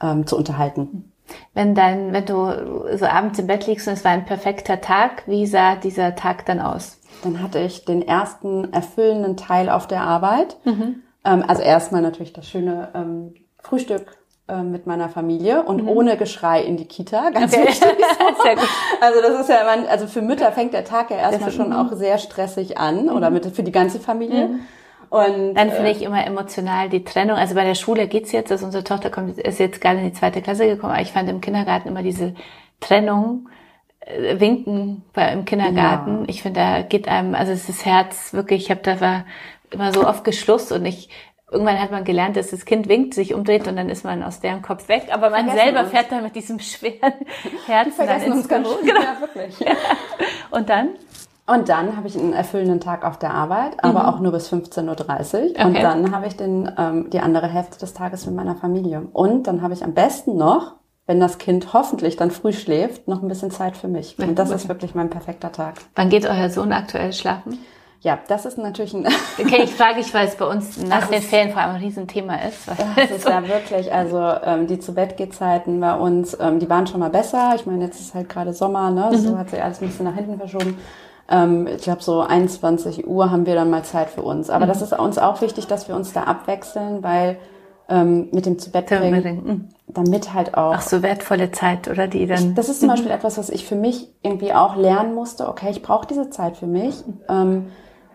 ähm, 0.00 0.26
zu 0.26 0.38
unterhalten. 0.38 1.12
Wenn 1.52 1.74
dein, 1.74 2.14
wenn 2.14 2.24
du 2.24 2.50
so 2.96 3.04
abends 3.04 3.38
im 3.38 3.46
Bett 3.46 3.66
liegst 3.66 3.86
und 3.86 3.92
es 3.92 4.06
war 4.06 4.12
ein 4.12 4.24
perfekter 4.24 4.80
Tag, 4.80 5.24
wie 5.26 5.44
sah 5.44 5.76
dieser 5.76 6.14
Tag 6.14 6.46
dann 6.46 6.60
aus? 6.60 6.98
Dann 7.24 7.42
hatte 7.42 7.58
ich 7.58 7.84
den 7.84 8.00
ersten 8.00 8.72
erfüllenden 8.72 9.36
Teil 9.36 9.68
auf 9.68 9.86
der 9.86 10.00
Arbeit. 10.00 10.56
Mhm. 10.64 11.02
Ähm, 11.26 11.44
also 11.46 11.60
erstmal 11.60 12.00
natürlich 12.00 12.32
das 12.32 12.48
schöne 12.48 12.88
ähm, 12.94 13.34
Frühstück 13.58 14.21
mit 14.56 14.86
meiner 14.86 15.08
Familie 15.08 15.62
und 15.62 15.82
mhm. 15.82 15.88
ohne 15.88 16.16
Geschrei 16.16 16.62
in 16.62 16.76
die 16.76 16.86
Kita, 16.86 17.30
ganz 17.30 17.54
okay. 17.54 17.68
wichtig. 17.68 17.88
Also 19.00 19.20
das 19.20 19.40
ist 19.40 19.48
ja, 19.48 19.64
man, 19.64 19.86
also 19.86 20.06
für 20.06 20.22
Mütter 20.22 20.52
fängt 20.52 20.74
der 20.74 20.84
Tag 20.84 21.10
ja 21.10 21.16
erstmal 21.16 21.50
schon 21.50 21.72
auch 21.72 21.92
sehr 21.92 22.18
stressig 22.18 22.78
an 22.78 23.08
oder 23.08 23.30
mhm. 23.30 23.34
mit, 23.34 23.46
für 23.46 23.62
die 23.62 23.72
ganze 23.72 23.98
Familie. 23.98 24.48
Mhm. 24.48 24.60
Und, 25.12 25.54
dann 25.54 25.70
finde 25.70 25.90
äh, 25.90 25.92
ich 25.92 26.02
immer 26.02 26.26
emotional 26.26 26.88
die 26.88 27.04
Trennung. 27.04 27.36
Also 27.36 27.54
bei 27.54 27.64
der 27.64 27.74
Schule 27.74 28.08
geht's 28.08 28.32
jetzt, 28.32 28.50
dass 28.50 28.62
unsere 28.62 28.82
Tochter 28.82 29.10
kommt, 29.10 29.38
ist 29.38 29.58
jetzt 29.58 29.80
gerade 29.80 29.98
in 29.98 30.06
die 30.06 30.14
zweite 30.14 30.40
Klasse 30.40 30.66
gekommen, 30.66 30.94
aber 30.94 31.02
ich 31.02 31.12
fand 31.12 31.28
im 31.28 31.42
Kindergarten 31.42 31.88
immer 31.88 32.02
diese 32.02 32.34
Trennung, 32.80 33.48
äh, 34.00 34.40
Winken 34.40 35.02
bei, 35.12 35.32
im 35.32 35.44
Kindergarten. 35.44 36.20
Ja. 36.20 36.24
Ich 36.28 36.42
finde, 36.42 36.60
da 36.60 36.82
geht 36.82 37.08
einem, 37.08 37.34
also 37.34 37.52
es 37.52 37.68
ist 37.68 37.68
das 37.68 37.84
Herz 37.84 38.32
wirklich, 38.32 38.64
ich 38.64 38.70
habe 38.70 38.80
da 38.82 39.00
war 39.00 39.24
immer 39.70 39.92
so 39.92 40.06
oft 40.06 40.24
Geschluss 40.24 40.72
und 40.72 40.86
ich 40.86 41.08
irgendwann 41.52 41.80
hat 41.80 41.90
man 41.90 42.04
gelernt, 42.04 42.36
dass 42.36 42.50
das 42.50 42.64
Kind 42.64 42.88
winkt, 42.88 43.14
sich 43.14 43.34
umdreht 43.34 43.68
und 43.68 43.76
dann 43.76 43.88
ist 43.88 44.04
man 44.04 44.22
aus 44.22 44.40
deren 44.40 44.62
Kopf 44.62 44.88
weg. 44.88 45.08
Aber 45.12 45.30
man 45.30 45.50
selber 45.50 45.80
uns. 45.80 45.90
fährt 45.90 46.10
dann 46.10 46.22
mit 46.24 46.34
diesem 46.34 46.58
schweren 46.58 47.12
Herzen 47.66 47.92
vergessen 47.92 48.20
dann 48.20 48.32
ins 48.32 48.36
uns 48.36 48.48
ganz 48.48 48.68
Büro. 48.68 48.80
Genau. 48.82 49.00
Ja, 49.00 49.20
wirklich. 49.20 49.60
Ja. 49.60 49.72
Und 50.50 50.68
dann? 50.68 50.90
Und 51.46 51.68
dann 51.68 51.96
habe 51.96 52.06
ich 52.06 52.16
einen 52.16 52.32
erfüllenden 52.32 52.80
Tag 52.80 53.04
auf 53.04 53.18
der 53.18 53.34
Arbeit, 53.34 53.82
aber 53.82 54.04
mhm. 54.04 54.08
auch 54.08 54.20
nur 54.20 54.32
bis 54.32 54.52
15.30 54.52 54.86
Uhr. 54.86 55.50
Okay. 55.50 55.64
Und 55.64 55.82
dann 55.82 56.14
habe 56.14 56.26
ich 56.26 56.36
den, 56.36 56.70
ähm, 56.78 57.10
die 57.10 57.18
andere 57.18 57.48
Hälfte 57.48 57.78
des 57.78 57.94
Tages 57.94 58.26
mit 58.26 58.36
meiner 58.36 58.54
Familie. 58.54 59.08
Und 59.12 59.48
dann 59.48 59.60
habe 59.60 59.74
ich 59.74 59.82
am 59.82 59.92
besten 59.92 60.36
noch, 60.36 60.76
wenn 61.06 61.18
das 61.18 61.38
Kind 61.38 61.72
hoffentlich 61.72 62.16
dann 62.16 62.30
früh 62.30 62.52
schläft, 62.52 63.08
noch 63.08 63.22
ein 63.22 63.28
bisschen 63.28 63.50
Zeit 63.50 63.76
für 63.76 63.88
mich. 63.88 64.16
Und 64.18 64.38
das 64.38 64.50
ist 64.50 64.68
wirklich 64.68 64.94
mein 64.94 65.10
perfekter 65.10 65.50
Tag. 65.50 65.74
Wann 65.96 66.10
geht 66.10 66.26
euer 66.26 66.48
Sohn 66.48 66.72
aktuell 66.72 67.12
schlafen? 67.12 67.58
Ja, 68.02 68.18
das 68.26 68.46
ist 68.46 68.58
natürlich 68.58 68.94
ein. 68.94 69.06
okay, 69.38 69.62
ich 69.62 69.70
frage, 69.70 70.00
ich 70.00 70.12
weil 70.12 70.26
es 70.26 70.34
bei 70.34 70.44
uns 70.44 70.76
nach 70.82 71.06
den 71.06 71.22
Ferien 71.22 71.52
vor 71.52 71.62
allem 71.62 71.76
ein 71.76 71.80
Riesenthema 71.80 72.34
ist. 72.36 72.66
Das 72.96 73.10
ist 73.10 73.28
ja 73.28 73.46
wirklich, 73.46 73.92
also 73.92 74.18
ähm, 74.44 74.66
die 74.66 74.80
zu 74.80 74.92
Bett 74.92 75.14
Zeiten 75.32 75.80
bei 75.80 75.94
uns, 75.94 76.36
ähm, 76.40 76.58
die 76.58 76.68
waren 76.68 76.86
schon 76.86 76.98
mal 76.98 77.10
besser. 77.10 77.52
Ich 77.54 77.64
meine, 77.64 77.84
jetzt 77.84 78.00
ist 78.00 78.14
halt 78.14 78.28
gerade 78.28 78.52
Sommer, 78.52 78.90
ne? 78.90 79.10
Mhm. 79.12 79.16
So 79.16 79.38
hat 79.38 79.50
sich 79.50 79.62
alles 79.62 79.80
ein 79.80 79.86
bisschen 79.86 80.04
nach 80.04 80.14
hinten 80.14 80.36
verschoben. 80.36 80.78
Ähm, 81.30 81.68
ich 81.68 81.82
glaube, 81.82 82.02
so 82.02 82.22
21 82.22 83.06
Uhr 83.06 83.30
haben 83.30 83.46
wir 83.46 83.54
dann 83.54 83.70
mal 83.70 83.84
Zeit 83.84 84.10
für 84.10 84.22
uns. 84.22 84.50
Aber 84.50 84.64
mhm. 84.64 84.70
das 84.70 84.82
ist 84.82 84.98
uns 84.98 85.18
auch 85.18 85.40
wichtig, 85.40 85.68
dass 85.68 85.86
wir 85.86 85.94
uns 85.94 86.12
da 86.12 86.24
abwechseln, 86.24 87.04
weil 87.04 87.38
ähm, 87.88 88.28
mit 88.32 88.46
dem 88.46 88.58
zu 88.58 88.70
Bett 88.70 88.86
bringen, 88.86 89.42
mhm. 89.44 89.68
damit 89.86 90.34
halt 90.34 90.54
auch. 90.54 90.74
Ach 90.74 90.82
so 90.82 91.02
wertvolle 91.02 91.52
Zeit, 91.52 91.86
oder 91.88 92.08
die 92.08 92.26
dann. 92.26 92.50
Ich, 92.50 92.54
das 92.54 92.68
ist 92.68 92.80
zum 92.80 92.88
mhm. 92.88 92.92
Beispiel 92.94 93.12
etwas, 93.12 93.38
was 93.38 93.48
ich 93.48 93.64
für 93.64 93.76
mich 93.76 94.08
irgendwie 94.22 94.52
auch 94.52 94.74
lernen 94.74 95.14
musste. 95.14 95.48
Okay, 95.48 95.70
ich 95.70 95.82
brauche 95.82 96.08
diese 96.08 96.30
Zeit 96.30 96.56
für 96.56 96.66
mich. 96.66 96.96
Ähm, 97.28 97.66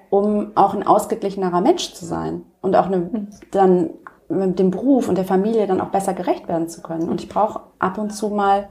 um 0.09 0.51
auch 0.55 0.73
ein 0.73 0.85
ausgeglichenerer 0.85 1.61
Mensch 1.61 1.93
zu 1.93 2.05
sein 2.05 2.43
und 2.61 2.75
auch 2.75 2.87
eine, 2.87 3.27
dann 3.51 3.89
mit 4.29 4.59
dem 4.59 4.71
Beruf 4.71 5.07
und 5.07 5.17
der 5.17 5.25
Familie 5.25 5.67
dann 5.67 5.81
auch 5.81 5.89
besser 5.89 6.13
gerecht 6.13 6.47
werden 6.47 6.67
zu 6.67 6.81
können. 6.81 7.09
Und 7.09 7.21
ich 7.21 7.29
brauche 7.29 7.61
ab 7.79 7.97
und 7.97 8.11
zu 8.11 8.29
mal 8.29 8.67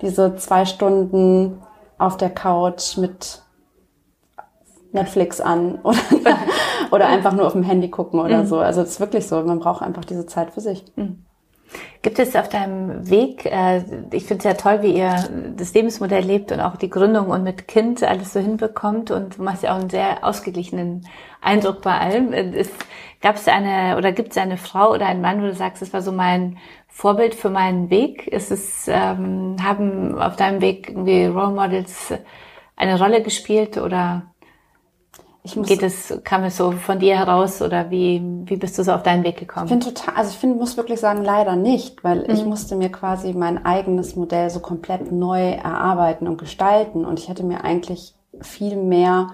diese 0.00 0.36
zwei 0.36 0.64
Stunden 0.64 1.62
auf 1.98 2.16
der 2.16 2.30
Couch 2.30 2.96
mit 2.96 3.42
Netflix 4.92 5.40
an 5.40 5.78
oder, 5.82 5.98
oder 6.90 7.06
einfach 7.06 7.32
nur 7.32 7.46
auf 7.46 7.52
dem 7.52 7.62
Handy 7.62 7.90
gucken 7.90 8.20
oder 8.20 8.42
mhm. 8.42 8.46
so. 8.46 8.58
Also 8.58 8.80
es 8.82 8.90
ist 8.90 9.00
wirklich 9.00 9.26
so, 9.26 9.40
man 9.42 9.58
braucht 9.58 9.82
einfach 9.82 10.04
diese 10.04 10.26
Zeit 10.26 10.52
für 10.52 10.60
sich. 10.60 10.84
Mhm. 10.96 11.24
Gibt 12.02 12.18
es 12.18 12.36
auf 12.36 12.48
deinem 12.48 13.08
Weg, 13.08 13.46
äh, 13.46 13.82
ich 14.12 14.24
finde 14.24 14.38
es 14.38 14.44
ja 14.44 14.54
toll, 14.54 14.82
wie 14.82 14.96
ihr 14.96 15.14
das 15.56 15.72
Lebensmodell 15.72 16.22
lebt 16.22 16.52
und 16.52 16.60
auch 16.60 16.76
die 16.76 16.90
Gründung 16.90 17.28
und 17.28 17.42
mit 17.42 17.66
Kind 17.66 18.02
alles 18.02 18.32
so 18.32 18.40
hinbekommt 18.40 19.10
und 19.10 19.38
du 19.38 19.42
machst 19.42 19.62
ja 19.62 19.72
auch 19.74 19.80
einen 19.80 19.90
sehr 19.90 20.22
ausgeglichenen 20.22 21.06
Eindruck 21.40 21.82
bei 21.82 21.98
allem. 21.98 22.32
Gab 23.22 23.36
es 23.36 23.48
eine 23.48 23.96
oder 23.96 24.12
gibt 24.12 24.32
es 24.32 24.36
eine 24.36 24.58
Frau 24.58 24.92
oder 24.92 25.06
einen 25.06 25.22
Mann, 25.22 25.40
wo 25.40 25.46
du 25.46 25.54
sagst, 25.54 25.80
das 25.80 25.92
war 25.92 26.02
so 26.02 26.12
mein 26.12 26.58
Vorbild 26.88 27.34
für 27.34 27.48
meinen 27.50 27.88
Weg? 27.88 28.26
Ist 28.26 28.50
es, 28.50 28.86
ähm, 28.86 29.56
haben 29.62 30.20
auf 30.20 30.36
deinem 30.36 30.60
Weg 30.60 30.90
irgendwie 30.90 31.24
Role 31.24 31.52
Models 31.52 32.12
eine 32.76 32.98
Rolle 32.98 33.22
gespielt 33.22 33.78
oder 33.78 34.33
ich 35.46 35.56
muss, 35.56 35.68
Geht 35.68 35.82
es, 35.82 36.20
kam 36.24 36.42
es 36.44 36.56
so 36.56 36.72
von 36.72 36.98
dir 36.98 37.18
heraus 37.18 37.60
oder 37.60 37.90
wie, 37.90 38.22
wie 38.46 38.56
bist 38.56 38.78
du 38.78 38.82
so 38.82 38.92
auf 38.92 39.02
deinen 39.02 39.24
Weg 39.24 39.36
gekommen? 39.36 39.66
Ich 39.66 39.72
finde 39.72 39.92
total, 39.92 40.14
also 40.14 40.30
ich 40.30 40.38
finde, 40.38 40.56
muss 40.56 40.78
wirklich 40.78 41.00
sagen, 41.00 41.22
leider 41.22 41.54
nicht, 41.54 42.02
weil 42.02 42.20
mhm. 42.20 42.30
ich 42.30 42.44
musste 42.46 42.76
mir 42.76 42.90
quasi 42.90 43.34
mein 43.34 43.66
eigenes 43.66 44.16
Modell 44.16 44.48
so 44.48 44.60
komplett 44.60 45.12
neu 45.12 45.50
erarbeiten 45.50 46.28
und 46.28 46.38
gestalten 46.38 47.04
und 47.04 47.18
ich 47.18 47.28
hätte 47.28 47.44
mir 47.44 47.62
eigentlich 47.62 48.14
viel 48.40 48.76
mehr 48.76 49.32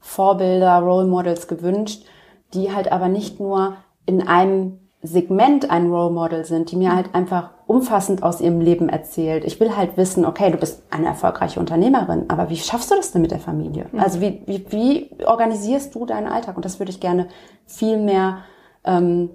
Vorbilder, 0.00 0.80
Role 0.80 1.06
Models 1.06 1.46
gewünscht, 1.46 2.04
die 2.52 2.74
halt 2.74 2.90
aber 2.90 3.08
nicht 3.08 3.38
nur 3.38 3.76
in 4.06 4.26
einem 4.26 4.80
Segment 5.04 5.70
ein 5.70 5.90
Role 5.90 6.12
Model 6.12 6.46
sind, 6.46 6.70
die 6.70 6.76
mir 6.76 6.90
mhm. 6.90 6.96
halt 6.96 7.14
einfach 7.14 7.50
umfassend 7.66 8.22
aus 8.22 8.40
ihrem 8.40 8.60
Leben 8.60 8.88
erzählt. 8.88 9.44
Ich 9.44 9.60
will 9.60 9.76
halt 9.76 9.98
wissen, 9.98 10.24
okay, 10.24 10.50
du 10.50 10.56
bist 10.56 10.82
eine 10.90 11.06
erfolgreiche 11.06 11.60
Unternehmerin, 11.60 12.24
aber 12.28 12.48
wie 12.48 12.56
schaffst 12.56 12.90
du 12.90 12.96
das 12.96 13.12
denn 13.12 13.20
mit 13.20 13.30
der 13.30 13.38
Familie? 13.38 13.86
Mhm. 13.92 14.00
Also 14.00 14.22
wie, 14.22 14.42
wie, 14.46 14.64
wie 14.70 15.10
organisierst 15.26 15.94
du 15.94 16.06
deinen 16.06 16.26
Alltag? 16.26 16.56
Und 16.56 16.64
das 16.64 16.78
würde 16.78 16.90
ich 16.90 17.00
gerne 17.00 17.28
viel 17.66 17.98
mehr 17.98 18.38
ähm, 18.84 19.28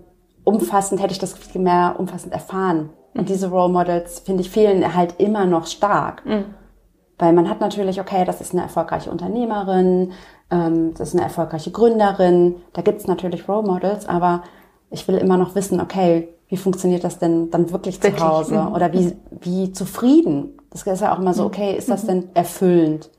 umfassend, 0.44 1.02
hätte 1.02 1.14
ich 1.14 1.20
das 1.20 1.34
viel 1.34 1.62
mehr 1.62 1.96
umfassend 2.00 2.34
erfahren. 2.34 2.90
Mhm. 3.14 3.20
Und 3.20 3.30
diese 3.30 3.52
Role 3.52 3.72
Models, 3.72 4.22
finde 4.22 4.42
ich, 4.42 4.50
fehlen 4.50 4.96
halt 4.96 5.20
immer 5.20 5.46
noch 5.46 5.68
stark. 5.68 6.26
Mhm. 6.26 6.46
Weil 7.20 7.34
man 7.34 7.48
hat 7.48 7.62
natürlich, 7.62 8.02
okay, 8.02 8.26
das 8.26 8.42
ist 8.42 8.54
eine 8.54 8.64
erfolgreiche 8.64 9.12
Unternehmerin, 9.12 10.14
ähm, 10.50 10.96
das 10.96 11.10
ist 11.10 11.16
eine 11.16 11.24
erfolgreiche 11.24 11.70
Gründerin, 11.70 12.56
da 12.74 12.82
gibt's 12.82 13.06
natürlich 13.06 13.48
Role 13.48 13.68
Models, 13.68 14.08
aber 14.08 14.42
ich 14.92 15.08
will 15.08 15.18
immer 15.18 15.38
noch 15.38 15.56
wissen, 15.56 15.80
okay, 15.80 16.30
wie 16.48 16.58
funktioniert 16.58 17.04
das 17.04 17.20
denn 17.20 17.52
dann 17.52 17.72
wirklich, 17.72 18.02
wirklich? 18.02 18.22
zu 18.22 18.28
Hause? 18.28 18.62
Mhm. 18.62 18.74
Oder 18.74 18.92
wie, 18.94 19.16
wie 19.42 19.72
zufrieden? 19.72 20.58
Das 20.72 20.84
ist 20.84 21.02
ja 21.02 21.14
auch 21.14 21.20
immer 21.20 21.34
so, 21.34 21.44
mhm. 21.44 21.48
okay, 21.48 21.76
ist 21.78 21.90
das 21.90 22.04
mhm. 22.04 22.08
denn 22.08 22.30
erfüllend? 22.34 23.10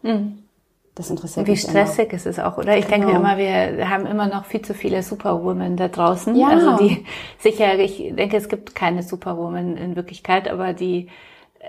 Das 0.97 1.09
interessiert 1.11 1.47
Wie 1.47 1.53
mich. 1.53 1.63
Wie 1.65 1.69
stressig 1.69 2.07
immer. 2.07 2.15
ist 2.15 2.27
es 2.27 2.39
auch, 2.39 2.59
oder? 2.59 2.77
Ich 2.77 2.87
genau. 2.87 3.07
denke 3.07 3.17
immer, 3.17 3.39
wir 3.39 3.89
haben 3.89 4.07
immer 4.07 4.27
noch 4.27 4.45
viel 4.45 4.63
zu 4.63 4.75
viele 4.75 5.03
Superwomen 5.03 5.77
da 5.77 5.89
draußen. 5.89 6.35
Ja. 6.35 6.49
Also 6.49 6.77
die 6.77 7.07
sicher, 7.39 7.79
ich 7.79 8.13
denke, 8.15 8.37
es 8.37 8.49
gibt 8.49 8.75
keine 8.75 9.03
Superwoman 9.03 9.77
in 9.77 9.97
Wirklichkeit, 9.97 10.49
aber 10.51 10.73
die 10.73 11.09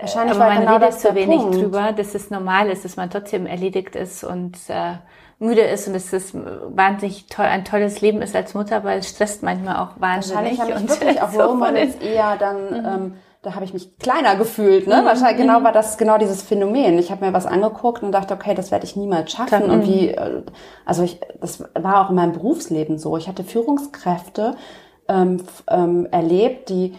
Wahrscheinlich 0.00 0.36
aber 0.36 0.48
man 0.48 0.60
genau 0.60 0.76
redet 0.76 0.98
zu 0.98 1.14
wenig 1.14 1.38
Punkt. 1.38 1.56
drüber, 1.56 1.92
dass 1.92 2.14
es 2.14 2.30
normal 2.30 2.68
ist, 2.70 2.84
dass 2.84 2.96
man 2.96 3.10
trotzdem 3.10 3.46
erledigt 3.46 3.94
ist 3.94 4.24
und 4.24 4.56
äh, 4.68 4.94
müde 5.42 5.62
ist 5.62 5.88
und 5.88 5.94
es 5.94 6.12
wahnsinnig 6.34 7.26
toll, 7.26 7.44
ein 7.44 7.64
tolles 7.64 8.00
Leben 8.00 8.22
ist 8.22 8.34
als 8.34 8.54
Mutter, 8.54 8.84
weil 8.84 9.00
es 9.00 9.10
stresst 9.10 9.42
manchmal 9.42 9.76
auch 9.76 10.00
wahnsinnig. 10.00 10.58
Wahrscheinlich 10.58 10.60
habe 10.60 10.84
ich 10.84 10.88
wirklich 10.88 11.22
auch 11.22 11.30
so 11.30 11.54
Models 11.54 11.96
eher 11.96 12.36
dann, 12.36 12.66
mhm. 12.66 12.86
ähm, 12.86 13.14
da 13.42 13.54
habe 13.54 13.64
ich 13.64 13.74
mich 13.74 13.98
kleiner 13.98 14.36
gefühlt. 14.36 14.86
Ne? 14.86 15.02
Mhm. 15.02 15.06
Wahrscheinlich 15.06 15.38
genau 15.38 15.60
mhm. 15.60 15.64
war 15.64 15.72
das 15.72 15.98
genau 15.98 16.16
dieses 16.16 16.42
Phänomen. 16.42 16.98
Ich 16.98 17.10
habe 17.10 17.26
mir 17.26 17.32
was 17.32 17.46
angeguckt 17.46 18.02
und 18.02 18.12
dachte, 18.12 18.34
okay, 18.34 18.54
das 18.54 18.70
werde 18.70 18.86
ich 18.86 18.96
niemals 18.96 19.32
schaffen. 19.32 19.66
Mhm. 19.66 19.70
Und 19.70 19.86
wie, 19.86 20.08
äh, 20.08 20.42
also 20.86 21.02
ich, 21.02 21.20
das 21.40 21.64
war 21.74 22.04
auch 22.04 22.10
in 22.10 22.16
meinem 22.16 22.32
Berufsleben 22.32 22.98
so. 22.98 23.16
Ich 23.16 23.28
hatte 23.28 23.44
Führungskräfte 23.44 24.54
ähm, 25.08 25.42
ähm, 25.68 26.06
erlebt, 26.10 26.68
die 26.68 26.94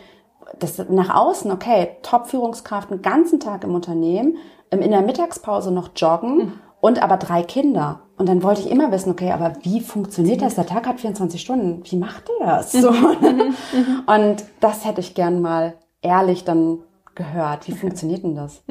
das 0.60 0.78
nach 0.90 1.16
außen, 1.16 1.52
okay, 1.52 1.98
Top-Führungskraft, 2.04 2.92
einen 2.92 3.02
ganzen 3.02 3.40
Tag 3.40 3.64
im 3.64 3.74
Unternehmen, 3.74 4.38
ähm, 4.70 4.82
in 4.82 4.92
der 4.92 5.02
Mittagspause 5.02 5.72
noch 5.72 5.92
joggen 5.96 6.38
mhm 6.38 6.54
und 6.84 7.02
aber 7.02 7.16
drei 7.16 7.44
Kinder. 7.44 8.02
Und 8.16 8.30
dann 8.30 8.44
wollte 8.44 8.62
ich 8.62 8.70
immer 8.70 8.92
wissen, 8.92 9.12
okay, 9.12 9.32
aber 9.32 9.54
wie 9.64 9.82
funktioniert 9.82 10.42
das? 10.42 10.56
Der 10.56 10.66
Tag 10.66 10.88
hat 10.88 11.00
24 11.00 11.42
Stunden. 11.42 11.82
Wie 11.90 11.98
macht 11.98 12.30
ihr 12.30 12.46
das? 12.46 12.72
So. 12.72 12.90
Und 12.90 14.46
das 14.60 14.86
hätte 14.86 15.02
ich 15.02 15.16
gern 15.16 15.42
mal 15.42 15.76
ehrlich 16.02 16.44
dann 16.44 16.80
gehört. 17.16 17.68
Wie 17.68 17.72
funktioniert 17.74 18.24
denn 18.24 18.36
das? 18.36 18.64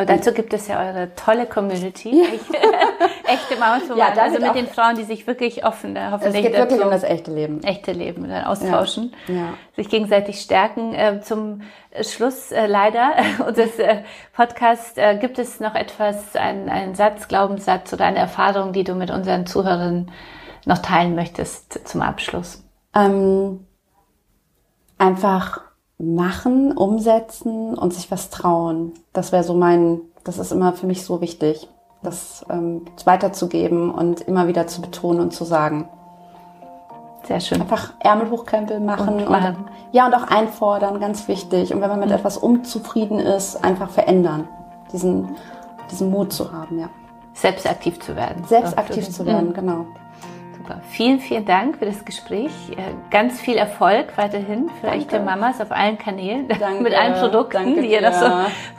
Und 0.00 0.08
dazu 0.08 0.32
gibt 0.32 0.54
es 0.54 0.68
ja 0.68 0.78
eure 0.78 1.12
tolle 1.16 1.46
Community. 1.46 2.22
Echte 3.24 3.56
Mamas 3.58 3.82
ja, 3.96 4.12
also 4.16 4.38
mit 4.38 4.54
den 4.54 4.68
Frauen, 4.68 4.94
die 4.94 5.02
sich 5.02 5.26
wirklich 5.26 5.66
offen, 5.66 5.96
äh, 5.96 6.08
hoffentlich. 6.12 6.44
Es 6.44 6.50
geht 6.52 6.56
wirklich 6.56 6.80
um 6.80 6.90
das 6.90 7.02
echte 7.02 7.32
Leben. 7.32 7.62
Echte 7.64 7.90
Leben, 7.90 8.28
dann 8.28 8.44
austauschen, 8.44 9.12
ja. 9.26 9.34
Ja. 9.34 9.54
sich 9.74 9.88
gegenseitig 9.88 10.40
stärken. 10.40 10.94
Äh, 10.94 11.20
zum 11.20 11.62
Schluss 12.00 12.52
äh, 12.52 12.66
leider 12.66 13.10
unseres 13.46 13.76
äh, 13.80 14.02
Podcasts 14.34 14.96
äh, 14.96 15.16
gibt 15.16 15.38
es 15.40 15.58
noch 15.58 15.74
etwas, 15.74 16.36
einen, 16.36 16.68
einen 16.68 16.94
Satz, 16.94 17.26
Glaubenssatz 17.26 17.92
oder 17.92 18.04
eine 18.04 18.18
Erfahrung, 18.18 18.72
die 18.72 18.84
du 18.84 18.94
mit 18.94 19.10
unseren 19.10 19.46
Zuhörern 19.46 20.12
noch 20.64 20.78
teilen 20.78 21.16
möchtest 21.16 21.88
zum 21.88 22.02
Abschluss. 22.02 22.64
Ähm, 22.94 23.66
einfach 24.96 25.67
machen, 25.98 26.72
umsetzen 26.76 27.76
und 27.76 27.92
sich 27.92 28.10
was 28.10 28.30
trauen. 28.30 28.92
Das 29.12 29.32
wäre 29.32 29.44
so 29.44 29.54
mein, 29.54 30.00
das 30.24 30.38
ist 30.38 30.52
immer 30.52 30.72
für 30.72 30.86
mich 30.86 31.04
so 31.04 31.20
wichtig, 31.20 31.68
das 32.02 32.44
ähm, 32.48 32.82
weiterzugeben 33.04 33.90
und 33.90 34.20
immer 34.20 34.46
wieder 34.46 34.66
zu 34.66 34.80
betonen 34.80 35.20
und 35.20 35.32
zu 35.32 35.44
sagen. 35.44 35.88
Sehr 37.24 37.40
schön. 37.40 37.60
Einfach 37.60 37.92
Ärmel 38.00 38.30
hochkrempeln 38.30 38.84
machen. 38.86 39.26
Und, 39.26 39.26
und, 39.26 39.56
ja, 39.92 40.06
und 40.06 40.14
auch 40.14 40.28
einfordern, 40.28 41.00
ganz 41.00 41.28
wichtig. 41.28 41.74
Und 41.74 41.80
wenn 41.82 41.90
man 41.90 42.00
mit 42.00 42.08
mhm. 42.08 42.14
etwas 42.14 42.38
unzufrieden 42.38 43.18
ist, 43.18 43.62
einfach 43.62 43.90
verändern. 43.90 44.48
Diesen, 44.92 45.36
diesen 45.90 46.10
Mut 46.10 46.32
zu 46.32 46.52
haben, 46.52 46.78
ja. 46.78 46.88
Selbst 47.34 47.68
aktiv 47.68 48.00
zu 48.00 48.16
werden. 48.16 48.44
Selbst 48.44 48.78
aktiv 48.78 49.10
zu 49.10 49.26
werden, 49.26 49.50
mhm. 49.50 49.54
genau. 49.54 49.86
Super. 50.68 50.80
Vielen, 50.90 51.20
vielen 51.20 51.44
Dank 51.46 51.78
für 51.78 51.86
das 51.86 52.04
Gespräch. 52.04 52.50
Äh, 52.72 52.92
ganz 53.10 53.40
viel 53.40 53.56
Erfolg 53.56 54.16
weiterhin 54.16 54.68
für 54.80 54.86
danke. 54.86 54.98
echte 54.98 55.20
Mamas 55.20 55.60
auf 55.60 55.72
allen 55.72 55.96
Kanälen 55.98 56.46
danke. 56.60 56.82
mit 56.82 56.94
allen 56.94 57.14
Produkten, 57.14 57.54
danke 57.54 57.82
die 57.82 57.92
ihr 57.92 58.02
das 58.02 58.20
so 58.20 58.26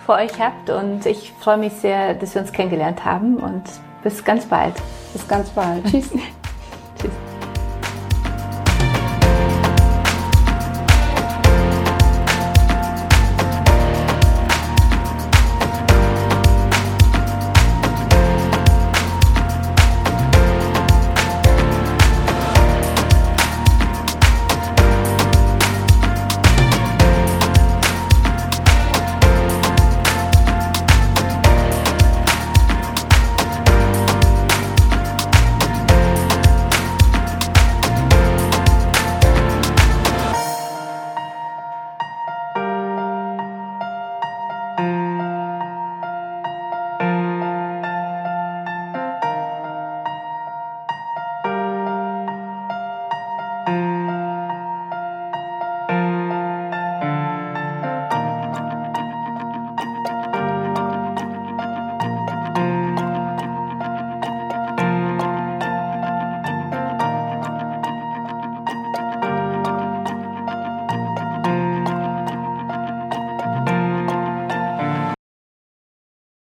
vor 0.06 0.16
euch 0.16 0.40
habt. 0.40 0.70
Und 0.70 1.06
ich 1.06 1.34
freue 1.40 1.58
mich 1.58 1.74
sehr, 1.74 2.14
dass 2.14 2.36
wir 2.36 2.42
uns 2.42 2.52
kennengelernt 2.52 3.06
haben 3.06 3.38
und 3.38 3.64
bis 4.04 4.24
ganz 4.24 4.46
bald. 4.46 4.76
Bis 5.14 5.28
ganz 5.28 5.50
bald. 5.50 5.84
Tschüss. 5.86 6.12
Tschüss. 7.02 7.29